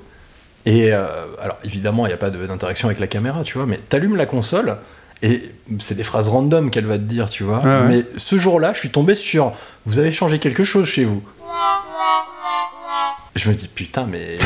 Et 0.67 0.93
euh, 0.93 1.27
alors, 1.43 1.59
évidemment, 1.65 2.07
il 2.07 2.11
n'y 2.11 2.15
a 2.15 2.19
pas 2.19 2.31
d'interaction 2.31 2.89
avec 2.89 3.01
la 3.01 3.07
caméra, 3.07 3.43
tu 3.43 3.57
vois, 3.57 3.67
mais 3.67 3.79
t'allumes 3.89 4.17
la 4.17 4.27
console 4.27 4.77
et 5.23 5.53
c'est 5.81 5.97
des 5.97 6.03
phrases 6.03 6.29
random 6.29 6.71
qu'elle 6.71 6.87
va 6.87 6.97
te 6.97 7.03
dire, 7.03 7.29
tu 7.29 7.45
vois. 7.45 7.59
Ouais. 7.59 7.89
Mais 7.89 8.05
ce 8.17 8.39
jour-là, 8.39 8.73
je 8.73 8.79
suis 8.79 8.91
tombé 8.91 9.15
sur 9.15 9.53
Vous 9.87 9.99
avez 9.99 10.13
changé 10.13 10.39
quelque 10.39 10.65
chose 10.65 10.87
chez 10.87 11.05
vous. 11.05 11.23
Je 13.37 13.49
me 13.49 13.55
dis 13.55 13.69
putain 13.69 14.07
mais 14.11 14.39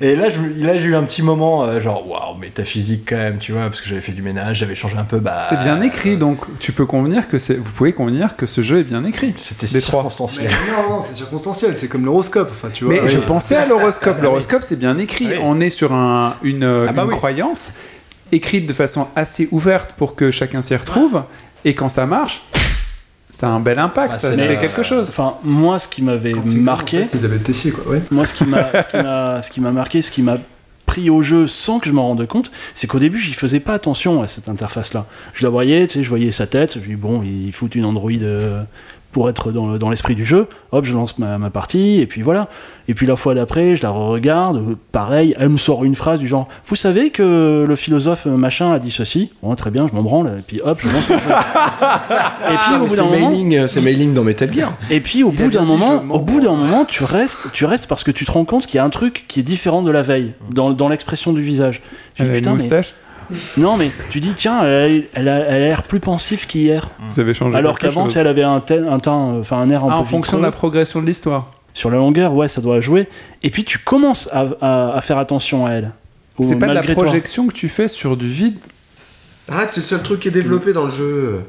et 0.00 0.16
là 0.16 0.28
je, 0.28 0.40
là 0.64 0.76
j'ai 0.76 0.88
eu 0.88 0.96
un 0.96 1.04
petit 1.04 1.22
moment 1.22 1.62
euh, 1.64 1.80
genre 1.80 2.06
waouh 2.08 2.36
mais 2.38 2.48
ta 2.48 2.64
physique 2.64 3.04
quand 3.08 3.16
même 3.16 3.38
tu 3.38 3.52
vois 3.52 3.62
parce 3.62 3.80
que 3.80 3.88
j'avais 3.88 4.00
fait 4.00 4.10
du 4.12 4.22
ménage 4.22 4.58
j'avais 4.58 4.74
changé 4.74 4.96
un 4.96 5.04
peu 5.04 5.18
bah 5.20 5.40
C'est 5.48 5.60
bien 5.60 5.80
écrit, 5.80 6.16
donc 6.16 6.38
tu 6.58 6.72
peux 6.72 6.84
convenir 6.84 7.28
que 7.28 7.38
c'est. 7.38 7.54
Vous 7.54 7.70
pouvez 7.70 7.92
convenir 7.92 8.36
que 8.36 8.46
ce 8.46 8.62
jeu 8.62 8.78
est 8.80 8.84
bien 8.84 9.04
écrit. 9.04 9.34
c'était 9.36 9.66
circonstanciel 9.68 10.48
Mais 10.50 10.72
non, 10.90 10.96
non, 10.96 11.02
c'est 11.02 11.14
circonstanciel, 11.14 11.78
c'est 11.78 11.88
comme 11.88 12.04
l'horoscope. 12.04 12.50
Enfin, 12.52 12.70
tu 12.72 12.84
vois. 12.84 12.94
Mais 12.94 13.00
Oui. 13.02 13.08
je 13.08 13.18
pensais 13.18 13.56
à 13.56 13.66
l'horoscope. 13.66 14.16
Ah, 14.18 14.22
L'horoscope, 14.22 14.62
c'est 14.64 14.78
bien 14.78 14.98
écrit. 14.98 15.26
Ah 15.28 15.34
oui. 15.34 15.38
On 15.42 15.60
est 15.60 15.70
sur 15.70 15.92
un- 15.92 16.34
une, 16.42 16.64
Ah 16.64 16.92
bah 16.92 17.02
une 17.04 17.10
oui. 17.10 17.14
croyance 17.16 17.72
écrite 18.32 18.66
de 18.66 18.72
façon 18.72 19.06
assez 19.16 19.48
ouverte 19.52 19.92
pour 19.96 20.14
que 20.16 20.30
chacun 20.30 20.60
s'y 20.62 20.74
retrouve. 20.76 21.22
Et 21.64 21.74
quand 21.74 21.88
ça 21.88 22.04
marche, 22.06 22.42
ça 23.30 23.48
a 23.48 23.50
un 23.50 23.60
bel 23.60 23.78
impact. 23.78 24.12
Bah, 24.12 24.18
ça 24.18 24.36
fait 24.36 24.58
quelque 24.58 24.82
chose. 24.82 25.10
Enfin, 25.10 25.34
moi, 25.44 25.78
ce 25.78 25.86
qui 25.86 26.02
m'avait 26.02 26.32
marqué, 26.32 27.04
en 27.04 27.06
fait, 27.06 27.38
Tessier, 27.38 27.70
quoi. 27.70 27.92
Ouais. 27.92 28.02
moi, 28.10 28.26
ce 28.26 28.34
qui 28.34 28.44
m'a, 28.44 28.70
ce 28.82 28.88
qui 28.88 28.96
m'a, 29.02 29.42
ce 29.42 29.50
qui 29.50 29.60
m'a 29.60 29.70
marqué, 29.70 30.02
ce 30.02 30.10
qui 30.10 30.22
m'a 30.22 30.38
pris 30.86 31.10
au 31.10 31.22
jeu 31.22 31.46
sans 31.46 31.78
que 31.78 31.86
je 31.86 31.92
m'en 31.92 32.08
rende 32.08 32.26
compte, 32.26 32.50
c'est 32.72 32.86
qu'au 32.86 32.98
début, 32.98 33.18
j'y 33.18 33.34
faisais 33.34 33.60
pas 33.60 33.74
attention 33.74 34.22
à 34.22 34.26
cette 34.26 34.48
interface-là. 34.48 35.06
Je 35.34 35.44
la 35.44 35.50
voyais, 35.50 35.86
tu 35.86 35.98
sais, 35.98 36.02
je 36.02 36.08
voyais 36.08 36.32
sa 36.32 36.46
tête, 36.46 36.74
je 36.74 36.78
me 36.80 36.86
dis, 36.86 36.96
bon, 36.96 37.22
il 37.22 37.52
fout 37.52 37.74
une 37.74 37.84
Android 37.84 38.10
euh, 38.10 38.62
pour 39.12 39.28
être 39.30 39.52
dans, 39.52 39.76
dans 39.78 39.88
l'esprit 39.90 40.14
du 40.14 40.24
jeu, 40.24 40.48
hop, 40.70 40.84
je 40.84 40.92
lance 40.94 41.18
ma, 41.18 41.38
ma 41.38 41.50
partie, 41.50 42.00
et 42.00 42.06
puis 42.06 42.20
voilà. 42.22 42.48
Et 42.88 42.94
puis 42.94 43.06
la 43.06 43.16
fois 43.16 43.34
d'après, 43.34 43.74
je 43.76 43.82
la 43.82 43.90
regarde, 43.90 44.76
pareil, 44.92 45.34
elle 45.38 45.48
me 45.48 45.56
sort 45.56 45.84
une 45.84 45.94
phrase 45.94 46.20
du 46.20 46.26
genre, 46.28 46.48
vous 46.66 46.76
savez 46.76 47.10
que 47.10 47.64
le 47.66 47.76
philosophe 47.76 48.26
machin 48.26 48.72
a 48.72 48.78
dit 48.78 48.90
ceci? 48.90 49.30
Bon, 49.42 49.54
très 49.54 49.70
bien, 49.70 49.86
je 49.88 49.94
m'en 49.94 50.02
branle, 50.02 50.28
et 50.38 50.42
puis 50.46 50.60
hop, 50.62 50.78
je 50.82 50.88
lance 50.88 51.08
le 51.08 51.18
jeu. 51.18 51.30
et 51.30 52.56
puis 52.66 52.74
au 52.76 52.78
bout 52.80 52.88
c'est 52.90 52.96
d'un 52.96 53.04
moment, 53.04 53.30
mailing, 53.30 53.56
euh, 53.56 53.68
c'est 53.68 53.80
mailing 53.80 54.14
dans 54.14 54.24
Metal 54.24 54.52
Gear. 54.52 54.72
et 54.90 55.00
puis 55.00 55.22
au 55.22 55.30
bout 55.30 55.50
d'un 55.50 55.64
moment, 55.64 56.02
m'en 56.02 56.16
au 56.16 56.20
bout 56.20 56.40
d'un 56.40 56.54
moment, 56.54 56.84
tu 56.84 57.04
restes, 57.04 57.46
tu 57.52 57.64
restes 57.64 57.86
parce 57.86 58.04
que 58.04 58.10
tu 58.10 58.24
te 58.24 58.30
rends 58.30 58.44
compte 58.44 58.66
qu'il 58.66 58.76
y 58.76 58.80
a 58.80 58.84
un 58.84 58.90
truc 58.90 59.24
qui 59.28 59.40
est 59.40 59.44
différent 59.44 59.82
de 59.82 59.90
la 59.90 60.02
veille 60.02 60.32
dans, 60.50 60.70
dans 60.72 60.88
l'expression 60.88 61.32
du 61.32 61.42
visage. 61.42 61.80
A 62.18 62.24
une 62.24 62.32
putain, 62.32 62.50
mais- 62.50 62.56
moustache? 62.56 62.94
Non 63.56 63.76
mais 63.76 63.90
tu 64.10 64.20
dis 64.20 64.32
tiens, 64.36 64.62
elle, 64.64 64.68
a- 64.68 65.04
elle 65.14 65.28
a, 65.28 65.38
elle 65.38 65.54
a 65.62 65.66
l'air 65.68 65.82
plus 65.84 66.00
pensif 66.00 66.46
qu'hier. 66.46 66.90
Vous 67.10 67.20
avez 67.20 67.34
changé. 67.34 67.56
Alors 67.56 67.78
quelque 67.78 67.92
qu'avant, 67.92 68.04
chose. 68.06 68.16
elle 68.16 68.26
avait 68.26 68.42
un, 68.44 68.60
tel- 68.60 68.86
un 68.88 68.98
teint, 68.98 69.34
euh, 69.34 69.40
enfin 69.40 69.58
un 69.58 69.70
air 69.70 69.84
un 69.84 69.88
Ah, 69.88 69.94
peu 69.94 69.98
en 70.00 70.04
fonction 70.04 70.32
de 70.38 70.42
vitreux. 70.42 70.42
la 70.42 70.52
progression 70.52 71.00
de 71.02 71.06
l'histoire. 71.06 71.52
Sur 71.74 71.90
la 71.90 71.98
longueur, 71.98 72.34
ouais, 72.34 72.48
ça 72.48 72.60
doit 72.60 72.80
jouer. 72.80 73.08
Et 73.42 73.50
puis 73.50 73.64
tu 73.64 73.78
commences 73.78 74.28
à, 74.32 74.46
à- 74.60 74.96
à 74.96 75.00
faire 75.00 75.18
attention 75.18 75.66
à 75.66 75.72
elle. 75.72 75.92
Au- 76.38 76.42
C'est 76.42 76.56
pas 76.56 76.66
de 76.66 76.72
la 76.72 76.74
malgré 76.80 76.94
toi. 76.94 77.04
projection 77.04 77.46
que 77.46 77.52
tu 77.52 77.68
fais 77.68 77.88
sur 77.88 78.16
du 78.16 78.28
vide. 78.28 78.56
Arrête, 79.50 79.70
c'est 79.70 79.80
le 79.80 79.86
seul 79.86 80.02
truc 80.02 80.20
qui 80.20 80.28
est 80.28 80.32
développé 80.32 80.72
dans 80.72 80.84
le 80.84 80.90
jeu. 80.90 81.40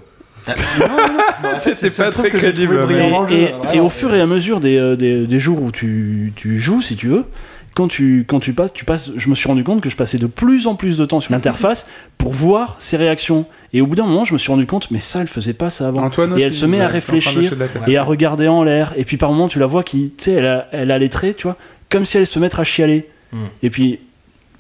C'était 1.59 1.89
pas 1.89 2.09
très 2.09 2.11
truc 2.11 2.31
que 2.31 2.37
j'ai 2.39 2.45
crédible. 2.45 2.81
brillant 2.81 3.09
dans 3.09 3.21
le 3.23 3.31
Et, 3.31 3.37
jeu, 3.37 3.37
et- 3.47 3.51
vraiment. 3.51 3.71
et 3.73 3.79
au 3.79 3.89
fur 3.89 4.13
et 4.15 4.21
à 4.21 4.25
mesure 4.25 4.59
des, 4.59 4.77
euh, 4.77 4.95
des, 4.95 5.27
des 5.27 5.39
jours 5.39 5.61
où 5.61 5.71
tu, 5.71 6.33
tu 6.35 6.57
joues, 6.59 6.81
si 6.81 6.95
tu 6.95 7.07
veux, 7.07 7.25
quand 7.73 7.87
tu, 7.87 8.25
quand 8.27 8.39
tu 8.39 8.53
passes, 8.53 8.73
tu 8.73 8.85
passes, 8.85 9.11
je 9.15 9.29
me 9.29 9.35
suis 9.35 9.47
rendu 9.47 9.63
compte 9.63 9.81
que 9.81 9.89
je 9.89 9.95
passais 9.95 10.17
de 10.17 10.27
plus 10.27 10.67
en 10.67 10.75
plus 10.75 10.97
de 10.97 11.05
temps 11.05 11.19
sur 11.19 11.33
l'interface 11.33 11.87
pour 12.17 12.31
voir 12.31 12.75
ses 12.79 12.97
réactions. 12.97 13.45
Et 13.73 13.81
au 13.81 13.87
bout 13.87 13.95
d'un 13.95 14.05
moment, 14.05 14.25
je 14.25 14.33
me 14.33 14.37
suis 14.37 14.51
rendu 14.51 14.65
compte, 14.65 14.91
mais 14.91 14.99
ça, 14.99 15.21
elle 15.21 15.27
faisait 15.27 15.53
pas 15.53 15.69
ça 15.69 15.87
avant. 15.87 16.03
Antoine 16.03 16.37
et 16.37 16.41
elle 16.41 16.53
se 16.53 16.65
met 16.65 16.79
à 16.81 16.87
réfléchir 16.87 17.53
et 17.87 17.97
à 17.97 18.03
regarder 18.03 18.47
en 18.47 18.63
l'air. 18.63 18.93
Et 18.97 19.03
puis 19.03 19.17
par 19.17 19.31
moments, 19.31 19.47
tu 19.47 19.59
la 19.59 19.65
vois 19.65 19.83
qui, 19.83 20.13
tu 20.17 20.25
sais, 20.25 20.31
elle 20.33 20.45
a, 20.45 20.67
elle 20.71 20.91
a 20.91 20.97
les 20.97 21.09
traits, 21.09 21.37
tu 21.37 21.43
vois, 21.43 21.57
comme 21.89 22.05
si 22.05 22.17
elle 22.17 22.27
se 22.27 22.39
mettre 22.39 22.59
à 22.59 22.63
chialer. 22.63 23.07
Mm. 23.31 23.45
Et 23.63 23.69
puis, 23.69 23.99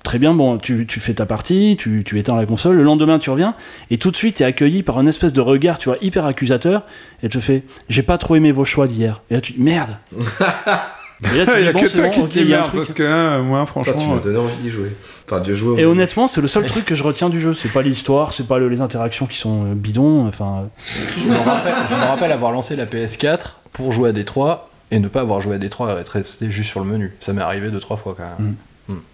Très 0.03 0.17
bien, 0.17 0.33
bon, 0.33 0.57
tu, 0.57 0.87
tu 0.87 0.99
fais 0.99 1.13
ta 1.13 1.25
partie, 1.25 1.75
tu, 1.77 2.03
tu 2.05 2.17
éteins 2.19 2.37
la 2.37 2.45
console, 2.45 2.77
le 2.77 2.83
lendemain 2.83 3.19
tu 3.19 3.29
reviens, 3.29 3.53
et 3.91 3.97
tout 3.97 4.11
de 4.11 4.15
suite 4.15 4.37
tu 4.37 4.43
es 4.43 4.45
accueilli 4.45 4.81
par 4.81 4.97
un 4.97 5.05
espèce 5.05 5.33
de 5.33 5.41
regard, 5.41 5.77
tu 5.77 5.89
vois, 5.89 5.97
hyper 6.01 6.25
accusateur, 6.25 6.83
et 7.21 7.27
tu 7.27 7.37
te 7.37 7.43
fais 7.43 7.63
J'ai 7.89 8.01
pas 8.01 8.17
trop 8.17 8.35
aimé 8.35 8.51
vos 8.51 8.63
choix 8.63 8.87
d'hier. 8.87 9.21
Et 9.29 9.33
là 9.33 9.41
tu 9.41 9.53
dis 9.53 9.59
Merde 9.59 9.97
là, 11.21 11.29
Il 11.59 11.65
y 11.65 11.67
a 11.67 11.73
bon, 11.73 11.81
que 11.81 11.87
toi 11.87 12.03
bon, 12.05 12.11
qui 12.11 12.19
ok, 12.21 12.27
te 12.29 12.33
dis 12.33 12.39
il 12.41 12.49
y 12.49 12.53
a 12.53 12.57
un 12.57 12.59
merde, 12.61 12.67
truc. 12.69 12.79
parce 12.81 12.93
que 12.93 13.03
là, 13.03 13.37
moi, 13.39 13.59
Toi, 13.59 13.65
franchement. 13.67 13.93
tu 14.01 14.07
m'as 14.07 14.19
donné 14.19 14.37
envie 14.37 14.57
d'y 14.57 14.69
jouer. 14.69 14.91
Enfin, 15.25 15.41
de 15.41 15.53
jouer. 15.53 15.81
Et 15.81 15.85
honnêtement, 15.85 16.27
c'est 16.27 16.41
le 16.41 16.47
seul 16.47 16.65
truc 16.65 16.85
que 16.85 16.95
je 16.95 17.03
retiens 17.03 17.29
du 17.29 17.39
jeu. 17.39 17.53
C'est 17.53 17.71
pas 17.71 17.81
l'histoire, 17.83 18.33
c'est 18.33 18.47
pas 18.47 18.57
le- 18.57 18.67
les 18.69 18.81
interactions 18.81 19.25
qui 19.27 19.37
sont 19.37 19.63
euh, 19.65 19.73
bidons. 19.75 20.27
Enfin, 20.27 20.69
Je 21.17 21.27
me, 21.27 21.35
rappelle, 21.35 21.73
je 21.89 21.95
me 21.95 22.01
rappelle 22.01 22.31
avoir 22.31 22.51
lancé 22.51 22.75
la 22.75 22.85
PS4 22.85 23.39
pour 23.71 23.91
jouer 23.91 24.09
à 24.09 24.11
Détroit 24.11 24.69
et 24.91 24.97
ne 24.99 25.07
pas 25.07 25.21
avoir 25.21 25.39
joué 25.41 25.55
à 25.55 25.57
Détroit 25.59 25.93
et 25.95 25.99
être 26.01 26.09
resté 26.09 26.49
juste 26.49 26.69
sur 26.71 26.79
le 26.79 26.87
menu. 26.87 27.11
Ça 27.19 27.33
m'est 27.33 27.41
arrivé 27.43 27.69
deux 27.69 27.79
trois 27.79 27.97
fois 27.97 28.15
quand 28.17 28.43
même. 28.43 28.55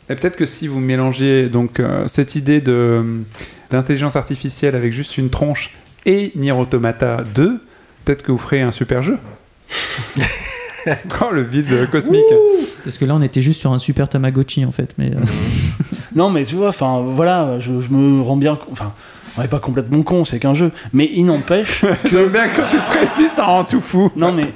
Et 0.09 0.15
peut-être 0.15 0.37
que 0.37 0.45
si 0.45 0.69
vous 0.69 0.79
mélangez 0.79 1.49
donc 1.49 1.81
euh, 1.81 2.07
cette 2.07 2.35
idée 2.35 2.61
de 2.61 3.03
d'intelligence 3.71 4.15
artificielle 4.15 4.73
avec 4.75 4.93
juste 4.93 5.17
une 5.17 5.29
tronche 5.29 5.75
et 6.05 6.31
Nier 6.35 6.53
Automata 6.53 7.17
2, 7.35 7.59
peut-être 8.05 8.21
que 8.23 8.31
vous 8.31 8.37
ferez 8.37 8.61
un 8.61 8.71
super 8.71 9.03
jeu. 9.03 9.17
oh 11.21 11.31
le 11.31 11.41
vide 11.41 11.89
cosmique. 11.89 12.23
Parce 12.83 12.97
que 12.97 13.05
là, 13.05 13.15
on 13.15 13.21
était 13.21 13.41
juste 13.41 13.59
sur 13.59 13.73
un 13.73 13.77
super 13.79 14.07
Tamagotchi 14.09 14.65
en 14.65 14.71
fait. 14.71 14.93
Mais 14.97 15.11
euh, 15.11 15.19
non, 16.15 16.29
mais 16.29 16.45
tu 16.45 16.55
vois, 16.55 16.69
enfin, 16.69 17.03
voilà, 17.05 17.59
je, 17.59 17.81
je 17.81 17.89
me 17.89 18.21
rends 18.21 18.37
bien. 18.37 18.57
Enfin, 18.71 18.93
on 19.37 19.41
n'est 19.41 19.47
pas 19.47 19.59
complètement 19.59 20.03
con, 20.03 20.25
c'est 20.25 20.39
qu'un 20.39 20.53
jeu. 20.53 20.71
Mais 20.93 21.09
il 21.11 21.25
n'empêche 21.25 21.83
J'aime 22.09 22.29
bien 22.29 22.47
quand 22.55 22.63
tu 22.69 22.77
précises, 22.77 23.31
ça 23.31 23.45
rend 23.45 23.63
tout 23.63 23.81
fou. 23.81 24.11
Non, 24.15 24.31
mais 24.31 24.53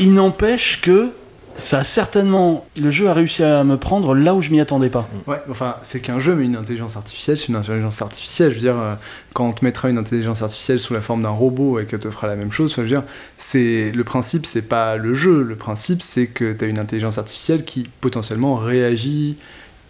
il 0.00 0.12
n'empêche 0.12 0.80
que 0.80 1.10
ça 1.58 1.80
a 1.80 1.84
certainement. 1.84 2.64
Le 2.80 2.90
jeu 2.90 3.08
a 3.08 3.12
réussi 3.12 3.42
à 3.42 3.64
me 3.64 3.76
prendre 3.76 4.14
là 4.14 4.34
où 4.34 4.40
je 4.40 4.50
m'y 4.50 4.60
attendais 4.60 4.88
pas. 4.88 5.08
Ouais, 5.26 5.40
enfin, 5.50 5.76
c'est 5.82 6.00
qu'un 6.00 6.20
jeu, 6.20 6.34
mais 6.34 6.44
une 6.44 6.56
intelligence 6.56 6.96
artificielle, 6.96 7.36
c'est 7.38 7.48
une 7.48 7.56
intelligence 7.56 8.00
artificielle. 8.00 8.50
Je 8.50 8.54
veux 8.54 8.60
dire, 8.60 8.78
euh, 8.78 8.94
quand 9.34 9.48
on 9.48 9.52
te 9.52 9.64
mettra 9.64 9.90
une 9.90 9.98
intelligence 9.98 10.40
artificielle 10.42 10.80
sous 10.80 10.94
la 10.94 11.02
forme 11.02 11.22
d'un 11.24 11.28
robot 11.30 11.80
et 11.80 11.84
qu'elle 11.86 11.98
te 11.98 12.10
fera 12.10 12.28
la 12.28 12.36
même 12.36 12.52
chose, 12.52 12.72
enfin, 12.72 12.82
je 12.82 12.86
veux 12.94 13.00
dire, 13.00 13.02
c'est 13.36 13.90
le 13.92 14.04
principe, 14.04 14.46
c'est 14.46 14.62
pas 14.62 14.96
le 14.96 15.14
jeu. 15.14 15.42
Le 15.42 15.56
principe, 15.56 16.00
c'est 16.02 16.26
que 16.28 16.52
tu 16.52 16.64
as 16.64 16.68
une 16.68 16.78
intelligence 16.78 17.18
artificielle 17.18 17.64
qui 17.64 17.86
potentiellement 18.00 18.54
réagit 18.54 19.36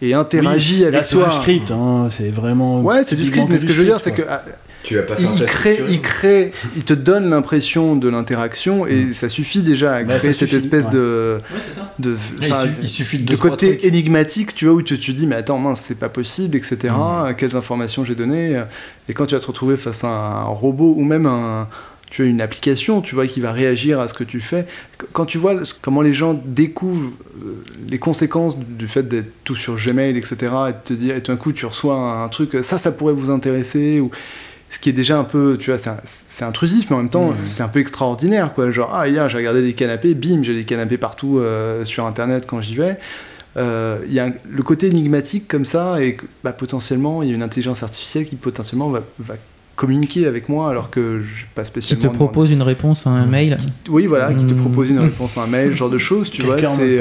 et 0.00 0.14
interagit 0.14 0.76
Oui, 0.76 0.82
avec 0.84 0.94
là, 0.94 1.02
c'est 1.02 1.14
toi. 1.16 1.28
du 1.28 1.36
script, 1.36 1.70
hein, 1.70 2.08
c'est 2.10 2.30
vraiment. 2.30 2.80
Ouais, 2.80 3.04
c'est 3.04 3.16
du 3.16 3.24
script, 3.24 3.46
mais 3.48 3.58
ce 3.58 3.66
que 3.66 3.72
je 3.72 3.78
veux 3.78 3.84
dire, 3.84 4.00
c'est 4.00 4.12
que 4.12 4.22
ah, 4.28 4.42
Tu 4.88 4.94
vas 4.96 5.02
pas 5.02 5.16
faire 5.16 5.30
il, 5.36 5.44
crée, 5.44 5.78
il 5.90 6.00
crée, 6.00 6.52
il 6.76 6.82
te 6.82 6.94
donne 6.94 7.28
l'impression 7.28 7.94
de 7.94 8.08
l'interaction 8.08 8.86
et 8.86 9.12
ça 9.12 9.28
suffit 9.28 9.60
déjà 9.62 9.96
à 9.96 10.02
Bah, 10.04 10.18
créer 10.18 10.32
cette 10.32 10.48
suffit, 10.48 10.56
espèce 10.56 10.86
ouais. 10.86 10.92
de, 10.92 11.40
Ouais, 11.52 11.60
c'est 11.60 11.72
ça. 11.74 11.94
de, 11.98 12.16
il 12.40 12.50
enfin, 12.52 12.64
su- 12.64 12.70
il 12.82 12.88
suffit 12.88 13.18
de 13.18 13.36
côté 13.36 13.76
trucs. 13.78 13.84
énigmatique, 13.84 14.54
tu 14.54 14.64
vois, 14.64 14.74
où 14.74 14.82
tu 14.82 14.98
te 14.98 15.10
dis 15.12 15.26
mais 15.26 15.36
attends 15.36 15.58
mince 15.58 15.82
c'est 15.86 15.98
pas 15.98 16.08
possible, 16.08 16.56
etc. 16.56 16.76
Mm. 16.96 17.34
Quelles 17.36 17.54
informations 17.54 18.04
j'ai 18.04 18.14
données 18.14 18.62
Et 19.10 19.12
quand 19.12 19.26
tu 19.26 19.34
vas 19.34 19.40
te 19.40 19.46
retrouver 19.46 19.76
face 19.76 20.04
à 20.04 20.08
un 20.08 20.44
robot 20.44 20.94
ou 20.96 21.04
même 21.04 21.26
un 21.26 21.68
tu 22.10 22.22
as 22.22 22.24
une 22.24 22.40
application, 22.40 23.02
tu 23.02 23.14
vois, 23.14 23.26
qui 23.26 23.38
va 23.38 23.52
réagir 23.52 24.00
à 24.00 24.08
ce 24.08 24.14
que 24.14 24.24
tu 24.24 24.40
fais. 24.40 24.64
Qu- 24.98 25.04
Quand 25.12 25.26
tu 25.26 25.36
vois 25.36 25.56
comment 25.82 26.00
les 26.00 26.14
gens 26.14 26.32
découvrent 26.42 27.10
euh, 27.44 27.62
les 27.86 27.98
conséquences 27.98 28.56
du- 28.58 28.88
fait 28.88 29.06
d'être 29.06 29.30
tout 29.44 29.56
sur 29.56 29.74
Gmail, 29.76 30.16
etc., 30.16 30.36
et 30.40 30.72
de 30.72 30.78
te 30.82 30.94
dire, 30.94 31.16
et 31.16 31.22
tout 31.22 31.32
d'un 31.32 31.36
coup, 31.36 31.52
tu 31.52 31.66
reçois 31.66 31.96
un, 31.96 32.24
un 32.24 32.28
truc, 32.28 32.56
ça, 32.62 32.78
ça 32.78 32.92
pourrait 32.92 33.12
vous 33.12 33.28
intéresser, 33.28 34.00
ou 34.00 34.10
ce 34.70 34.78
qui 34.78 34.90
est 34.90 34.92
déjà 34.92 35.18
un 35.18 35.24
peu, 35.24 35.56
tu 35.58 35.70
vois, 35.72 35.78
c'est 36.04 36.44
intrusif, 36.44 36.90
mais 36.90 36.96
en 36.96 36.98
même 37.00 37.08
temps, 37.08 37.34
c'est 37.42 37.62
un 37.62 37.68
peu 37.68 37.80
extraordinaire, 37.80 38.52
quoi. 38.54 38.70
Genre, 38.70 38.90
ah, 38.92 39.08
hier, 39.08 39.28
j'ai 39.28 39.38
regardé 39.38 39.62
des 39.62 39.72
canapés, 39.72 40.14
bim, 40.14 40.42
j'ai 40.42 40.54
des 40.54 40.64
canapés 40.64 40.98
partout 40.98 41.38
euh, 41.38 41.84
sur 41.84 42.04
Internet 42.04 42.44
quand 42.46 42.60
j'y 42.60 42.74
vais. 42.74 42.98
Euh, 43.56 43.98
Il 44.06 44.12
y 44.12 44.20
a 44.20 44.26
un- 44.26 44.32
le 44.48 44.62
côté 44.62 44.86
énigmatique 44.88 45.48
comme 45.48 45.64
ça, 45.64 46.02
et 46.02 46.16
bah, 46.44 46.52
potentiellement, 46.52 47.22
il 47.22 47.30
y 47.30 47.32
a 47.32 47.34
une 47.34 47.42
intelligence 47.42 47.82
artificielle 47.82 48.24
qui 48.24 48.36
potentiellement 48.36 48.90
va, 48.90 49.02
va 49.18 49.34
communiquer 49.74 50.26
avec 50.26 50.48
moi, 50.48 50.70
alors 50.70 50.90
que 50.90 51.22
je 51.22 51.44
pas 51.54 51.62
qui 51.62 51.68
spécialement. 51.68 52.00
te 52.02 52.06
demandé. 52.08 52.18
propose 52.18 52.50
une 52.50 52.62
réponse 52.62 53.06
à 53.06 53.10
un 53.10 53.26
mail. 53.26 53.56
Oui, 53.88 54.06
voilà, 54.06 54.34
qui 54.34 54.44
te 54.44 54.52
Hmm. 54.52 54.56
propose 54.58 54.90
une 54.90 54.98
réponse 55.10 55.38
à 55.38 55.42
un 55.42 55.46
mail, 55.46 55.72
ce 55.72 55.76
genre 55.76 55.90
de 55.90 55.98
choses, 55.98 56.30
tu 56.30 56.42
vois. 56.42 56.56
C'est, 56.58 57.00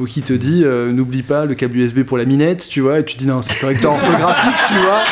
ou 0.00 0.06
qui 0.06 0.22
te 0.22 0.32
dit, 0.32 0.62
euh, 0.64 0.90
n'oublie 0.92 1.22
pas 1.22 1.44
le 1.44 1.54
câble 1.54 1.76
USB 1.76 2.02
pour 2.02 2.16
la 2.18 2.24
minette, 2.24 2.66
tu 2.68 2.80
vois, 2.80 2.98
et 3.00 3.04
tu 3.04 3.16
dis, 3.18 3.26
non, 3.26 3.42
c'est 3.42 3.52
le 3.54 3.60
correcteur 3.60 3.92
orthographique, 3.92 4.56
tu 4.66 4.74
vois. 4.78 5.02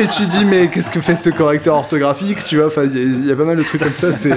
Et 0.00 0.06
tu 0.06 0.26
dis, 0.26 0.44
mais 0.44 0.68
qu'est-ce 0.68 0.90
que 0.90 1.00
fait 1.00 1.16
ce 1.16 1.28
correcteur 1.30 1.74
orthographique, 1.76 2.44
tu 2.44 2.56
vois. 2.58 2.68
Enfin, 2.68 2.82
il 2.84 2.94
y, 2.96 2.98
a- 3.00 3.02
il 3.02 3.26
y 3.26 3.32
a 3.32 3.36
pas 3.36 3.44
mal 3.44 3.56
de 3.56 3.62
trucs 3.62 3.82
comme 3.82 3.90
ça. 3.90 4.12
C'est... 4.12 4.32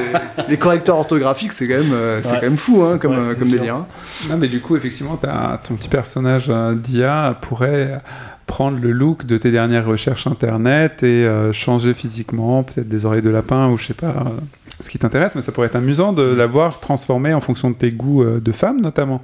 Les 0.49 0.57
correcteurs 0.57 0.97
orthographiques, 0.97 1.53
c'est 1.53 1.67
quand 1.67 1.77
même, 1.77 1.93
euh, 1.93 2.19
c'est 2.23 2.31
Ouais. 2.31 2.37
quand 2.41 2.47
même 2.47 2.57
fou, 2.57 2.81
hein, 2.83 2.97
comme, 2.97 3.11
Ouais, 3.11 3.31
euh, 3.31 3.35
comme 3.35 3.49
délire. 3.49 3.75
hein. 3.75 3.85
Non, 4.29 4.37
mais 4.37 4.47
du 4.47 4.59
coup, 4.59 4.75
effectivement, 4.75 5.17
t'as- 5.21 5.59
ton 5.67 5.75
petit 5.75 5.87
personnage 5.89 6.45
euh, 6.49 6.73
d'IA 6.75 7.37
pourrait 7.41 8.01
prendre 8.47 8.79
le 8.81 8.91
look 8.91 9.25
de 9.25 9.37
tes 9.37 9.51
dernières 9.51 9.85
recherches 9.85 10.27
internet 10.27 11.03
et 11.03 11.25
euh, 11.25 11.51
changer 11.53 11.93
physiquement, 11.93 12.63
peut-être 12.63 12.87
des 12.89 13.05
oreilles 13.05 13.21
de 13.21 13.29
lapin 13.29 13.69
ou 13.69 13.77
je 13.77 13.85
sais 13.87 13.93
pas 13.93 14.07
euh, 14.07 14.29
ce 14.83 14.89
qui 14.89 14.97
t'intéresse, 14.99 15.35
mais 15.35 15.41
ça 15.41 15.51
pourrait 15.51 15.67
être 15.67 15.75
amusant 15.75 16.11
de 16.13 16.21
l'avoir 16.23 16.79
transformé 16.79 17.33
en 17.33 17.41
fonction 17.41 17.69
de 17.71 17.75
tes 17.75 17.91
goûts 17.91 18.23
euh, 18.23 18.39
de 18.43 18.51
femme 18.51 18.81
notamment. 18.81 19.21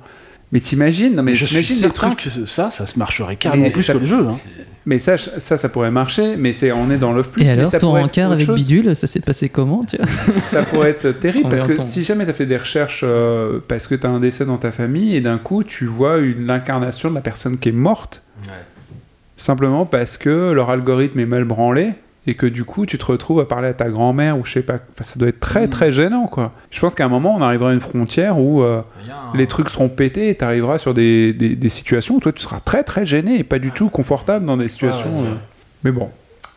Mais 0.51 0.59
t'imagines, 0.59 1.15
non 1.15 1.23
mais 1.23 1.33
je 1.35 1.45
suis 1.45 1.53
t'imagines 1.55 1.75
les 1.75 1.81
certain 1.81 2.07
trucs. 2.15 2.33
que 2.33 2.45
ça, 2.45 2.71
ça 2.71 2.85
se 2.85 2.99
marcherait 2.99 3.37
carrément 3.37 3.63
Mais 3.63 3.71
plus 3.71 3.83
ça- 3.83 3.93
que 3.93 3.99
le 3.99 4.05
jeu. 4.05 4.27
hein. 4.27 4.37
Mais 4.87 4.97
ça, 4.97 5.15
ça, 5.17 5.57
ça 5.57 5.69
pourrait 5.69 5.91
marcher, 5.91 6.35
mais 6.37 6.53
c'est 6.53 6.71
on 6.71 6.89
est 6.89 6.97
dans 6.97 7.13
l'off 7.13 7.29
plus. 7.29 7.43
Et 7.43 7.45
mais 7.45 7.51
alors, 7.51 7.69
ça 7.69 7.77
ton 7.77 7.89
pourrait 7.89 8.01
être 8.01 8.05
rencard 8.07 8.25
autre 8.31 8.33
avec 8.33 8.45
chose. 8.47 8.55
bidule, 8.55 8.95
ça 8.95 9.05
s'est 9.05 9.19
passé 9.19 9.47
comment 9.47 9.83
tu 9.85 9.95
vois 9.97 10.05
ça 10.51 10.63
pourrait 10.63 10.89
être 10.89 11.11
terrible 11.19 11.49
parce 11.49 11.67
que 11.67 11.79
si 11.81 12.03
jamais 12.03 12.23
tu 12.25 12.31
as 12.31 12.33
fait 12.33 12.47
des 12.47 12.57
recherches 12.57 13.01
euh, 13.03 13.59
parce 13.67 13.85
que 13.87 13.93
tu 13.95 14.07
as 14.07 14.09
un 14.09 14.19
décès 14.19 14.43
dans 14.45 14.57
ta 14.57 14.71
famille 14.71 15.15
et 15.15 15.21
d'un 15.21 15.37
coup 15.37 15.63
tu 15.63 15.85
vois 15.85 16.17
une 16.17 16.47
l'incarnation 16.47 17.09
de 17.11 17.15
la 17.15 17.21
personne 17.21 17.59
qui 17.59 17.69
est 17.69 17.73
morte 17.73 18.23
simplement 19.37 19.85
parce 19.85 20.17
que 20.17 20.51
leur 20.51 20.69
algorithme 20.69 21.19
est 21.19 21.25
mal 21.25 21.43
branlé 21.45 21.91
et 22.27 22.35
que 22.35 22.45
du 22.45 22.63
coup 22.65 22.85
tu 22.85 22.97
te 22.97 23.05
retrouves 23.05 23.39
à 23.39 23.45
parler 23.45 23.67
à 23.67 23.73
ta 23.73 23.89
grand-mère 23.89 24.37
ou 24.37 24.45
je 24.45 24.51
sais 24.53 24.61
pas 24.61 24.75
Enfin, 24.93 25.03
ça 25.03 25.17
doit 25.19 25.29
être 25.29 25.39
très 25.39 25.67
très 25.67 25.91
gênant 25.91 26.27
quoi. 26.27 26.51
Je 26.69 26.79
pense 26.79 26.93
qu'à 26.93 27.05
un 27.05 27.09
moment 27.09 27.35
on 27.35 27.41
arrivera 27.41 27.71
à 27.71 27.73
une 27.73 27.79
frontière 27.79 28.37
où 28.37 28.61
euh, 28.61 28.81
un- 29.33 29.37
les 29.37 29.47
trucs 29.47 29.69
seront 29.69 29.89
pétés 29.89 30.29
et 30.29 30.35
tu 30.35 30.43
arriveras 30.43 30.77
sur 30.77 30.93
des, 30.93 31.33
des- 31.33 31.55
des 31.55 31.69
situations 31.69 32.15
où 32.15 32.19
toi 32.19 32.31
tu 32.31 32.41
seras 32.43 32.59
très 32.59 32.83
très 32.83 33.05
gêné 33.07 33.39
et 33.39 33.43
pas 33.43 33.57
du 33.59 33.71
tout 33.71 33.89
confortable 33.89 34.45
dans 34.45 34.57
des 34.57 34.67
situations 34.69 35.09
euh, 35.09 35.33
mais 35.83 35.91
bon. 35.91 36.09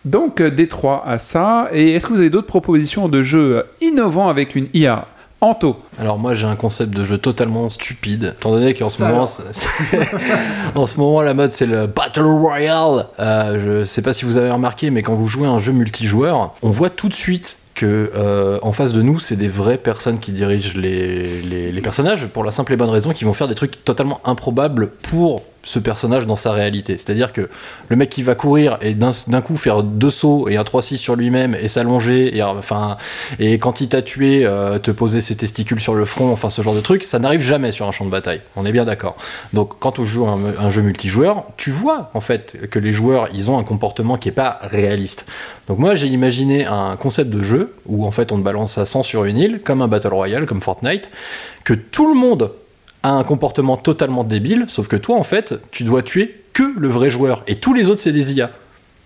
Donc 0.05 0.43
euh, 0.43 0.51
Détroit 0.51 1.03
à 1.07 1.19
ça. 1.19 1.71
Et 1.73 1.93
est-ce 1.95 2.07
que 2.07 2.12
vous 2.12 2.21
avez 2.21 2.29
d'autres 2.29 2.47
propositions 2.47 3.09
de 3.09 3.23
jeux 3.23 3.65
innovants 3.81 4.29
avec 4.29 4.55
une 4.55 4.67
IA 4.75 5.07
Anto 5.45 5.76
Alors 5.99 6.18
moi 6.18 6.34
j'ai 6.34 6.47
un 6.47 6.57
concept 6.57 6.95
de 6.95 7.05
jeu 7.05 7.18
totalement 7.18 7.68
stupide, 7.68 8.34
étant 8.38 8.51
donné 8.51 8.72
qu'en 8.72 8.88
ce 8.88 8.99
Ça 8.99 9.09
moment, 9.09 9.24
en 10.74 10.86
ce 10.86 10.97
moment 10.99 11.20
la 11.20 11.34
mode 11.34 11.53
c'est 11.53 11.66
le 11.66 11.86
Battle 11.86 12.22
Royale. 12.22 13.07
Euh, 13.20 13.80
je 13.82 13.84
sais 13.84 14.01
pas 14.01 14.14
si 14.14 14.24
vous 14.24 14.38
avez 14.38 14.51
remarqué, 14.51 14.90
mais 14.90 15.03
quand 15.03 15.14
vous 15.14 15.28
jouez 15.28 15.47
à 15.47 15.51
un 15.51 15.59
jeu 15.59 15.72
multijoueur, 15.72 16.55
on 16.62 16.70
voit 16.70 16.90
tout 16.90 17.09
de 17.09 17.14
suite 17.14 17.59
que 17.74 18.11
euh, 18.14 18.59
en 18.62 18.72
face 18.72 18.92
de 18.92 19.03
nous 19.03 19.18
c'est 19.18 19.36
des 19.36 19.49
vraies 19.49 19.78
personnes 19.78 20.18
qui 20.18 20.32
dirigent 20.32 20.72
les, 20.76 21.42
les, 21.42 21.72
les 21.72 21.80
personnages 21.82 22.26
pour 22.26 22.42
la 22.45 22.51
simple 22.51 22.72
et 22.72 22.76
bonne 22.76 22.90
raison 22.90 23.12
qu'ils 23.12 23.26
vont 23.26 23.34
faire 23.34 23.49
des 23.49 23.55
trucs 23.55 23.84
totalement 23.84 24.20
improbables 24.24 24.90
pour 25.03 25.42
ce 25.65 25.79
personnage 25.79 26.27
dans 26.27 26.37
sa 26.37 26.53
réalité. 26.53 26.97
C'est-à-dire 26.99 27.33
que 27.33 27.49
le 27.89 27.97
mec 27.97 28.11
qui 28.11 28.23
va 28.23 28.35
courir 28.35 28.79
et 28.81 28.95
d'un 28.95 29.41
coup 29.43 29.57
faire 29.57 29.83
deux 29.83 30.11
sauts 30.11 30.49
et 30.49 30.57
un 30.57 30.62
3-6 30.62 30.97
sur 30.97 31.17
lui-même 31.17 31.55
et 31.55 31.69
s'allonger 31.69 32.37
et 32.37 32.43
enfin 32.43 32.97
et 33.39 33.59
quand 33.59 33.81
il 33.81 33.89
t'a 33.89 34.03
tué 34.03 34.45
euh, 34.45 34.79
te 34.79 34.91
poser 34.91 35.21
ses 35.21 35.37
testicules 35.37 35.81
sur 35.81 35.95
le 35.95 36.05
front, 36.05 36.33
enfin 36.33 36.51
ce 36.51 36.62
genre 36.62 36.75
de 36.75 36.81
truc, 36.81 37.05
ça 37.05 37.19
n'arrive 37.19 37.41
jamais 37.41 37.73
sur 37.73 37.87
un 37.87 37.93
champ 37.93 38.05
de 38.05 38.11
bataille. 38.11 38.41
On 38.57 38.67
est 38.67 38.73
bien 38.73 38.85
d'accord. 38.85 39.17
Donc 39.53 39.79
quand 39.79 39.99
on 39.99 40.05
joue 40.05 40.27
un, 40.27 40.41
un 40.59 40.71
jeu 40.71 40.83
multijoueur, 40.83 41.45
tu 41.57 41.71
vois 41.71 42.11
en 42.15 42.21
fait 42.21 42.69
que 42.71 42.79
les 42.79 42.93
joueurs 42.93 43.29
ils 43.33 43.51
ont 43.51 43.59
un 43.59 43.65
comportement 43.65 44.17
qui 44.17 44.29
est 44.29 44.33
pas 44.33 44.59
réaliste. 44.62 45.27
Donc 45.69 45.79
moi 45.79 45.95
j'ai 45.95 46.09
imaginé 46.09 46.67
un 46.67 46.97
concept 46.97 47.31
de 47.31 47.43
jeu 47.43 47.75
où 47.87 48.07
en 48.07 48.11
fait 48.11 48.33
on 48.33 48.39
te 48.39 48.43
balance 48.43 48.79
à 48.79 48.87
100 48.87 49.03
sur 49.03 49.25
une 49.25 49.39
île 49.39 49.61
comme 49.62 49.83
un 49.83 49.89
battle 49.89 50.09
royale 50.09 50.47
comme 50.47 50.61
Fortnite 50.61 51.09
que 51.65 51.75
tout 51.75 52.12
le 52.12 52.19
monde 52.19 52.51
a 53.05 53.11
un 53.11 53.22
comportement 53.22 53.76
totalement 53.76 54.24
débile, 54.24 54.64
sauf 54.68 54.88
que 54.88 54.96
toi, 54.96 55.16
en 55.16 55.22
fait, 55.24 55.55
tu 55.70 55.84
dois 55.84 56.02
tuer 56.02 56.42
que 56.52 56.64
le 56.76 56.88
vrai 56.88 57.11
joueur. 57.11 57.42
Et 57.46 57.57
tous 57.57 57.72
les 57.74 57.88
autres, 57.88 58.00
c'est 58.00 58.12
des 58.12 58.32
IA 58.34 58.50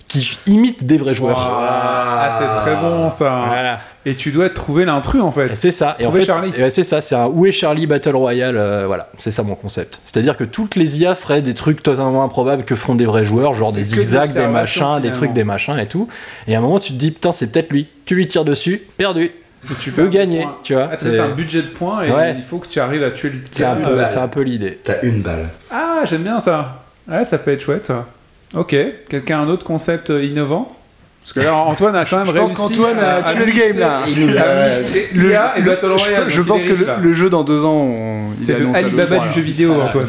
qui 0.07 0.39
imitent 0.47 0.87
des 0.87 0.97
vrais 0.97 1.15
joueurs. 1.15 1.39
ah 1.39 2.39
c'est 2.39 2.63
très 2.71 2.81
bon 2.81 3.11
ça 3.11 3.45
Voilà. 3.47 3.81
et 4.07 4.15
tu 4.15 4.31
dois 4.31 4.49
trouver 4.49 4.87
l'intrus 4.87 5.21
en 5.21 5.31
fait 5.31 5.55
C'est 5.55 5.71
ça. 5.71 5.97
Et 5.99 6.05
en 6.07 6.09
Trouver 6.09 6.21
fait, 6.21 6.27
Charlie? 6.27 6.53
c'est 6.71 6.83
ça. 6.83 7.03
C'est 7.03 7.15
un 7.15 7.27
Où 7.27 7.45
est 7.45 7.53
Charlie 7.53 7.87
Battle 7.87 8.17
Royale? 8.17 8.57
euh, 8.57 8.85
voilà, 8.87 9.11
c'est 9.19 9.31
ça 9.33 9.43
mon 9.43 9.55
concept. 9.55 10.01
C'est-à-dire 10.07 10.39
que 10.39 10.45
toutes 10.45 10.77
les 10.77 10.99
IA 11.01 11.15
feraient 11.15 11.43
des 11.43 11.53
trucs 11.53 11.83
totalement 11.83 12.25
improbables 12.25 12.65
que 12.65 12.75
font 12.75 12.95
des 12.95 13.05
vrais 13.05 13.27
joueurs, 13.27 13.53
genre 13.53 13.71
des 13.73 13.83
zigzags, 13.83 14.33
des 14.33 14.47
machins, 14.47 14.99
des 15.03 15.13
trucs, 15.13 15.35
des 15.35 15.45
machins 15.45 15.79
et 15.79 15.87
tout. 15.87 16.09
Et 16.47 16.55
à 16.55 16.59
un 16.59 16.63
moment, 16.63 16.79
tu 16.81 16.95
te 16.95 16.99
dis 16.99 17.11
putain, 17.11 17.33
c'est 17.33 17.49
peut-être 17.53 17.71
lui. 17.71 17.87
Tu 18.07 18.15
lui 18.15 18.27
tires 18.29 18.47
dessus, 18.47 18.81
perdu. 18.97 19.31
Et 19.65 19.75
tu 19.81 19.91
peux 19.91 20.07
gagner, 20.09 20.47
tu 20.63 20.75
vois, 20.75 20.89
Ah, 20.93 20.97
c'est- 20.97 21.19
un 21.19 21.31
budget 21.31 21.63
de 21.63 21.67
points 21.69 22.03
et 22.05 22.11
Ouais. 22.11 22.35
il 22.37 22.45
faut 22.45 22.59
que 22.59 22.69
tu 22.69 22.79
arrives 22.81 23.03
à 23.03 23.11
tuer 23.11 23.31
le 23.31 23.39
C'est 23.51 23.65
un 23.65 23.75
peu, 23.77 23.95
balle. 23.97 24.07
c'est 24.09 24.19
un 24.19 24.29
peu 24.29 24.41
l'idée. 24.43 24.79
T'as 24.85 25.03
une 25.03 25.21
balle. 25.23 25.49
Ah, 25.71 26.01
j'aime 26.05 26.23
bien 26.23 26.39
ça. 26.41 26.85
Ouais, 27.11 27.25
ça 27.25 27.39
peut 27.39 27.53
être 27.53 27.61
chouette 27.61 27.87
ça. 27.87 28.07
Ok, 28.55 28.75
quelqu'un 29.09 29.41
a 29.41 29.43
un 29.43 29.49
autre 29.49 29.65
concept 29.67 30.11
euh, 30.11 30.23
innovant? 30.25 30.75
Parce 31.23 31.33
que 31.33 31.41
là, 31.41 31.55
Antoine 31.57 31.97
a 31.97 32.05
quand 32.07 32.19
même 32.19 32.27
Je 32.27 32.33
pense 32.33 32.53
réussi. 32.53 32.55
qu'Antoine 32.55 32.99
a 32.99 33.23
tué 33.35 33.45
le 33.45 33.53
game 33.53 33.79
là. 33.79 34.01
Il 34.09 34.27
nous 34.27 34.37
a- 34.39 34.75
Le- 34.75 35.29
l'IA 35.29 35.59
et 35.59 35.61
le- 35.61 35.67
Battle 35.71 35.87
je- 35.87 36.05
Royale. 36.05 36.25
Je, 36.31 36.37
donc 36.39 36.47
pense 36.47 36.63
que 36.65 37.01
le, 37.03 37.13
jeu 37.13 37.29
dans 37.29 37.45
deux 37.45 37.63
ans, 37.65 37.75
on- 37.75 38.31
C'est 38.41 38.59
le 38.59 38.69
Alibaba 38.75 39.17
l'E3, 39.17 39.23
du 39.23 39.27
là. 39.29 39.33
jeu 39.35 39.41
vidéo, 39.43 39.75
Ça, 39.77 39.85
Antoine. 39.85 40.07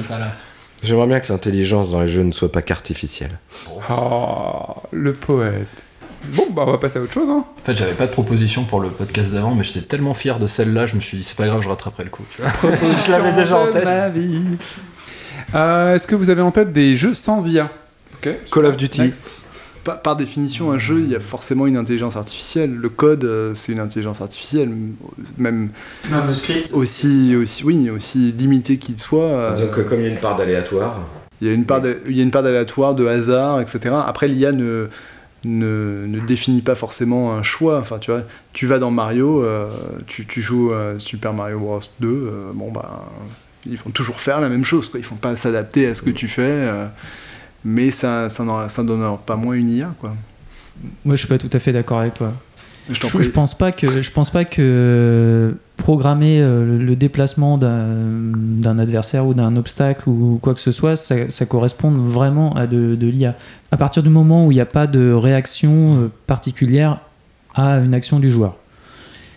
J'aimerais 0.81 1.07
bien 1.07 1.19
que 1.19 1.31
l'intelligence 1.33 1.91
dans 1.91 1.99
les 1.99 2.07
jeux 2.07 2.21
ne 2.23 2.31
soit 2.31 2.51
pas 2.51 2.61
qu'artificielle. 2.61 3.31
Oh, 3.89 4.75
le 4.91 5.11
poète. 5.13 5.67
Bon, 6.35 6.47
bah 6.51 6.63
on 6.67 6.71
va 6.71 6.77
passer 6.77 6.99
à 6.99 7.01
autre 7.01 7.13
chose. 7.13 7.29
Hein. 7.29 7.43
En 7.61 7.65
fait, 7.65 7.73
j'avais 7.77 7.93
pas 7.93 8.05
de 8.05 8.11
proposition 8.11 8.63
pour 8.65 8.79
le 8.81 8.89
podcast 8.89 9.31
d'avant, 9.31 9.55
mais 9.55 9.63
j'étais 9.63 9.81
tellement 9.81 10.13
fier 10.13 10.39
de 10.39 10.47
celle-là, 10.47 10.85
je 10.85 10.95
me 10.95 11.01
suis 11.01 11.17
dit, 11.17 11.23
c'est 11.23 11.37
pas 11.37 11.47
grave, 11.47 11.61
je 11.61 11.69
rattraperai 11.69 12.03
le 12.03 12.09
coup. 12.09 12.23
tu 12.35 12.41
vois. 12.41 12.51
je 13.05 13.11
l'avais 13.11 13.31
déjà 13.33 13.57
en 13.57 13.67
tête. 13.67 13.85
ma 13.85 14.09
vie. 14.09 14.41
Euh, 15.55 15.95
Est-ce 15.95 16.07
que 16.07 16.15
vous 16.15 16.29
avez 16.29 16.41
en 16.41 16.51
tête 16.51 16.73
des 16.73 16.95
jeux 16.97 17.13
sans 17.13 17.47
IA. 17.47 17.71
Call 18.51 18.65
of 18.65 18.75
Duty. 18.77 19.01
Next. 19.01 19.27
Par, 19.85 20.01
par 20.01 20.15
définition, 20.17 20.71
un 20.71 20.77
jeu, 20.77 20.99
il 20.99 21.09
y 21.09 21.15
a 21.15 21.21
forcément 21.21 21.65
une 21.65 21.77
intelligence 21.77 22.17
artificielle. 22.17 22.75
Le 22.75 22.89
code, 22.89 23.23
euh, 23.23 23.53
c'est 23.55 23.71
une 23.71 23.79
intelligence 23.79 24.19
artificielle, 24.19 24.69
même 25.37 25.69
le 26.11 26.33
script. 26.33 26.69
aussi, 26.73 27.33
aussi, 27.37 27.63
oui, 27.63 27.89
aussi 27.89 28.33
limité 28.37 28.77
qu'il 28.77 28.99
soit. 28.99 29.23
euh, 29.23 29.67
que 29.73 29.81
comme 29.81 30.01
il 30.01 30.03
y 30.03 30.09
a 30.09 30.11
une 30.11 30.19
part 30.19 30.35
d'aléatoire, 30.35 30.99
Il 31.41 31.47
y 31.47 31.51
a 31.51 31.53
une 31.53 31.63
part, 31.65 31.79
de- 31.81 32.01
il 32.09 32.17
y 32.17 32.19
a 32.19 32.23
une 32.23 32.31
part 32.31 32.43
d'aléatoire, 32.43 32.93
de 32.93 33.07
hasard, 33.07 33.61
etc. 33.61 33.95
Après, 34.05 34.27
l'IA 34.27 34.51
ne, 34.51 34.89
ne, 35.45 36.05
ne 36.07 36.19
définit 36.19 36.61
pas 36.61 36.75
forcément 36.75 37.33
un 37.33 37.43
choix. 37.43 37.79
Enfin, 37.79 37.99
tu 37.99 38.11
vois, 38.11 38.23
tu 38.53 38.65
vas 38.65 38.79
dans 38.79 38.91
Mario, 38.91 39.43
euh, 39.43 39.69
tu, 40.07 40.25
tu 40.25 40.41
joues 40.41 40.71
à 40.73 40.99
Super 40.99 41.33
Mario 41.33 41.59
Bros 41.59 41.79
2, 41.99 42.07
euh, 42.07 42.51
bon 42.53 42.71
bah, 42.71 43.07
ils 43.65 43.77
vont 43.77 43.91
toujours 43.91 44.19
faire 44.19 44.41
la 44.41 44.49
même 44.49 44.65
chose. 44.65 44.89
Quoi. 44.89 44.99
Ils 44.99 45.05
font 45.05 45.15
pas 45.15 45.35
s'adapter 45.35 45.87
à 45.87 45.95
ce 45.95 46.01
que 46.01 46.09
tu 46.09 46.27
fais, 46.27 46.41
euh, 46.43 46.85
mais 47.63 47.91
ça, 47.91 48.29
ça, 48.29 48.69
ça 48.69 48.83
donne 48.83 49.17
pas 49.25 49.35
moins 49.35 49.55
une 49.55 49.69
IA, 49.69 49.93
quoi. 49.99 50.15
Moi, 51.03 51.15
je 51.15 51.19
suis 51.19 51.27
pas 51.27 51.37
tout 51.37 51.49
à 51.51 51.59
fait 51.59 51.73
d'accord 51.73 51.99
avec 51.99 52.13
toi. 52.13 52.33
Je 52.89 52.95
Je, 52.95 52.99
prie. 52.99 53.23
je 53.23 53.29
pense 53.29 53.55
pas 53.55 53.71
que 53.71 54.01
je 54.01 54.11
pense 54.11 54.29
pas 54.29 54.45
que 54.45 55.53
programmer 55.79 56.39
euh, 56.41 56.77
le 56.77 56.95
déplacement 56.95 57.57
d'un 57.57 58.79
adversaire 58.79 59.25
ou 59.25 59.33
d'un 59.33 59.55
obstacle 59.55 60.07
ou 60.07 60.39
quoi 60.41 60.53
que 60.53 60.59
ce 60.59 60.71
soit, 60.71 60.95
ça, 60.95 61.15
ça 61.29 61.45
corresponde 61.45 61.97
vraiment 61.97 62.53
à 62.55 62.67
de, 62.67 62.95
de 62.95 63.07
l'IA. 63.07 63.35
À 63.71 63.77
partir 63.77 64.03
du 64.03 64.09
moment 64.09 64.45
où 64.45 64.51
il 64.51 64.55
n'y 64.55 64.61
a 64.61 64.65
pas 64.65 64.87
de 64.87 65.11
réaction 65.11 65.95
euh, 65.95 66.11
particulière 66.27 66.99
à 67.55 67.77
une 67.77 67.93
action 67.93 68.19
du 68.19 68.29
joueur. 68.29 68.55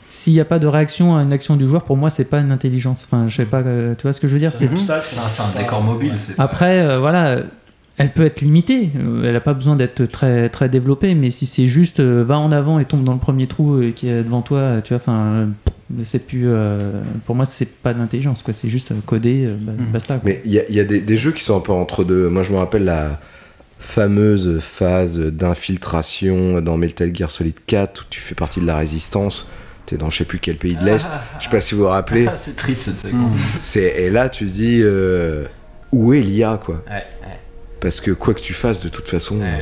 S'il 0.09 0.35
n'y 0.35 0.41
a 0.41 0.45
pas 0.45 0.59
de 0.59 0.67
réaction 0.67 1.17
à 1.17 1.23
une 1.23 1.33
action 1.33 1.57
du 1.57 1.67
joueur, 1.67 1.85
pour 1.85 1.97
moi, 1.97 2.11
c'est 2.11 2.27
pas 2.27 2.41
une 2.41 2.53
intelligence. 2.53 3.09
Enfin, 3.11 3.29
je 3.29 3.37
sais 3.37 3.47
pas, 3.47 3.61
euh, 3.61 3.95
tu 3.95 4.03
vois 4.03 4.13
ce 4.13 4.21
que 4.21 4.29
je 4.29 4.35
veux 4.35 4.41
dire 4.41 4.53
C'est 4.53 4.67
un, 4.67 4.77
c'est 4.77 5.43
un 5.43 5.59
décor 5.59 5.83
mobile. 5.83 6.13
après, 6.37 6.81
euh, 6.81 6.99
voilà, 6.99 7.39
elle 7.97 8.13
peut 8.13 8.25
être 8.25 8.43
limitée. 8.43 8.91
Elle 8.95 9.33
n'a 9.33 9.41
pas 9.41 9.55
besoin 9.55 9.77
d'être 9.77 10.05
très, 10.05 10.49
très 10.51 10.69
développée. 10.69 11.15
Mais 11.15 11.31
si 11.31 11.47
c'est 11.47 11.67
juste 11.67 12.01
euh, 12.01 12.25
va 12.27 12.39
en 12.39 12.53
avant 12.53 12.79
et 12.79 12.85
tombe 12.85 13.05
dans 13.05 13.15
le 13.15 13.19
premier 13.19 13.47
trou 13.47 13.81
qui 13.95 14.09
est 14.09 14.23
devant 14.23 14.43
toi, 14.43 14.83
tu 14.83 14.93
vois, 14.93 15.01
enfin, 15.03 15.19
euh, 15.19 15.47
c'est 16.05 16.27
plus. 16.27 16.45
euh, 16.49 16.79
pour 17.27 17.35
moi, 17.35 17.45
c'est 17.45 17.69
pas 17.69 17.93
de 17.95 17.99
l'intelligence, 17.99 18.43
quoi. 18.43 18.53
C'est 18.55 18.69
juste 18.69 18.93
euh, 18.93 18.97
coder, 19.05 19.45
euh, 19.47 19.55
ba- 19.59 19.73
basta. 19.93 20.15
quoi. 20.19 20.23
Mais 20.25 20.41
il 20.45 20.53
y 20.53 20.59
a, 20.59 20.63
il 20.69 20.75
y 20.75 20.81
a 20.81 20.85
des, 20.85 21.01
des 21.01 21.17
jeux 21.17 21.33
qui 21.33 21.43
sont 21.45 21.57
un 21.57 21.61
peu 21.61 21.73
entre 21.73 22.05
deux. 22.05 22.29
Moi, 22.29 22.43
je 22.43 22.53
me 22.53 22.59
rappelle 22.59 22.85
la 22.85 23.21
fameuse 23.79 24.61
phase 24.61 25.19
d'infiltration 25.19 26.61
dans 26.61 26.77
Metal 26.77 27.15
Gear 27.15 27.31
Solid 27.31 27.55
4 27.67 28.01
où 28.03 28.05
tu 28.11 28.21
fais 28.21 28.35
partie 28.35 28.61
de 28.61 28.67
la 28.67 28.77
résistance. 28.77 29.51
T'es 29.87 29.97
dans 29.97 30.11
je 30.11 30.19
sais 30.19 30.25
plus 30.25 30.39
quel 30.39 30.57
pays 30.57 30.77
de 30.77 30.85
l'Est. 30.85 31.09
Je 31.39 31.45
sais 31.45 31.51
pas 31.51 31.61
si 31.61 31.75
vous 31.75 31.83
vous 31.83 31.89
rappelez. 31.89 32.27
Ah, 32.29 32.33
c'est 32.37 32.55
triste 32.57 32.83
cette 32.83 32.99
séquence. 32.99 33.33
C'est, 33.59 34.03
et 34.05 34.11
là, 34.11 34.29
tu 34.29 34.45
dis 34.45 34.79
euh, 34.83 35.45
où 35.91 36.13
est 36.15 36.21
l'IA, 36.21 36.61
quoi? 36.65 36.77
Ouais, 36.87 36.93
ouais. 36.95 37.39
Parce 37.81 38.01
que 38.01 38.13
quoi 38.13 38.35
que 38.35 38.41
tu 38.41 38.53
fasses, 38.55 38.81
de 38.83 38.89
toute 38.89 39.09
façon, 39.09 39.41
euh, 39.43 39.59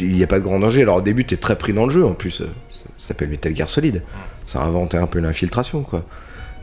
il 0.00 0.08
n'y 0.12 0.24
a 0.24 0.26
pas 0.26 0.40
de 0.40 0.44
grand 0.44 0.58
danger. 0.58 0.82
Alors 0.82 0.96
au 0.96 1.00
début, 1.00 1.24
t'es 1.24 1.36
très 1.36 1.56
pris 1.56 1.72
dans 1.72 1.86
le 1.86 1.92
jeu 1.92 2.04
en 2.04 2.14
plus. 2.14 2.42
Euh, 2.86 2.92
Ça, 2.96 3.08
s'appelle 3.08 3.28
Metal 3.28 3.54
Gear 3.54 3.68
Solid. 3.68 4.02
Ça 4.46 4.60
a 4.60 4.64
inventé 4.64 4.96
un 4.96 5.06
peu 5.06 5.18
l'infiltration, 5.18 5.82
quoi. 5.82 6.04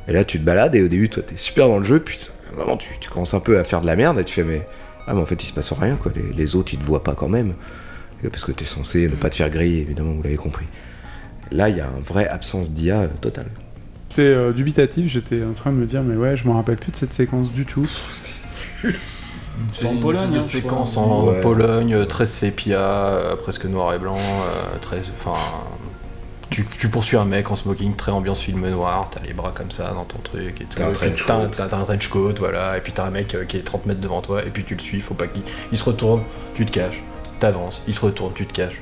Et 0.07 0.13
là, 0.13 0.23
tu 0.23 0.39
te 0.39 0.43
balades 0.43 0.75
et 0.75 0.81
au 0.83 0.87
début, 0.87 1.09
toi, 1.09 1.23
t'es 1.23 1.37
super 1.37 1.67
dans 1.67 1.79
le 1.79 1.85
jeu. 1.85 1.99
Puis 1.99 2.19
vraiment, 2.53 2.77
tu, 2.77 2.89
tu 2.99 3.09
commences 3.09 3.33
un 3.33 3.39
peu 3.39 3.57
à 3.59 3.63
faire 3.63 3.81
de 3.81 3.85
la 3.85 3.95
merde 3.95 4.19
et 4.19 4.23
tu 4.23 4.33
fais, 4.33 4.43
mais. 4.43 4.67
Ah, 5.07 5.13
mais 5.13 5.21
en 5.21 5.25
fait, 5.25 5.41
il 5.43 5.47
se 5.47 5.53
passe 5.53 5.71
rien, 5.73 5.95
quoi. 5.95 6.11
Les, 6.15 6.31
les 6.33 6.55
autres, 6.55 6.73
ils 6.73 6.79
te 6.79 6.83
voient 6.85 7.03
pas 7.03 7.13
quand 7.13 7.27
même. 7.29 7.53
Et 8.23 8.29
Parce 8.29 8.45
que 8.45 8.53
t'es 8.53 8.63
censé 8.65 9.07
ne 9.09 9.15
pas 9.15 9.29
te 9.29 9.35
faire 9.35 9.49
griller, 9.49 9.81
évidemment, 9.81 10.13
vous 10.13 10.23
l'avez 10.23 10.37
compris. 10.37 10.65
Là, 11.51 11.67
il 11.69 11.77
y 11.77 11.81
a 11.81 11.87
une 11.97 12.03
vraie 12.03 12.27
absence 12.27 12.71
d'IA 12.71 13.01
euh, 13.01 13.07
totale. 13.19 13.47
J'étais 14.09 14.21
euh, 14.21 14.53
dubitatif, 14.53 15.11
j'étais 15.11 15.43
en 15.43 15.53
train 15.53 15.71
de 15.71 15.75
me 15.77 15.85
dire, 15.85 16.03
mais 16.03 16.15
ouais, 16.15 16.37
je 16.37 16.47
me 16.47 16.53
rappelle 16.53 16.77
plus 16.77 16.91
de 16.91 16.95
cette 16.95 17.11
séquence 17.13 17.51
du 17.51 17.65
tout. 17.65 17.87
C'est 19.69 19.85
une 19.91 20.01
Pologne, 20.01 20.31
de 20.31 20.37
hein, 20.37 20.41
séquence 20.41 20.91
crois. 20.91 21.03
en 21.03 21.27
Ouais. 21.27 21.41
Pologne, 21.41 21.93
euh, 21.93 22.05
très 22.05 22.25
sépia, 22.25 22.79
euh, 22.79 23.35
presque 23.35 23.65
noir 23.65 23.93
et 23.93 23.99
blanc, 23.99 24.17
euh, 24.17 24.77
très, 24.81 25.01
enfin, 25.19 25.39
tu, 26.53 26.65
tu 26.77 26.87
poursuis 26.87 27.17
un 27.17 27.25
mec 27.25 27.49
en 27.51 27.55
smoking, 27.55 27.95
très 27.95 28.11
ambiance 28.11 28.39
film 28.39 28.69
noir, 28.69 29.09
t'as 29.11 29.21
les 29.25 29.33
bras 29.33 29.51
comme 29.55 29.71
ça 29.71 29.91
dans 29.91 30.05
ton 30.05 30.19
truc 30.19 30.61
et 30.61 30.65
tout. 30.65 30.75
T'as 30.77 30.87
un 30.87 30.91
trench 30.91 31.23
coat. 31.25 31.47
t'as- 31.51 31.65
t'as 31.67 31.77
un 31.77 31.83
trench 31.83 32.07
coat, 32.09 32.33
voilà, 32.37 32.77
et 32.77 32.81
puis 32.81 32.91
t'as 32.93 33.05
un 33.05 33.09
mec 33.09 33.33
euh, 33.33 33.45
qui 33.45 33.57
est 33.57 33.61
30 33.63 33.85
mètres 33.87 33.99
devant 33.99 34.21
toi, 34.21 34.43
et 34.45 34.49
puis 34.49 34.63
tu 34.63 34.75
le 34.75 34.81
suis, 34.81 35.01
faut 35.01 35.15
pas 35.15 35.27
qu'il 35.27 35.41
il 35.71 35.77
se 35.77 35.83
retourne, 35.83 36.21
tu 36.53 36.65
te 36.65 36.71
caches, 36.71 37.01
t'avances, 37.39 37.81
il 37.87 37.93
se 37.95 38.01
retourne, 38.01 38.33
tu 38.35 38.45
te 38.45 38.53
caches. 38.53 38.79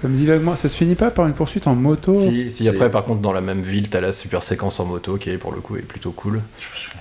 Ça 0.00 0.08
me 0.08 0.16
dit 0.16 0.26
vaguement, 0.26 0.54
ça 0.56 0.68
se 0.68 0.76
finit 0.76 0.94
pas 0.94 1.10
par 1.10 1.26
une 1.26 1.32
poursuite 1.32 1.66
en 1.66 1.74
moto 1.74 2.14
Si, 2.14 2.50
si 2.52 2.68
après 2.68 2.90
par 2.90 3.04
contre 3.04 3.22
dans 3.22 3.32
la 3.32 3.40
même 3.40 3.62
ville 3.62 3.88
t'as 3.88 4.00
la 4.02 4.12
super 4.12 4.42
séquence 4.42 4.78
en 4.78 4.84
moto 4.84 5.16
qui 5.16 5.30
est 5.30 5.38
pour 5.38 5.52
le 5.52 5.60
coup 5.60 5.76
est 5.76 5.80
plutôt 5.82 6.10
cool, 6.12 6.42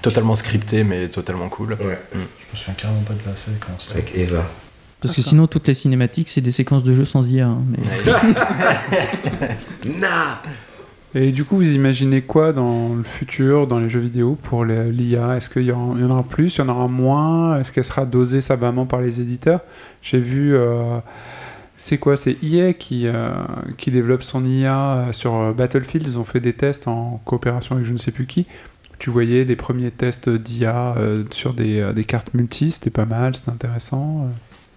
totalement 0.01 0.33
scripté 0.35 0.83
mais 0.85 1.09
totalement 1.09 1.49
cool. 1.49 1.73
Ouais. 1.73 1.99
Mm. 2.13 2.17
Je 2.17 2.17
me 2.19 2.55
souviens 2.55 2.73
carrément 2.75 3.01
pas 3.01 3.13
de 3.13 3.19
la 3.29 3.35
séquence. 3.35 3.91
Avec 3.91 4.15
Eva. 4.15 4.45
Parce 5.01 5.15
que 5.15 5.21
sinon, 5.21 5.45
toutes 5.47 5.67
les 5.67 5.73
cinématiques, 5.75 6.29
c'est 6.29 6.41
des 6.41 6.51
séquences 6.51 6.83
de 6.83 6.93
jeux 6.93 7.05
sans 7.05 7.29
IA. 7.29 7.47
hein, 7.47 7.61
mais... 7.69 7.77
Et 11.17 11.31
du 11.31 11.45
coup, 11.45 11.55
vous 11.55 11.73
imaginez 11.73 12.21
quoi 12.23 12.51
dans 12.51 12.93
le 12.93 13.03
futur, 13.03 13.67
dans 13.67 13.79
les 13.79 13.89
jeux 13.89 14.01
vidéo, 14.01 14.37
pour 14.43 14.65
l'IA 14.65 15.37
Est-ce 15.37 15.49
qu'il 15.49 15.63
y, 15.63 15.71
en 15.71 15.95
il 15.95 16.01
y 16.01 16.03
en 16.03 16.09
aura 16.11 16.23
plus, 16.23 16.55
il 16.55 16.59
y 16.59 16.61
en 16.61 16.67
aura 16.67 16.89
moins? 16.89 17.57
Est-ce 17.57 17.71
qu'elle 17.71 17.85
sera 17.85 18.05
dosée 18.05 18.41
savamment 18.41 18.85
par 18.85 18.99
les 18.99 19.21
éditeurs? 19.21 19.61
J'ai 20.01 20.19
vu, 20.19 20.53
euh, 20.57 20.97
c'est 21.77 21.99
quoi? 21.99 22.17
C'est 22.17 22.35
EA 22.43 22.73
qui, 22.73 23.07
euh, 23.07 23.31
qui 23.77 23.91
développe 23.91 24.23
son 24.23 24.43
IA 24.43 24.77
euh, 24.77 25.11
sur 25.13 25.53
Battlefield. 25.53 26.05
Ils 26.05 26.17
ont 26.17 26.25
fait 26.25 26.41
des 26.41 26.51
tests 26.51 26.89
en 26.89 27.21
coopération 27.23 27.75
avec 27.75 27.87
je 27.87 27.93
ne 27.93 27.97
sais 27.97 28.11
plus 28.11 28.25
qui. 28.25 28.45
Tu 28.99 29.09
voyais 29.09 29.45
des 29.45 29.55
premiers 29.55 29.91
tests 29.91 30.27
d'IA 30.27 30.95
euh, 30.97 31.23
sur 31.31 31.53
des, 31.53 31.93
des 31.95 32.03
cartes 32.03 32.33
multi, 32.33 32.71
c'était 32.71 32.89
pas 32.89 33.05
mal, 33.05 33.37
c'était 33.37 33.51
intéressant. 33.51 34.27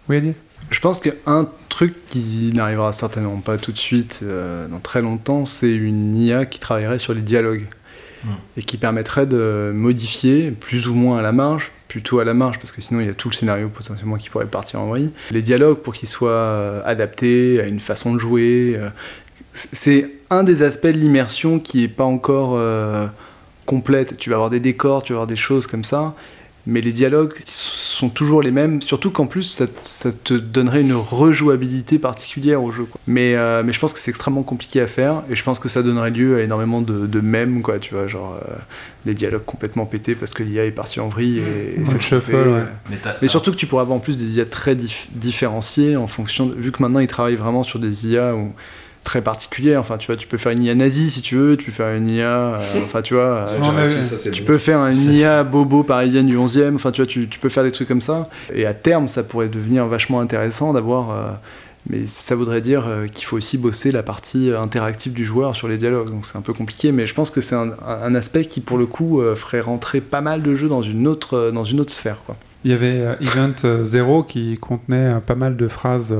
Oui, 0.08 0.16
Adi 0.16 0.32
Je 0.70 0.80
pense 0.80 1.00
qu'un 1.00 1.48
truc 1.68 1.94
qui 2.08 2.50
n'arrivera 2.54 2.92
certainement 2.92 3.40
pas 3.40 3.58
tout 3.58 3.72
de 3.72 3.78
suite, 3.78 4.20
euh, 4.22 4.66
dans 4.68 4.80
très 4.80 5.02
longtemps, 5.02 5.44
c'est 5.46 5.74
une 5.74 6.14
IA 6.16 6.46
qui 6.46 6.58
travaillerait 6.58 6.98
sur 6.98 7.14
les 7.14 7.22
dialogues 7.22 7.66
Mm. 8.24 8.28
et 8.56 8.62
qui 8.62 8.76
permettrait 8.76 9.26
de 9.26 9.70
modifier 9.72 10.50
plus 10.50 10.88
ou 10.88 10.94
moins 10.94 11.18
à 11.18 11.22
la 11.22 11.32
marge, 11.32 11.70
plutôt 11.86 12.18
à 12.18 12.24
la 12.24 12.34
marge, 12.34 12.58
parce 12.58 12.72
que 12.72 12.80
sinon 12.80 13.00
il 13.00 13.06
y 13.06 13.10
a 13.10 13.14
tout 13.14 13.28
le 13.28 13.34
scénario 13.34 13.68
potentiellement 13.68 14.16
qui 14.16 14.28
pourrait 14.28 14.46
partir 14.46 14.80
en 14.80 14.86
vrille. 14.88 15.10
Les 15.30 15.42
dialogues 15.42 15.78
pour 15.78 15.94
qu'ils 15.94 16.08
soient 16.08 16.30
euh, 16.30 16.82
adaptés 16.84 17.60
à 17.60 17.66
une 17.66 17.80
façon 17.80 18.12
de 18.12 18.18
jouer. 18.18 18.74
euh, 18.76 18.88
c'est 19.52 20.10
un 20.30 20.44
des 20.44 20.62
aspects 20.62 20.86
de 20.86 20.98
l'immersion 20.98 21.58
qui 21.58 21.84
est 21.84 21.88
pas 21.88 22.04
encore 22.04 22.54
euh, 22.56 23.06
complète. 23.66 24.16
Tu 24.16 24.30
vas 24.30 24.36
avoir 24.36 24.50
des 24.50 24.60
décors, 24.60 25.02
tu 25.02 25.12
vas 25.12 25.18
avoir 25.18 25.26
des 25.26 25.36
choses 25.36 25.66
comme 25.66 25.84
ça, 25.84 26.14
mais 26.70 26.82
les 26.82 26.92
dialogues 26.92 27.32
sont 27.46 28.10
toujours 28.10 28.42
les 28.42 28.50
mêmes, 28.52 28.80
surtout 28.82 29.10
qu'en 29.10 29.26
plus 29.26 29.42
ça, 29.42 29.64
ça 29.82 30.12
te 30.12 30.34
donnerait 30.34 30.82
une 30.82 30.92
rejouabilité 30.92 31.98
particulière 31.98 32.62
au 32.62 32.70
jeu. 32.70 32.84
quoi. 32.84 33.00
Mais, 33.06 33.34
euh, 33.36 33.62
mais 33.64 33.72
je 33.72 33.80
pense 33.80 33.92
que 33.94 33.98
c'est 33.98 34.10
extrêmement 34.10 34.42
compliqué 34.42 34.80
à 34.80 34.86
faire, 34.86 35.22
et 35.30 35.34
je 35.34 35.42
pense 35.42 35.58
que 35.58 35.68
ça 35.68 35.82
donnerait 35.82 36.10
lieu 36.10 36.36
à 36.36 36.42
énormément 36.42 36.80
de, 36.82 37.06
de 37.06 37.20
mèmes, 37.20 37.62
quoi, 37.62 37.78
tu 37.78 37.94
vois, 37.94 38.06
genre 38.06 38.38
euh, 38.48 38.54
des 39.06 39.14
dialogues 39.14 39.44
complètement 39.46 39.86
pétés 39.86 40.14
parce 40.14 40.34
que 40.34 40.42
l'IA 40.42 40.66
est 40.66 40.70
partie 40.70 41.00
en 41.00 41.08
vrille 41.08 41.38
et, 41.38 41.80
et 41.80 41.84
te 41.84 42.02
shuffle, 42.02 42.32
ouais. 42.34 42.44
euh, 42.44 42.64
Mais 43.22 43.28
surtout 43.28 43.50
que 43.50 43.56
tu 43.56 43.66
pourrais 43.66 43.82
avoir 43.82 43.96
en 43.96 44.00
plus 44.00 44.16
des 44.18 44.26
IA 44.36 44.44
très 44.44 44.74
dif- 44.74 45.06
différenciées 45.12 45.96
en 45.96 46.06
fonction 46.06 46.46
de, 46.46 46.54
vu 46.54 46.70
que 46.70 46.82
maintenant 46.82 47.00
ils 47.00 47.06
travaillent 47.08 47.36
vraiment 47.36 47.62
sur 47.62 47.78
des 47.78 48.06
IA 48.06 48.34
où- 48.34 48.52
très 49.08 49.22
particulières. 49.22 49.80
Enfin, 49.80 49.96
tu 49.96 50.06
vois, 50.08 50.16
tu 50.16 50.26
peux 50.26 50.36
faire 50.36 50.52
une 50.52 50.62
IA 50.62 50.74
nazie 50.74 51.10
si 51.10 51.22
tu 51.22 51.34
veux, 51.36 51.56
tu 51.56 51.64
peux 51.66 51.72
faire 51.72 51.94
une 51.96 52.10
IA, 52.10 52.26
euh, 52.26 52.58
enfin, 52.84 53.00
tu 53.00 53.14
vois, 53.14 53.22
euh, 53.22 53.58
tu- 53.62 53.70
avais- 53.70 54.02
ça, 54.02 54.18
c'est 54.18 54.30
tu 54.30 54.42
bon. 54.42 54.48
peux 54.48 54.58
faire 54.58 54.84
une 54.86 54.98
IA 55.14 55.44
bobo 55.44 55.82
parisienne 55.82 56.26
du 56.26 56.36
11e. 56.36 56.74
Enfin, 56.74 56.90
tu 56.92 57.00
vois, 57.00 57.06
tu, 57.06 57.26
tu 57.26 57.38
peux 57.38 57.48
faire 57.48 57.64
des 57.64 57.72
trucs 57.72 57.88
comme 57.88 58.02
ça. 58.02 58.28
Et 58.54 58.66
à 58.66 58.74
terme, 58.74 59.08
ça 59.08 59.22
pourrait 59.22 59.48
devenir 59.48 59.86
vachement 59.86 60.20
intéressant 60.20 60.74
d'avoir. 60.74 61.10
euh, 61.10 61.30
mais 61.90 62.00
ça 62.06 62.34
voudrait 62.34 62.60
dire 62.60 62.84
euh, 62.86 63.06
qu'il 63.06 63.24
faut 63.24 63.38
aussi 63.38 63.56
bosser 63.56 63.92
la 63.92 64.02
partie 64.02 64.50
euh, 64.50 64.60
interactive 64.60 65.14
du 65.14 65.24
joueur 65.24 65.56
sur 65.56 65.68
les 65.68 65.78
dialogues. 65.78 66.10
Donc 66.10 66.26
c'est 66.26 66.36
un 66.36 66.42
peu 66.42 66.52
compliqué, 66.52 66.92
mais 66.92 67.06
je 67.06 67.14
pense 67.14 67.30
que 67.30 67.40
c'est 67.40 67.54
un, 67.54 67.70
un 67.86 68.14
aspect 68.14 68.44
qui, 68.44 68.60
pour 68.60 68.76
le 68.76 68.84
coup, 68.84 69.22
euh, 69.22 69.34
ferait 69.34 69.60
rentrer 69.62 70.02
pas 70.02 70.20
mal 70.20 70.42
de 70.42 70.54
jeux 70.54 70.68
dans 70.68 70.82
une 70.82 71.06
autre, 71.06 71.34
euh, 71.34 71.50
dans 71.50 71.64
une 71.64 71.80
autre 71.80 71.92
sphère. 71.92 72.18
Quoi. 72.26 72.36
Il 72.64 72.72
y 72.72 72.74
avait 72.74 72.98
euh, 73.00 73.14
Event 73.22 73.54
euh, 73.64 73.84
Zero 73.84 74.22
qui 74.22 74.58
contenait 74.58 75.14
euh, 75.14 75.20
pas 75.20 75.36
mal 75.36 75.56
de 75.56 75.66
phrases 75.66 76.14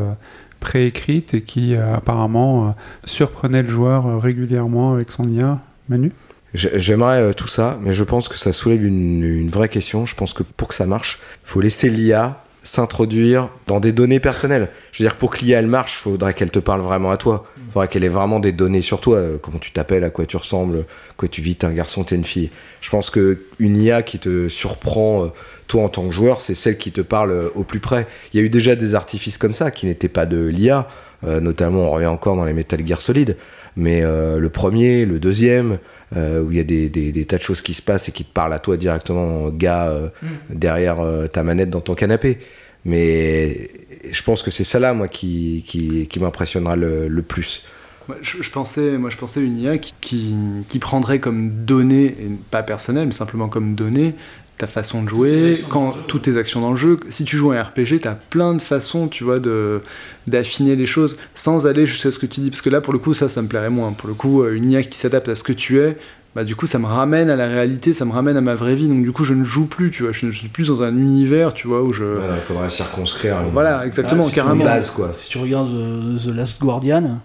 préécrites 0.61 1.35
et 1.35 1.43
qui 1.43 1.75
euh, 1.75 1.95
apparemment 1.95 2.69
euh, 2.69 2.71
surprenait 3.05 3.63
le 3.63 3.69
joueur 3.69 4.07
euh, 4.07 4.19
régulièrement 4.19 4.93
avec 4.95 5.11
son 5.11 5.29
IA. 5.29 5.61
Manu? 5.89 6.13
J'ai- 6.55 6.79
J'aimerais 6.81 7.35
tout 7.35 7.47
ça, 7.49 7.79
mais 7.83 7.93
je 7.93 8.05
pense 8.05 8.29
que 8.29 8.39
ça 8.39 8.53
soulève 8.53 8.85
une, 8.85 9.23
une 9.23 9.49
vraie 9.51 9.69
question. 9.69 10.07
Je 10.07 10.15
pense 10.15 10.33
que 10.33 10.43
pour 10.43 10.69
que 10.69 10.75
ça 10.75 10.87
marche, 10.87 11.19
il 11.45 11.49
faut 11.49 11.61
laisser 11.61 11.91
l'IA 11.91 12.43
s'introduire 12.69 13.49
dans 13.67 13.81
des 13.81 13.93
données 13.93 14.21
personnelles. 14.21 14.69
Je 14.93 15.03
veux 15.03 15.09
dire, 15.09 15.17
pour 15.17 15.31
que 15.31 15.39
l'IA 15.45 15.59
elle 15.59 15.67
marche, 15.67 15.99
il 16.01 16.03
faudrait 16.11 16.35
qu'elle 16.35 16.51
te 16.51 16.59
parle 16.59 16.81
vraiment 16.83 17.11
à 17.11 17.17
toi. 17.17 17.47
faudrait 17.73 17.89
qu'elle 17.89 18.05
ait 18.05 18.09
vraiment 18.09 18.41
des 18.41 18.53
données 18.53 18.83
sur 18.83 19.01
toi, 19.01 19.17
euh, 19.17 19.39
comment 19.41 19.59
tu 19.59 19.73
t'appelles, 19.73 20.05
à 20.05 20.11
quoi 20.11 20.27
tu 20.27 20.37
ressembles, 20.37 20.85
quoi 21.17 21.29
tu 21.29 21.41
vis, 21.41 21.57
t'es 21.57 21.67
un 21.67 21.73
garçon, 21.73 22.05
t'es 22.05 22.15
une 22.15 22.25
fille. 22.25 22.51
Je 22.81 22.91
pense 22.91 23.11
que 23.11 23.39
une 23.59 23.77
IA 23.77 24.03
qui 24.03 24.19
te 24.19 24.49
surprend, 24.49 25.25
euh, 25.25 25.29
toi 25.67 25.83
en 25.83 25.89
tant 25.89 26.07
que 26.07 26.13
joueur, 26.15 26.41
c'est 26.41 26.55
celle 26.55 26.79
qui 26.79 26.93
te 26.93 27.01
parle 27.01 27.31
euh, 27.31 27.49
au 27.55 27.65
plus 27.65 27.81
près. 27.81 28.07
Il 28.33 28.41
y 28.41 28.43
a 28.43 28.47
eu 28.47 28.51
déjà 28.51 28.77
des 28.77 28.95
artifices 28.95 29.39
comme 29.39 29.55
ça 29.55 29.71
qui 29.71 29.87
n'étaient 29.87 30.09
pas 30.09 30.27
de 30.27 30.45
l'IA, 30.47 30.89
euh, 31.27 31.41
notamment 31.41 31.81
on 31.87 31.91
revient 31.91 32.07
encore 32.07 32.37
dans 32.37 32.45
les 32.45 32.53
Metal 32.53 32.87
Gear 32.87 33.01
Solid, 33.01 33.37
mais 33.77 34.03
euh, 34.03 34.39
le 34.39 34.49
premier, 34.51 35.05
le 35.07 35.19
deuxième, 35.19 35.79
euh, 36.17 36.43
où 36.43 36.51
il 36.51 36.57
y 36.57 36.61
a 36.61 36.65
des, 36.65 36.89
des- 36.89 37.13
des 37.13 37.25
tas 37.27 37.37
de 37.37 37.43
choses 37.43 37.61
qui 37.61 37.75
se 37.75 37.83
passent 37.83 38.09
et 38.09 38.13
qui 38.13 38.25
te 38.25 38.33
parlent 38.33 38.55
à 38.55 38.59
toi 38.59 38.77
directement, 38.79 39.51
gars, 39.51 39.89
euh, 39.89 40.09
derrière 40.49 41.01
euh, 41.01 41.27
ta 41.27 41.43
manette 41.43 41.71
dans 41.71 41.81
ton 41.83 41.95
canapé. 41.95 42.39
Mais 42.85 43.71
je 44.11 44.23
pense 44.23 44.43
que 44.43 44.51
c'est 44.51 44.65
ça 44.65 44.79
là, 44.79 44.95
moi, 44.95 45.09
qui, 45.09 45.65
qui, 45.67 46.07
qui 46.07 46.21
m'impressionnera 46.21 46.77
le, 46.77 47.09
le 47.09 47.23
plus. 47.23 47.65
Moi, 48.09 48.17
je, 48.23 48.43
je 48.43 48.51
pensais, 48.51 48.97
moi, 48.97 49.11
je 49.11 49.17
pensais 49.17 49.43
une 49.43 49.59
IA 49.59 49.79
qui, 49.79 49.95
qui, 50.01 50.35
qui 50.69 50.79
prendrait 50.79 51.19
comme 51.19 51.65
donnée, 51.65 52.07
et 52.07 52.31
pas 52.51 52.63
personnelle, 52.63 53.07
mais 53.07 53.13
simplement 53.13 53.49
comme 53.49 53.75
donnée, 53.75 54.15
ta 54.57 54.67
façon 54.67 55.03
de 55.05 55.09
jouer, 55.09 55.61
quand 55.69 55.93
toutes 56.09 56.23
tes 56.23 56.37
actions 56.37 56.61
dans 56.61 56.71
le 56.71 56.77
jeu. 56.77 56.99
Si 57.11 57.25
tu 57.25 57.37
joues 57.37 57.53
à 57.53 57.57
un 57.57 57.63
RPG, 57.63 58.01
tu 58.03 58.09
as 58.09 58.15
plein 58.15 58.55
de 58.55 58.61
façons, 58.61 59.09
tu 59.09 59.25
vois, 59.25 59.39
de 59.39 59.83
d'affiner 60.27 60.77
les 60.77 60.85
choses 60.85 61.17
sans 61.35 61.67
aller 61.67 61.87
jusqu'à 61.87 62.11
ce 62.11 62.19
que 62.19 62.27
tu 62.27 62.41
dis. 62.41 62.51
Parce 62.51 62.61
que 62.61 62.69
là, 62.69 62.81
pour 62.81 62.93
le 62.93 62.99
coup, 62.99 63.15
ça, 63.15 63.29
ça 63.29 63.41
me 63.41 63.49
plairait 63.49 63.71
moins. 63.71 63.93
Pour 63.93 64.09
le 64.09 64.15
coup, 64.15 64.43
euh, 64.43 64.55
une 64.55 64.71
IA 64.71 64.83
qui 64.83 64.99
s'adapte 64.99 65.29
à 65.29 65.35
ce 65.35 65.43
que 65.45 65.53
tu 65.53 65.79
es, 65.79 65.97
bah, 66.39 66.45
du 66.45 66.55
coup, 66.55 66.69
ça 66.69 66.79
me 66.79 66.87
ramène 66.87 67.31
à 67.31 67.35
la 67.35 67.49
réalité, 67.49 67.93
ça 67.93 68.05
me 68.05 68.13
ramène 68.13 68.37
à 68.37 68.41
ma 68.41 68.55
vraie 68.55 68.77
vie. 68.77 68.87
Donc, 68.87 69.03
du 69.03 69.11
coup, 69.11 69.25
je 69.25 69.35
ne 69.35 69.43
joue 69.43 69.67
plus, 69.67 69.91
tu 69.91 70.05
vois. 70.05 70.13
Je 70.13 70.25
ne 70.27 70.31
suis 70.31 70.47
plus 70.47 70.69
dans 70.69 70.85
un 70.85 70.97
univers, 70.97 71.53
tu 71.53 71.67
vois, 71.67 71.83
où 71.83 71.93
je. 71.93 72.05
il 72.37 72.41
faudrait 72.43 72.71
circonscrire. 72.71 73.41
une- 73.41 73.51
Voilà, 73.51 73.85
exactement, 73.85 74.23
Ah, 74.25 74.29
si 74.29 74.35
carrément. 74.37 74.65
Base, 74.65 74.91
quoi. 74.93 75.13
Si 75.19 75.29
tu 75.31 75.39
regardes 75.39 75.69
The, 75.71 76.25
The 76.27 76.29
Last 76.37 76.61
Guardian, 76.61 77.19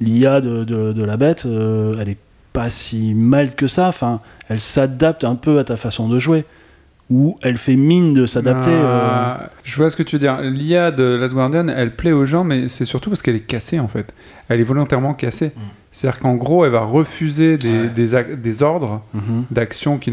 l'IA 0.00 0.40
de, 0.40 0.62
de- 0.62 0.92
de 0.92 1.04
la 1.04 1.16
bête, 1.16 1.42
euh, 1.44 1.94
elle 2.00 2.08
est 2.10 2.16
pas 2.52 2.70
si 2.70 3.14
mal 3.14 3.56
que 3.56 3.66
ça. 3.66 3.88
Enfin, 3.88 4.20
elle 4.48 4.60
s'adapte 4.60 5.24
un 5.24 5.34
peu 5.34 5.58
à 5.58 5.64
ta 5.64 5.76
façon 5.76 6.06
de 6.08 6.20
jouer. 6.20 6.44
Ou 7.08 7.38
elle 7.42 7.56
fait 7.56 7.76
mine 7.76 8.14
de 8.14 8.26
s'adapter. 8.26 8.70
euh, 8.72 9.08
Ah, 9.14 9.50
Je 9.62 9.76
vois 9.76 9.90
ce 9.90 9.96
que 9.96 10.02
tu 10.02 10.16
veux 10.16 10.20
dire. 10.20 10.40
L'IA 10.40 10.90
de 10.90 11.04
Last 11.04 11.34
Guardian, 11.34 11.68
elle 11.68 11.94
plaît 11.94 12.10
aux 12.12 12.26
gens, 12.26 12.42
mais 12.42 12.68
c'est 12.68 12.84
surtout 12.84 13.10
parce 13.10 13.22
qu'elle 13.22 13.36
est 13.36 13.40
cassée 13.46 13.78
en 13.78 13.86
fait. 13.86 14.12
Elle 14.48 14.58
est 14.60 14.64
volontairement 14.64 15.14
cassée. 15.14 15.52
C'est-à-dire 15.92 16.18
qu'en 16.20 16.34
gros, 16.34 16.64
elle 16.64 16.72
va 16.72 16.80
refuser 16.80 17.56
des, 17.58 17.88
des, 17.88 18.62
ordres 18.62 19.02
Mhm. 19.14 19.44
d'action 19.50 19.98
qui 19.98 20.10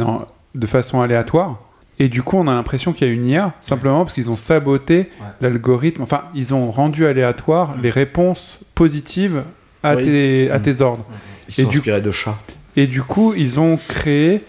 de 0.56 0.68
façon 0.68 1.02
aléatoire. 1.02 1.60
Et 2.00 2.10
du 2.10 2.22
coup, 2.22 2.38
on 2.38 2.48
a 2.48 2.54
l'impression 2.54 2.94
qu'il 2.94 3.08
y 3.08 3.10
a 3.10 3.14
une 3.14 3.26
IA, 3.26 3.54
simplement 3.62 4.04
parce 4.04 4.14
qu'ils 4.14 4.30
ont 4.30 4.36
saboté 4.36 5.10
l'algorithme. 5.42 6.04
Enfin, 6.04 6.22
ils 6.36 6.54
ont 6.54 6.70
rendu 6.72 7.06
aléatoire 7.06 7.76
les 7.82 7.90
réponses 7.90 8.62
positives 8.76 9.44
à, 9.84 9.96
Oui. 9.96 10.04
tes, 10.04 10.52
à 10.52 10.58
Mhm. 10.58 10.62
tes 10.62 10.82
ordres. 10.82 11.06
Ils 11.50 11.54
sont 11.56 11.68
inspirés 11.70 12.02
de 12.02 12.12
chats. 12.12 12.38
Et 12.76 12.88
du 12.88 13.02
coup, 13.04 13.34
ils 13.36 13.60
ont 13.60 13.78
créé 13.88 14.42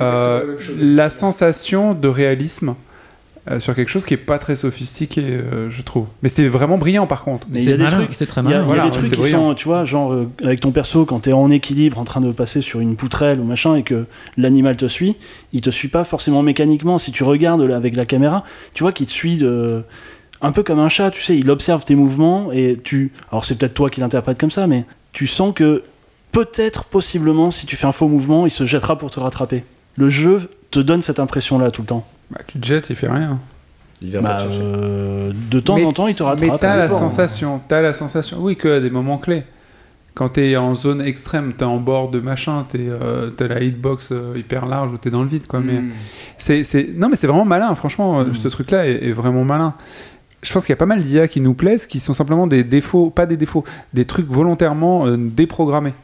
euh, 0.00 0.56
la 0.78 1.10
sensation 1.10 1.94
de 1.94 2.08
réalisme 2.08 2.74
euh, 3.50 3.58
sur 3.58 3.74
quelque 3.74 3.88
chose 3.88 4.04
qui 4.04 4.12
est 4.12 4.18
pas 4.18 4.38
très 4.38 4.54
sophistiqué, 4.54 5.22
euh, 5.22 5.70
je 5.70 5.80
trouve. 5.80 6.06
Mais 6.22 6.28
c'est 6.28 6.46
vraiment 6.46 6.76
brillant 6.76 7.06
par 7.06 7.24
contre. 7.24 7.46
Mais 7.50 7.62
il 7.62 7.70
y 7.70 7.72
a 7.72 7.76
des 7.78 7.86
trucs, 7.86 8.10
il 8.20 8.26
y 8.26 8.38
a, 8.38 8.42
il 8.42 8.50
y 8.50 8.54
a 8.54 8.62
Voilà, 8.62 8.82
des 8.82 8.88
ouais, 8.88 8.92
trucs 8.92 9.04
c'est 9.06 9.14
qui 9.16 9.20
brillant. 9.20 9.48
sont, 9.48 9.54
tu 9.54 9.66
vois, 9.66 9.84
genre 9.86 10.12
euh, 10.12 10.28
avec 10.44 10.60
ton 10.60 10.72
perso, 10.72 11.06
quand 11.06 11.20
t'es 11.20 11.32
en 11.32 11.50
équilibre, 11.50 11.98
en 11.98 12.04
train 12.04 12.20
de 12.20 12.30
passer 12.32 12.60
sur 12.60 12.80
une 12.80 12.96
poutrelle 12.96 13.40
ou 13.40 13.44
machin, 13.44 13.76
et 13.76 13.82
que 13.82 14.04
l'animal 14.36 14.76
te 14.76 14.86
suit, 14.86 15.16
il 15.54 15.62
te 15.62 15.70
suit 15.70 15.88
pas 15.88 16.04
forcément 16.04 16.42
mécaniquement. 16.42 16.98
Si 16.98 17.12
tu 17.12 17.24
regardes 17.24 17.62
là, 17.62 17.76
avec 17.76 17.96
la 17.96 18.04
caméra, 18.04 18.44
tu 18.74 18.82
vois 18.84 18.92
qu'il 18.92 19.06
te 19.06 19.12
suit 19.12 19.38
de 19.38 19.84
un 20.42 20.52
peu 20.52 20.62
comme 20.62 20.78
un 20.78 20.88
chat, 20.90 21.10
tu 21.10 21.22
sais, 21.22 21.36
il 21.36 21.50
observe 21.50 21.84
tes 21.84 21.94
mouvements 21.94 22.52
et 22.52 22.78
tu. 22.82 23.10
Alors 23.32 23.46
c'est 23.46 23.58
peut-être 23.58 23.74
toi 23.74 23.88
qui 23.88 24.00
l'interprètes 24.00 24.38
comme 24.38 24.50
ça, 24.50 24.66
mais 24.66 24.84
tu 25.12 25.26
sens 25.26 25.54
que 25.54 25.82
peut-être, 26.30 26.84
possiblement, 26.84 27.50
si 27.50 27.64
tu 27.66 27.74
fais 27.76 27.86
un 27.86 27.92
faux 27.92 28.06
mouvement, 28.06 28.46
il 28.46 28.50
se 28.50 28.66
jettera 28.66 28.96
pour 28.98 29.10
te 29.10 29.18
rattraper. 29.18 29.64
Le 29.96 30.08
jeu 30.08 30.50
te 30.70 30.80
donne 30.80 31.02
cette 31.02 31.18
impression-là 31.18 31.70
tout 31.70 31.82
le 31.82 31.86
temps. 31.88 32.06
Bah, 32.30 32.40
tu 32.46 32.58
te 32.58 32.66
jettes, 32.66 32.90
il 32.90 32.96
fait 32.96 33.10
rien. 33.10 33.38
Il 34.02 34.10
vient 34.10 34.22
Bah, 34.22 34.30
pas 34.34 34.36
te 34.36 34.42
chercher. 34.44 34.60
euh, 34.62 35.32
de 35.50 35.60
temps 35.60 35.76
Mais- 35.76 35.84
en 35.84 35.92
temps, 35.92 36.06
il 36.06 36.14
te 36.14 36.22
rattrape. 36.22 36.48
Mais 36.48 36.58
t'as 36.58 36.76
la 36.76 36.86
dépend. 36.86 36.98
sensation, 37.00 37.60
t'as 37.68 37.82
la 37.82 37.92
sensation, 37.92 38.38
oui, 38.40 38.56
qu'à 38.56 38.80
des 38.80 38.90
moments 38.90 39.18
clés. 39.18 39.42
Quand 40.14 40.28
t'es 40.30 40.56
en 40.56 40.74
zone 40.74 41.00
extrême, 41.02 41.52
t'es 41.56 41.64
en 41.64 41.78
bord 41.78 42.10
de 42.10 42.18
machin, 42.18 42.66
t'es, 42.68 42.78
euh, 42.80 43.30
t'as 43.30 43.46
la 43.48 43.60
hitbox 43.62 44.10
euh, 44.12 44.34
hyper 44.36 44.66
large 44.66 44.92
où 44.92 44.96
t'es 44.98 45.10
dans 45.10 45.22
le 45.22 45.28
vide, 45.28 45.46
quoi. 45.46 45.60
Mais 45.60 45.74
Mm. 45.80 45.90
c'est, 46.38 46.62
c'est, 46.64 46.88
non, 46.96 47.08
mais 47.08 47.16
c'est 47.16 47.26
vraiment 47.28 47.44
malin. 47.44 47.74
Franchement, 47.74 48.20
euh, 48.20 48.24
Mm. 48.26 48.34
ce 48.34 48.48
truc-là 48.48 48.88
est, 48.88 49.04
est 49.08 49.12
vraiment 49.12 49.44
malin. 49.44 49.74
Je 50.42 50.52
pense 50.52 50.64
qu'il 50.64 50.72
y 50.72 50.74
a 50.74 50.76
pas 50.78 50.86
mal 50.86 51.02
d'IA 51.02 51.28
qui 51.28 51.40
nous 51.40 51.54
plaisent, 51.54 51.86
qui 51.86 52.00
sont 52.00 52.14
simplement 52.14 52.46
des 52.46 52.64
défauts, 52.64 53.10
pas 53.10 53.26
des 53.26 53.36
défauts, 53.36 53.64
des 53.92 54.04
trucs 54.06 54.26
volontairement 54.26 55.06
euh, 55.06 55.16
déprogrammés 55.18 55.94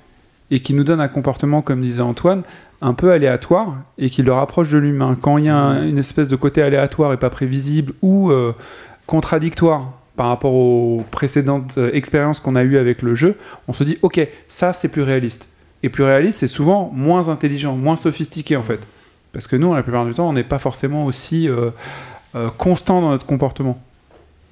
et 0.51 0.61
qui 0.61 0.74
nous 0.74 0.84
donnent 0.84 1.01
un 1.01 1.09
comportement, 1.09 1.62
comme 1.62 1.80
disait 1.80 2.03
Antoine, 2.03 2.43
un 2.83 2.93
peu 2.95 3.12
aléatoire 3.12 3.74
et 3.99 4.11
qui 4.11 4.22
le 4.22 4.33
rapproche 4.33 4.70
de 4.70 4.79
l'humain. 4.79 5.16
Quand 5.20 5.39
il 5.39 5.45
y 5.45 5.49
a 5.49 5.57
un- 5.57 5.89
une 5.89 5.99
espèce 5.99 6.29
de 6.29 6.37
côté 6.37 6.62
aléatoire 6.62 7.12
et 7.12 7.16
pas 7.16 7.31
prévisible 7.31 7.95
ou 8.03 8.31
euh, 8.31 8.53
contradictoire 9.07 9.93
par 10.16 10.29
rapport 10.29 10.55
aux 10.55 11.05
précédentes 11.11 11.74
euh, 11.79 11.91
expériences 11.93 12.41
qu'on 12.41 12.57
a 12.57 12.62
eues 12.64 12.79
avec 12.79 13.03
le 13.03 13.14
jeu, 13.14 13.37
on 13.68 13.72
se 13.72 13.85
dit 13.85 13.99
ok, 14.03 14.27
ça 14.49 14.72
c'est 14.72 14.89
plus 14.89 15.03
réaliste. 15.03 15.47
Et 15.83 15.89
plus 15.89 16.05
réaliste, 16.05 16.39
c'est 16.41 16.47
souvent 16.49 16.91
moins 16.95 17.29
intelligent, 17.29 17.77
moins 17.77 17.97
sophistiqué 17.97 18.57
en 18.57 18.62
fait. 18.62 18.87
Parce 19.33 19.47
que 19.47 19.57
nous, 19.57 19.74
la 19.74 19.83
plupart 19.83 20.07
du 20.07 20.14
temps, 20.14 20.29
on 20.29 20.33
n'est 20.33 20.43
pas 20.43 20.59
forcément 20.59 21.05
aussi 21.05 21.49
euh, 21.49 21.70
constant 22.59 23.01
dans 23.03 23.11
notre 23.11 23.27
comportement. 23.27 23.79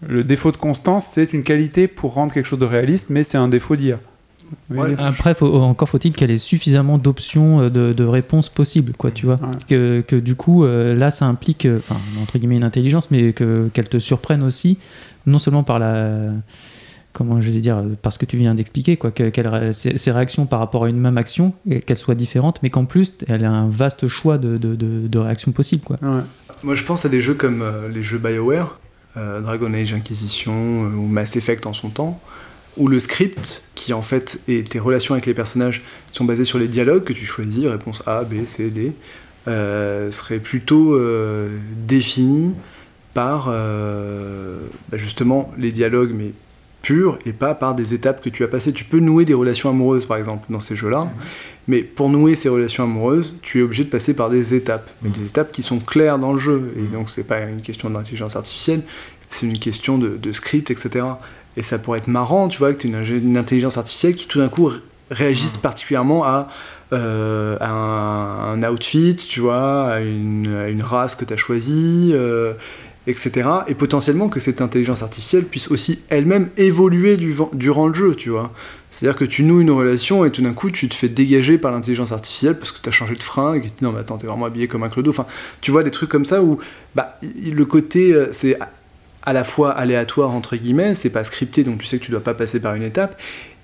Le 0.07 0.23
défaut 0.23 0.53
de 0.53 0.59
constance, 0.59 1.07
c'est 1.07 1.33
une 1.33 1.43
qualité 1.43 1.89
pour 1.89 2.13
rendre 2.15 2.33
quelque 2.35 2.47
chose 2.47 2.59
de 2.59 2.67
réaliste, 2.67 3.09
mais 3.11 3.23
c'est 3.23 3.39
un 3.39 3.49
défaut 3.49 3.77
d'IA. 3.77 3.99
Après, 4.99 5.35
faut- 5.35 5.53
encore 5.61 5.89
faut-il 5.89 6.13
qu'elle 6.13 6.31
ait 6.31 6.39
suffisamment 6.39 6.99
d'options 6.99 7.61
euh, 7.61 7.71
de, 7.71 7.93
de 7.93 8.05
réponses 8.05 8.49
possibles, 8.49 8.93
quoi, 8.97 9.11
tu 9.11 9.27
vois. 9.27 9.37
Que, 9.69 10.01
que 10.07 10.17
du 10.17 10.35
coup, 10.37 10.65
euh, 10.65 10.95
là, 10.95 11.11
ça 11.11 11.27
implique, 11.27 11.67
euh, 11.67 11.79
enfin, 11.79 12.01
entre 12.23 12.39
guillemets, 12.39 12.57
une 12.57 12.65
intelligence, 12.65 13.11
mais 13.11 13.33
que, 13.33 13.69
qu'elle 13.73 13.89
te 13.89 13.99
surprenne 13.99 14.43
aussi, 14.43 14.79
non 15.27 15.39
seulement 15.39 15.63
par 15.63 15.79
la. 15.79 16.27
Comment 17.13 17.41
je 17.41 17.49
vais 17.53 17.61
dire, 17.61 17.81
parce 18.03 18.19
que 18.19 18.27
tu 18.27 18.37
viens 18.37 18.57
d'expliquer, 18.57 18.97
quoi, 18.97 19.13
que- 19.13 19.31
ses, 19.71 19.99
ses 19.99 20.11
réactions 20.11 20.47
par 20.47 20.59
rapport 20.59 20.85
à 20.85 20.89
une 20.89 20.99
même 20.99 21.17
action, 21.17 21.53
et 21.71 21.79
qu'elles 21.81 21.97
soient 21.97 22.17
différentes, 22.17 22.59
mais 22.65 22.71
qu'en 22.71 22.87
plus, 22.87 23.15
elle 23.29 23.45
a 23.45 23.51
un 23.53 23.69
vaste 23.69 24.09
choix 24.09 24.37
de, 24.37 24.57
de, 24.57 24.75
de- 24.75 25.07
de 25.07 25.19
réactions 25.21 25.53
possibles, 25.53 25.85
quoi. 25.85 25.97
Moi, 26.65 26.75
je 26.75 26.83
pense 26.83 27.05
à 27.05 27.09
des 27.09 27.21
jeux 27.21 27.35
comme 27.35 27.63
euh, 27.63 27.89
les 27.89 28.03
jeux 28.03 28.19
BioWare, 28.19 28.81
euh, 29.17 29.41
Dragon 29.41 29.73
Age 29.75 29.95
Inquisition 29.95 30.53
euh, 30.87 30.89
ou 30.97 31.07
Mass 31.07 31.37
Effect 31.37 31.67
en 31.67 31.73
son 31.73 31.89
temps, 31.89 32.21
où 32.77 32.89
le 32.89 33.01
script, 33.01 33.63
qui 33.75 33.93
en 33.93 34.03
fait 34.03 34.41
est 34.49 34.69
tes 34.71 34.79
relations 34.79 35.15
avec 35.15 35.27
les 35.27 35.35
personnages, 35.35 35.83
sont 36.13 36.25
basées 36.25 36.45
sur 36.45 36.59
les 36.59 36.69
dialogues 36.69 37.05
que 37.05 37.13
tu 37.13 37.27
choisis, 37.27 37.67
réponse 37.67 38.03
A, 38.07 38.25
B, 38.25 38.47
C, 38.47 38.71
D, 38.71 38.93
euh, 39.47 40.11
serait 40.11 40.39
plutôt 40.39 40.95
euh, 40.95 41.49
défini 41.87 42.55
par 43.13 43.49
euh, 43.49 44.59
bah, 44.91 44.99
justement 44.99 45.53
les 45.59 45.71
dialogues, 45.71 46.13
mais 46.15 46.33
purs, 46.83 47.19
et 47.25 47.33
pas 47.33 47.55
par 47.55 47.75
des 47.75 47.95
étapes 47.95 48.23
que 48.23 48.29
tu 48.29 48.45
as 48.45 48.49
passées. 48.49 48.73
Tu 48.73 48.85
peux 48.85 48.99
nouer 48.99 49.25
des 49.25 49.35
relations 49.35 49.71
amoureuses, 49.71 50.07
par 50.07 50.19
exemple, 50.19 50.45
dans 50.51 50.61
ces 50.61 50.77
jeux-là, 50.77 51.11
mais 51.67 51.83
pour 51.83 52.11
nouer 52.11 52.37
ces 52.37 52.51
relations 52.51 52.85
amoureuses, 52.85 53.39
tu 53.43 53.61
es 53.61 53.63
obligé 53.63 53.85
de 53.85 53.89
passer 53.89 54.13
par 54.13 54.29
des 54.29 54.55
étapes, 54.55 54.91
mais 55.03 55.09
des 55.09 55.27
étapes 55.27 55.51
qui 55.51 55.63
sont 55.63 55.79
claires 55.79 56.19
dans 56.19 56.35
le 56.35 56.39
jeu. 56.39 56.75
Et 56.77 56.83
donc, 56.83 57.09
c'est 57.09 57.25
pas 57.25 57.41
une 57.41 57.63
question 57.63 57.89
d'intelligence 57.89 58.37
artificielle, 58.37 58.83
c'est 59.31 59.47
une 59.47 59.59
question 59.59 59.97
de, 59.97 60.17
de 60.17 60.33
script, 60.33 60.71
etc. 60.71 61.05
Et 61.57 61.63
ça 61.63 61.79
pourrait 61.79 61.99
être 61.99 62.09
marrant, 62.09 62.49
tu 62.49 62.59
vois, 62.59 62.73
que 62.73 62.79
tu 62.79 62.89
aies 62.89 62.91
une, 62.91 63.29
une 63.29 63.37
intelligence 63.37 63.77
artificielle 63.79 64.15
qui 64.15 64.27
tout 64.27 64.39
d'un 64.41 64.49
coup 64.49 64.67
ré- 64.67 64.79
réagisse 65.11 65.57
particulièrement 65.57 66.25
à, 66.25 66.49
euh, 66.93 67.57
à 67.61 67.71
un, 67.71 68.63
un 68.63 68.71
outfit, 68.73 69.17
tu 69.17 69.41
vois, 69.41 69.85
à 69.85 70.01
une, 70.01 70.53
à 70.55 70.69
une 70.69 70.83
race 70.83 71.15
que 71.15 71.25
tu 71.25 71.33
as 71.33 71.37
choisie, 71.37 72.11
euh, 72.13 72.55
etc. 73.07 73.49
Et 73.69 73.75
potentiellement 73.75 74.29
que 74.29 74.41
cette 74.41 74.61
intelligence 74.61 75.03
artificielle 75.03 75.45
puisse 75.45 75.71
aussi 75.71 76.01
elle-même 76.09 76.49
évoluer 76.57 77.17
du- 77.17 77.37
durant 77.53 77.87
le 77.87 77.95
jeu, 77.95 78.15
tu 78.17 78.31
vois. 78.31 78.53
C'est-à-dire 78.91 79.17
que 79.19 79.25
tu 79.25 79.43
noues 79.43 79.61
une 79.61 79.73
relation 79.73 80.25
et 80.25 80.31
tout 80.31 80.41
d'un 80.41 80.53
coup 80.53 80.71
tu 80.71 80.89
te 80.89 80.95
fais 80.95 81.09
dégager 81.09 81.59
par 81.59 81.73
l'intelligence 81.73 82.13
artificielle 82.13 82.57
parce 82.57 82.71
que 82.71 82.81
tu 82.81 82.89
as 82.89 82.93
changé 82.93 83.17
de 83.17 83.23
fringue 83.25 83.65
et 83.65 83.67
tu 83.67 83.73
te 83.73 83.79
dis 83.81 83.85
non 83.85 83.91
mais 83.91 83.99
attends 83.99 84.19
t'es 84.19 84.29
vraiment 84.29 84.45
habillé 84.47 84.69
comme 84.69 84.85
un 84.85 84.89
clodo. 84.89 85.11
Enfin 85.11 85.27
tu 85.61 85.73
vois 85.73 85.83
des 85.83 85.91
trucs 85.91 86.09
comme 86.09 86.25
ça 86.25 86.43
où 86.45 86.59
bah, 86.95 87.13
le 87.23 87.65
côté 87.65 88.13
euh, 88.15 88.29
c'est 88.31 88.57
à- 89.25 89.33
la 89.33 89.45
fois 89.45 89.71
aléatoire 89.73 90.31
entre 90.33 90.57
guillemets, 90.57 90.95
c'est 90.95 91.11
pas 91.11 91.25
scripté 91.25 91.65
donc 91.65 91.79
tu 91.79 91.87
sais 91.87 91.99
que 91.99 92.05
tu 92.05 92.11
dois 92.11 92.23
pas 92.23 92.35
passer 92.35 92.61
par 92.61 92.75
une 92.75 92.83
étape 92.83 93.17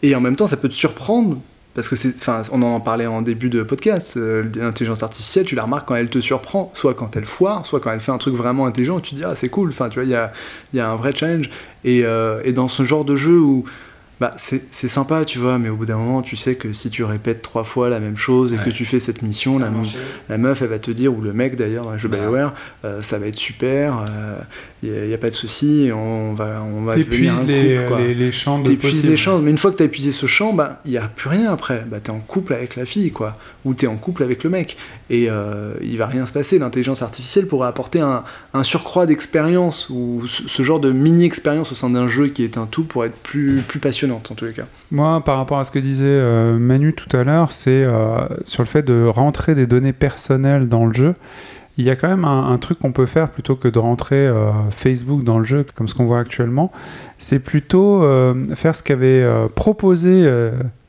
et 0.02 0.14
en 0.14 0.20
même 0.20 0.36
temps 0.36 0.48
ça 0.48 0.56
peut 0.56 0.68
te 0.68 0.74
surprendre 0.74 1.38
parce 1.74 1.88
que 1.88 1.94
c'est, 1.94 2.16
enfin, 2.16 2.42
on 2.50 2.62
en 2.62 2.80
parlait 2.80 3.06
en 3.06 3.22
début 3.22 3.48
de 3.48 3.62
podcast, 3.62 4.16
euh, 4.16 4.42
l'intelligence 4.56 5.04
artificielle, 5.04 5.46
tu 5.46 5.54
la 5.54 5.62
remarques 5.62 5.86
quand 5.86 5.94
elle 5.94 6.11
te 6.11 6.20
surprend, 6.20 6.72
soit 6.74 6.94
quand 6.94 7.14
elle 7.16 7.26
foire, 7.26 7.64
soit 7.64 7.78
quand 7.78 7.92
elle 7.92 8.00
fait 8.00 8.11
un 8.11 8.18
truc 8.18 8.34
vraiment 8.34 8.66
intelligent, 8.66 8.98
tu 8.98 9.11
te 9.12 9.14
dis 9.16 9.24
ah 9.24 9.36
c'est 9.36 9.48
cool, 9.48 9.70
enfin 9.70 9.88
tu 9.88 9.94
vois 10.00 10.04
il 10.04 10.11
y 10.11 10.16
a, 10.16 10.32
y 10.74 10.80
a 10.80 10.90
un 10.90 10.96
vrai 10.96 11.12
challenge 11.14 11.48
et, 11.84 12.04
euh, 12.04 12.40
et 12.44 12.52
dans 12.52 12.66
ce 12.68 12.82
genre 12.82 13.04
de 13.04 13.14
jeu 13.14 13.38
où 13.38 13.64
Bah, 14.20 14.34
c'est 14.36 14.88
sympa, 14.88 15.24
tu 15.24 15.38
vois, 15.38 15.58
mais 15.58 15.70
au 15.70 15.76
bout 15.76 15.86
d'un 15.86 15.96
moment, 15.96 16.20
tu 16.20 16.36
sais 16.36 16.54
que 16.56 16.74
si 16.74 16.90
tu 16.90 17.04
répètes 17.04 17.40
trois 17.40 17.64
fois 17.64 17.88
la 17.88 18.00
même 18.00 18.18
chose 18.18 18.52
et 18.52 18.58
que 18.58 18.68
tu 18.68 18.84
fais 18.84 19.00
cette 19.00 19.22
mission, 19.22 19.58
la, 19.58 20.38
meuf, 20.38 20.60
elle 20.60 20.68
va 20.68 20.78
te 20.78 20.90
dire, 20.90 21.16
ou 21.16 21.22
le 21.22 21.32
mec 21.32 21.56
d'ailleurs, 21.56 21.84
dans 21.84 21.92
les 21.92 21.98
jeux 21.98 22.08
Bah. 22.08 22.18
BioWare, 22.18 22.54
euh, 22.84 23.02
ça 23.02 23.18
va 23.18 23.26
être 23.26 23.38
super, 23.38 24.04
il 24.82 24.90
n'y 24.90 25.14
a, 25.14 25.18
pas 25.18 25.28
de 25.28 25.34
souci, 25.34 25.90
on 25.94 26.32
va, 26.32 26.62
on 26.62 26.82
va 26.82 26.96
devenir 26.96 27.38
un 27.38 27.44
les, 27.44 27.76
couple, 27.76 27.88
quoi. 27.88 28.00
les, 28.00 28.14
les 28.14 28.32
champs 28.32 28.58
de 28.58 28.70
les 28.70 29.16
champs, 29.16 29.38
mais 29.38 29.50
une 29.50 29.58
fois 29.58 29.72
que 29.72 29.76
t'as 29.76 29.84
épuisé 29.84 30.10
ce 30.10 30.26
champ, 30.26 30.52
bah, 30.54 30.80
il 30.86 30.92
n'y 30.92 30.96
a 30.96 31.02
plus 31.08 31.28
rien 31.28 31.52
après. 31.52 31.84
Bah, 31.86 31.98
t'es 32.02 32.10
en 32.10 32.20
couple 32.20 32.54
avec 32.54 32.76
la 32.76 32.86
fille, 32.86 33.10
quoi. 33.10 33.36
Ou 33.66 33.74
t'es 33.74 33.86
en 33.86 33.96
couple 33.96 34.22
avec 34.22 34.42
le 34.42 34.48
mec. 34.48 34.78
Et 35.10 35.26
euh, 35.28 35.74
il 35.82 35.98
va 35.98 36.06
rien 36.06 36.24
se 36.24 36.32
passer. 36.32 36.58
L'intelligence 36.58 37.02
artificielle 37.02 37.46
pourrait 37.46 37.68
apporter 37.68 38.00
un, 38.00 38.24
un 38.54 38.62
surcroît 38.62 39.04
d'expérience, 39.04 39.90
ou 39.90 40.22
ce, 40.26 40.48
ce 40.48 40.62
genre 40.62 40.80
de 40.80 40.92
mini-expérience 40.92 41.72
au 41.72 41.74
sein 41.74 41.90
d'un 41.90 42.08
jeu 42.08 42.28
qui 42.28 42.42
est 42.42 42.56
un 42.56 42.66
tout 42.66 42.84
pour 42.84 43.04
être 43.04 43.16
plus, 43.16 43.60
plus 43.60 43.80
en 44.16 44.34
tous 44.34 44.44
les 44.44 44.52
cas. 44.52 44.66
Moi, 44.90 45.22
par 45.24 45.36
rapport 45.36 45.58
à 45.58 45.64
ce 45.64 45.70
que 45.70 45.78
disait 45.78 46.04
euh, 46.06 46.58
Manu 46.58 46.92
tout 46.92 47.14
à 47.16 47.24
l'heure, 47.24 47.52
c'est 47.52 47.84
euh, 47.84 48.26
sur 48.44 48.62
le 48.62 48.68
fait 48.68 48.82
de 48.82 49.06
rentrer 49.06 49.54
des 49.54 49.66
données 49.66 49.92
personnelles 49.92 50.68
dans 50.68 50.86
le 50.86 50.94
jeu. 50.94 51.14
Il 51.78 51.84
y 51.84 51.90
a 51.90 51.96
quand 51.96 52.08
même 52.08 52.26
un, 52.26 52.58
truc 52.58 52.78
qu'on 52.78 52.92
peut 52.92 53.06
faire 53.06 53.30
plutôt 53.30 53.56
que 53.56 53.66
de 53.66 53.78
rentrer 53.78 54.26
euh, 54.26 54.50
Facebook 54.70 55.24
dans 55.24 55.38
le 55.38 55.44
jeu, 55.44 55.64
comme 55.74 55.88
ce 55.88 55.94
qu'on 55.94 56.04
voit 56.04 56.18
actuellement. 56.18 56.72
C'est 57.16 57.38
plutôt 57.38 58.02
faire 58.54 58.74
ce 58.74 58.82
qu'avait 58.82 59.26
proposé 59.54 60.30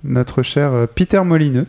notre 0.03 0.41
cher 0.41 0.71
Peter 0.93 1.21
Molineux 1.23 1.67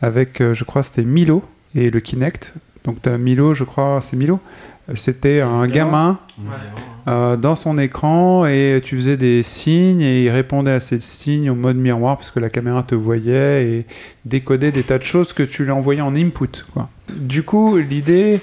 avec, 0.00 0.42
je 0.54 0.64
crois, 0.64 0.82
c'était 0.82 1.04
Milo 1.04 1.42
et 1.74 1.90
le 1.90 2.00
Kinect. 2.00 2.54
Donc, 2.84 3.02
t'as 3.02 3.18
Milo, 3.18 3.52
je 3.52 3.64
crois, 3.64 4.00
c'est 4.02 4.16
Milo? 4.16 4.40
C'était 4.94 5.40
un 5.40 5.66
gamin 5.68 6.18
euh, 7.08 7.36
dans 7.36 7.54
son 7.54 7.78
écran 7.78 8.46
et 8.46 8.80
tu 8.84 8.96
faisais 8.96 9.16
des 9.16 9.42
signes 9.42 10.00
et 10.00 10.24
il 10.24 10.30
répondait 10.30 10.72
à 10.72 10.80
ces 10.80 10.98
signes 10.98 11.50
au 11.50 11.54
mode 11.54 11.76
miroir 11.76 12.16
parce 12.16 12.30
que 12.30 12.40
la 12.40 12.50
caméra 12.50 12.82
te 12.82 12.94
voyait 12.94 13.64
et 13.64 13.86
décodait 14.24 14.72
des 14.72 14.82
tas 14.82 14.98
de 14.98 15.04
choses 15.04 15.32
que 15.32 15.44
tu 15.44 15.64
lui 15.64 15.70
envoyais 15.70 16.00
en 16.00 16.14
input. 16.16 16.64
Quoi. 16.72 16.88
Du 17.16 17.42
coup, 17.44 17.76
l'idée, 17.78 18.40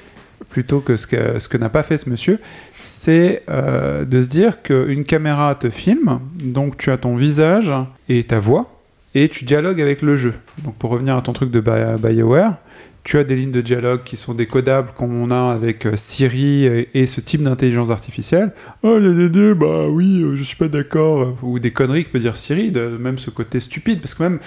plutôt 0.49 0.79
que 0.79 0.95
ce 0.95 1.07
que, 1.07 1.39
ce 1.39 1.47
que 1.49 1.57
n'a 1.57 1.69
pas 1.69 1.83
fait 1.83 1.97
ce 1.97 2.09
monsieur, 2.09 2.39
c'est 2.83 3.43
euh, 3.49 4.05
de 4.05 4.21
se 4.21 4.29
dire 4.29 4.61
qu'une 4.63 5.03
caméra 5.03 5.53
te 5.55 5.69
filme, 5.69 6.19
donc 6.41 6.77
tu 6.77 6.89
as 6.91 6.97
ton 6.97 7.15
visage 7.17 7.71
et 8.07 8.23
ta 8.23 8.39
voix 8.39 8.79
et 9.13 9.27
tu 9.27 9.43
dialogues 9.43 9.81
avec 9.81 10.01
le 10.01 10.15
jeu. 10.15 10.33
Donc 10.63 10.75
pour 10.75 10.89
revenir 10.91 11.17
à 11.17 11.21
ton 11.21 11.33
truc 11.33 11.51
de 11.51 11.59
Bi- 11.59 12.01
BioWare, 12.01 12.53
tu 13.09 13.17
as 13.17 13.23
des 13.23 13.35
lignes 13.35 13.51
de 13.51 13.61
dialogue 13.61 14.03
qui 14.03 14.17
sont 14.17 14.35
décodables 14.35 14.89
comme 14.95 15.19
on 15.19 15.31
a 15.31 15.51
avec 15.51 15.87
euh, 15.87 15.97
Siri 15.97 16.65
et, 16.93 17.07
ce 17.07 17.21
type 17.21 17.41
d'intelligence 17.41 17.89
artificielle. 17.89 18.51
Oh, 18.83 18.99
les 18.99 19.29
deux, 19.29 19.55
bah 19.55 19.87
oui, 19.87 20.21
euh, 20.21 20.35
je 20.35 20.43
suis 20.43 20.55
pas 20.55 20.67
d'accord. 20.67 21.35
Ou 21.41 21.57
des 21.57 21.71
conneries 21.71 22.05
que 22.05 22.11
peut 22.11 22.19
dire 22.19 22.35
Siri, 22.35 22.71
même 22.99 23.17
ce 23.17 23.31
côté 23.31 23.59
stupide, 23.61 23.99
parce 23.99 24.13
que 24.13 24.21
même 24.21 24.37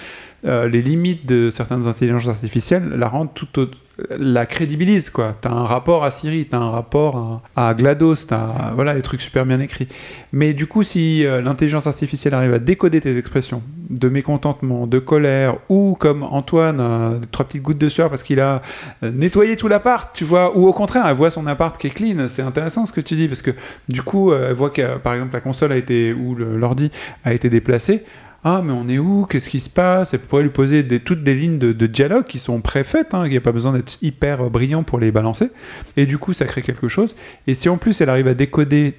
euh, 0.45 0.69
les 0.69 0.81
limites 0.81 1.25
de 1.25 1.49
certaines 1.49 1.87
intelligences 1.87 2.29
artificielles 2.29 2.87
la 2.87 3.09
rendent 3.09 3.33
tout 3.33 3.59
au- 3.59 3.67
la 4.09 4.45
crédibilisent 4.45 5.09
quoi. 5.09 5.35
T'as 5.39 5.51
un 5.51 5.65
rapport 5.65 6.03
à 6.03 6.11
Siri, 6.11 6.47
t'as 6.49 6.57
un 6.57 6.71
rapport 6.71 7.37
à, 7.55 7.73
GLaDOS, 7.73 8.25
t'as 8.27 8.71
voilà 8.73 8.95
des 8.95 9.01
trucs 9.03 9.21
super 9.21 9.45
bien 9.45 9.59
écrits. 9.59 9.87
Mais 10.31 10.53
du 10.53 10.65
coup, 10.65 10.81
si 10.83 11.25
euh, 11.25 11.41
l'intelligence 11.41 11.85
artificielle 11.85 12.33
arrive 12.33 12.53
à 12.53 12.59
décoder 12.59 13.01
tes 13.01 13.17
expressions 13.17 13.61
de 13.89 14.09
mécontentement, 14.09 14.87
de 14.87 14.97
colère, 14.97 15.57
ou 15.69 15.95
comme 15.99 16.23
Antoine, 16.23 16.79
euh, 16.79 17.19
trois 17.31 17.45
petites 17.45 17.61
gouttes 17.61 17.77
de 17.77 17.89
sueur 17.89 18.09
parce 18.09 18.23
qu'il 18.23 18.39
a 18.39 18.63
euh, 19.03 19.11
nettoyé 19.11 19.57
tout 19.57 19.67
l'appart, 19.67 20.09
tu 20.15 20.23
vois, 20.23 20.57
ou 20.57 20.67
au 20.67 20.73
contraire, 20.73 21.05
elle 21.07 21.15
voit 21.15 21.29
son 21.29 21.45
appart 21.45 21.77
qui 21.77 21.87
est 21.87 21.91
clean. 21.91 22.27
C'est 22.29 22.41
intéressant 22.41 22.85
ce 22.87 22.93
que 22.93 23.01
tu 23.01 23.15
dis 23.15 23.27
parce 23.27 23.43
que 23.43 23.51
du 23.89 24.01
coup, 24.01 24.33
elle 24.33 24.53
voit 24.53 24.71
que 24.71 24.97
par 24.97 25.13
exemple 25.13 25.33
la 25.33 25.41
console 25.41 25.71
a 25.71 25.77
été 25.77 26.13
ou 26.13 26.35
l'ordi 26.35 26.91
a 27.23 27.33
été 27.33 27.49
déplacé. 27.49 28.03
Ah, 28.45 28.61
mais 28.63 28.73
on 28.73 28.89
est 28.89 28.97
où? 28.97 29.25
Qu'est-ce 29.25 29.49
qui 29.49 29.61
se 29.61 29.69
passe? 29.69 30.13
Elle 30.13 30.19
pourrait 30.19 30.43
lui 30.43 30.49
poser 30.49 30.83
des, 30.83 30.99
toutes 30.99 31.23
des 31.23 31.33
lignes 31.33 31.59
de, 31.59 31.87
dialogue 31.87 32.25
qui 32.25 32.39
sont 32.39 32.59
préfaites, 32.59 33.13
hein, 33.13 33.23
il 33.25 33.31
n'y 33.31 33.37
a 33.37 33.41
pas 33.41 33.53
besoin 33.53 33.71
d'être 33.71 33.97
hyper 34.01 34.49
brillant 34.49 34.83
pour 34.83 34.99
les 34.99 35.11
balancer. 35.11 35.49
Et 35.95 36.05
du 36.05 36.17
coup, 36.17 36.33
ça 36.33 36.45
crée 36.45 36.61
quelque 36.61 36.89
chose. 36.89 37.15
Et 37.47 37.53
si 37.53 37.69
en 37.69 37.77
plus 37.77 38.01
elle 38.01 38.09
arrive 38.09 38.27
à 38.27 38.33
décoder 38.33 38.95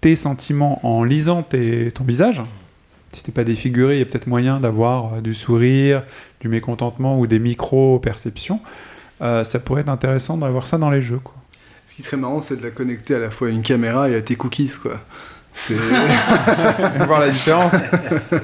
tes 0.00 0.16
sentiments 0.16 0.84
en 0.84 1.04
lisant 1.04 1.42
ton 1.42 2.04
visage, 2.04 2.42
si 3.12 3.22
t'es 3.22 3.32
pas 3.32 3.44
défiguré, 3.44 3.96
il 3.96 3.98
y 4.00 4.02
a 4.02 4.04
peut-être 4.04 4.26
moyen 4.26 4.60
d'avoir 4.60 5.14
euh, 5.14 5.20
du 5.20 5.34
sourire, 5.34 6.02
du 6.40 6.48
mécontentement 6.48 7.18
ou 7.18 7.26
des 7.26 7.38
micro-perceptions. 7.38 8.60
Euh, 9.22 9.44
ça 9.44 9.58
pourrait 9.60 9.82
être 9.82 9.88
intéressant 9.88 10.36
d'avoir 10.36 10.66
ça 10.66 10.76
dans 10.76 10.90
les 10.90 11.00
jeux. 11.00 11.20
Ce 11.88 11.96
qui 11.96 12.02
serait 12.02 12.16
marrant, 12.16 12.42
c'est 12.42 12.56
de 12.56 12.62
la 12.62 12.70
connecter 12.70 13.14
à 13.14 13.18
la 13.18 13.30
fois 13.30 13.48
à 13.48 13.50
une 13.50 13.62
caméra 13.62 14.10
et 14.10 14.14
à 14.14 14.22
tes 14.22 14.36
cookies, 14.36 14.72
quoi. 14.80 15.00
C'est. 15.60 15.74
Voir 17.06 17.20
la 17.20 17.30
différence. 17.30 17.72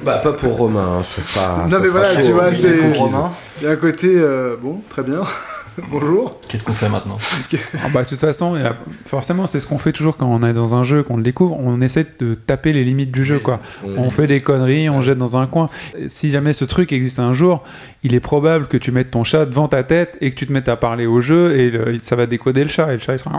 Bah, 0.04 0.18
pas 0.22 0.32
pour 0.32 0.56
Romain, 0.56 0.98
hein, 0.98 1.02
ça 1.04 1.22
sera. 1.22 1.64
non, 1.64 1.70
ça 1.70 1.78
mais 1.80 1.86
sera 1.86 1.98
voilà, 2.00 2.14
chaud, 2.20 2.26
tu 2.26 2.32
vois, 2.32 2.52
c'est. 2.54 2.78
cookies. 2.80 3.14
Il 3.60 3.64
y 3.64 3.66
a 3.68 3.70
un 3.70 3.76
côté. 3.76 4.08
euh, 4.16 4.56
bon, 4.60 4.80
très 4.90 5.02
bien. 5.02 5.20
Bonjour. 5.90 6.38
Qu'est-ce 6.48 6.62
qu'on 6.62 6.72
fait 6.72 6.88
maintenant 6.88 7.18
Ah 7.84 7.88
bah, 7.92 8.04
de 8.04 8.08
toute 8.08 8.20
façon, 8.20 8.54
il 8.56 8.62
y 8.62 8.64
a- 8.66 8.76
forcément, 9.06 9.46
c'est 9.48 9.58
ce 9.58 9.66
qu'on 9.66 9.78
fait 9.78 9.90
toujours 9.92 10.16
quand 10.16 10.26
on 10.28 10.46
est 10.46 10.52
dans 10.52 10.74
un 10.76 10.84
jeu, 10.84 11.02
qu'on 11.02 11.16
le 11.16 11.22
découvre. 11.24 11.56
On 11.58 11.80
essaie 11.80 12.06
de 12.20 12.34
taper 12.34 12.72
les 12.72 12.84
limites 12.84 13.10
du 13.10 13.24
jeu, 13.24 13.40
quoi. 13.40 13.58
Oui. 13.84 13.92
On 13.98 14.10
fait 14.10 14.26
des 14.28 14.40
conneries, 14.40 14.88
on 14.88 15.00
jette 15.02 15.18
dans 15.18 15.36
un 15.36 15.46
coin. 15.48 15.68
Si 16.08 16.30
jamais 16.30 16.52
ce 16.52 16.64
truc 16.64 16.92
existe 16.92 17.18
un 17.18 17.32
jour, 17.32 17.64
il 18.04 18.14
est 18.14 18.20
probable 18.20 18.66
que 18.68 18.76
tu 18.76 18.92
mettes 18.92 19.10
ton 19.10 19.24
chat 19.24 19.46
devant 19.46 19.66
ta 19.66 19.82
tête 19.82 20.16
et 20.20 20.30
que 20.30 20.36
tu 20.36 20.46
te 20.46 20.52
mettes 20.52 20.68
à 20.68 20.76
parler 20.76 21.06
au 21.06 21.20
jeu 21.20 21.56
et 21.56 21.70
le- 21.70 21.98
ça 22.00 22.14
va 22.14 22.26
décoder 22.26 22.62
le 22.62 22.70
chat 22.70 22.88
et 22.90 22.94
le 22.94 23.00
chat 23.00 23.14
il 23.14 23.18
sera. 23.18 23.32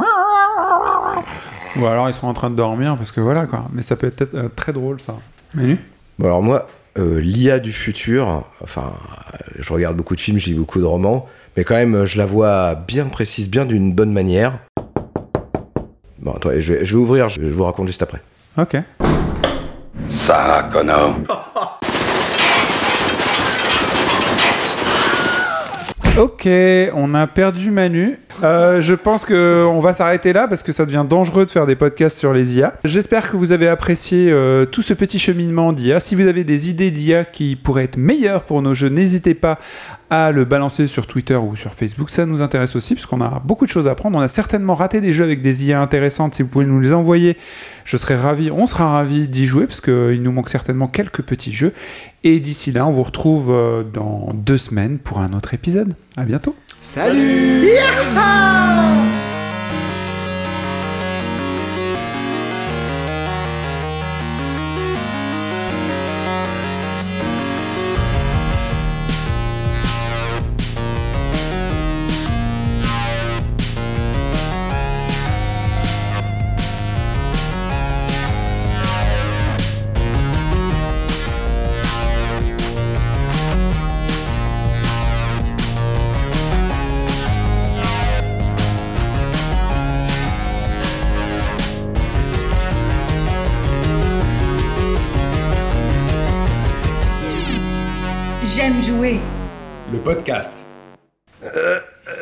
Ou 1.77 1.85
alors 1.85 2.09
ils 2.09 2.13
seront 2.13 2.29
en 2.29 2.33
train 2.33 2.49
de 2.49 2.55
dormir 2.55 2.95
parce 2.97 3.11
que 3.11 3.21
voilà 3.21 3.45
quoi. 3.45 3.65
Mais 3.73 3.81
ça 3.81 3.95
peut 3.95 4.07
être 4.07 4.33
euh, 4.33 4.49
très 4.55 4.73
drôle 4.73 4.99
ça. 5.01 5.15
Manu? 5.53 5.79
Bon, 6.19 6.27
alors 6.27 6.41
moi, 6.41 6.67
euh, 6.97 7.19
l'IA 7.19 7.59
du 7.59 7.73
futur, 7.73 8.43
enfin, 8.63 8.93
euh, 9.33 9.37
je 9.59 9.73
regarde 9.73 9.97
beaucoup 9.97 10.15
de 10.15 10.21
films, 10.21 10.37
je 10.37 10.47
lis 10.47 10.53
beaucoup 10.53 10.79
de 10.79 10.85
romans, 10.85 11.27
mais 11.57 11.63
quand 11.63 11.75
même, 11.75 12.05
je 12.05 12.17
la 12.17 12.25
vois 12.25 12.75
bien 12.75 13.05
précise, 13.05 13.49
bien 13.49 13.65
d'une 13.65 13.93
bonne 13.93 14.13
manière. 14.13 14.59
Bon, 16.21 16.31
attendez, 16.31 16.61
je 16.61 16.73
vais, 16.73 16.85
je 16.85 16.95
vais 16.95 17.01
ouvrir, 17.01 17.29
je, 17.29 17.41
je 17.41 17.53
vous 17.53 17.65
raconte 17.65 17.87
juste 17.87 18.01
après. 18.01 18.21
Ok. 18.57 18.77
Sarah 20.07 20.63
Connor. 20.63 21.15
Ok, 26.17 26.47
on 26.93 27.13
a 27.13 27.27
perdu 27.27 27.71
Manu. 27.71 28.17
Euh, 28.41 28.79
je 28.79 28.93
pense 28.93 29.25
que 29.25 29.65
on 29.65 29.81
va 29.81 29.93
s'arrêter 29.93 30.31
là 30.31 30.47
parce 30.47 30.63
que 30.63 30.71
ça 30.71 30.85
devient 30.85 31.03
dangereux 31.07 31.45
de 31.45 31.51
faire 31.51 31.65
des 31.65 31.75
podcasts 31.75 32.17
sur 32.17 32.31
les 32.31 32.55
IA. 32.55 32.75
J'espère 32.85 33.29
que 33.29 33.35
vous 33.35 33.51
avez 33.51 33.67
apprécié 33.67 34.31
euh, 34.31 34.65
tout 34.65 34.81
ce 34.81 34.93
petit 34.93 35.19
cheminement 35.19 35.73
d'IA. 35.73 35.99
Si 35.99 36.15
vous 36.15 36.27
avez 36.27 36.45
des 36.45 36.69
idées 36.69 36.89
d'IA 36.89 37.25
qui 37.25 37.57
pourraient 37.57 37.83
être 37.83 37.97
meilleures 37.97 38.43
pour 38.43 38.61
nos 38.61 38.73
jeux, 38.73 38.87
n'hésitez 38.87 39.33
pas 39.33 39.59
à 40.15 40.31
le 40.31 40.45
balancer 40.45 40.87
sur 40.87 41.07
Twitter 41.07 41.35
ou 41.35 41.55
sur 41.55 41.73
Facebook. 41.73 42.09
Ça 42.09 42.25
nous 42.25 42.41
intéresse 42.41 42.75
aussi 42.75 42.95
parce 42.95 43.05
qu'on 43.05 43.21
a 43.21 43.41
beaucoup 43.43 43.65
de 43.65 43.71
choses 43.71 43.87
à 43.87 43.91
apprendre. 43.91 44.17
On 44.17 44.21
a 44.21 44.27
certainement 44.27 44.75
raté 44.75 45.01
des 45.01 45.13
jeux 45.13 45.23
avec 45.23 45.41
des 45.41 45.65
IA 45.65 45.81
intéressantes. 45.81 46.35
Si 46.35 46.43
vous 46.43 46.49
pouvez 46.49 46.65
nous 46.65 46.79
les 46.79 46.93
envoyer, 46.93 47.37
je 47.83 47.97
serais 47.97 48.15
ravi. 48.15 48.51
On 48.51 48.65
sera 48.65 48.91
ravi 48.91 49.27
d'y 49.27 49.45
jouer 49.45 49.67
parce 49.67 49.81
qu'il 49.81 50.21
nous 50.21 50.31
manque 50.31 50.49
certainement 50.49 50.87
quelques 50.87 51.21
petits 51.21 51.53
jeux. 51.53 51.73
Et 52.23 52.39
d'ici 52.39 52.71
là, 52.71 52.85
on 52.87 52.91
vous 52.91 53.03
retrouve 53.03 53.51
euh, 53.51 53.83
dans 53.83 54.31
deux 54.33 54.57
semaines 54.57 54.99
pour 54.99 55.19
un 55.19 55.33
autre 55.33 55.53
épisode. 55.53 55.93
À 56.17 56.23
bientôt. 56.23 56.55
Salut 56.81 57.69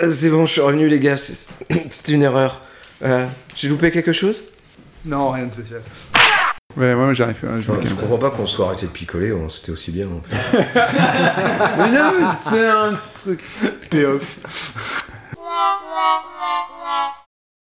Ah, 0.03 0.07
c'est 0.11 0.29
bon, 0.29 0.45
je 0.45 0.51
suis 0.51 0.61
revenu, 0.61 0.89
les 0.89 0.99
gars. 0.99 1.15
C'était 1.15 2.11
une 2.11 2.23
erreur. 2.23 2.59
Euh, 3.03 3.25
j'ai 3.55 3.69
loupé 3.69 3.89
quelque 3.89 4.11
chose? 4.11 4.43
Non, 5.05 5.31
rien 5.31 5.45
de 5.45 5.53
spécial. 5.53 5.81
Ouais, 6.75 6.93
moi 6.93 7.07
ouais, 7.07 7.15
j'arrive. 7.15 7.37
Hein, 7.45 7.61
je, 7.61 7.71
ouais, 7.71 7.77
comprends 7.97 8.17
pas 8.17 8.29
qu'on 8.29 8.45
soit 8.45 8.65
arrêté 8.65 8.85
de 8.85 8.91
picoler, 8.91 9.31
on 9.31 9.49
c'était 9.49 9.71
aussi 9.71 9.91
bien. 9.91 10.07
En 10.07 10.21
fait. 10.21 10.57
mais 11.77 11.91
non, 11.91 12.11
c'est 12.49 12.67
un 12.67 12.99
truc. 13.15 13.39
Payoff. 13.89 14.39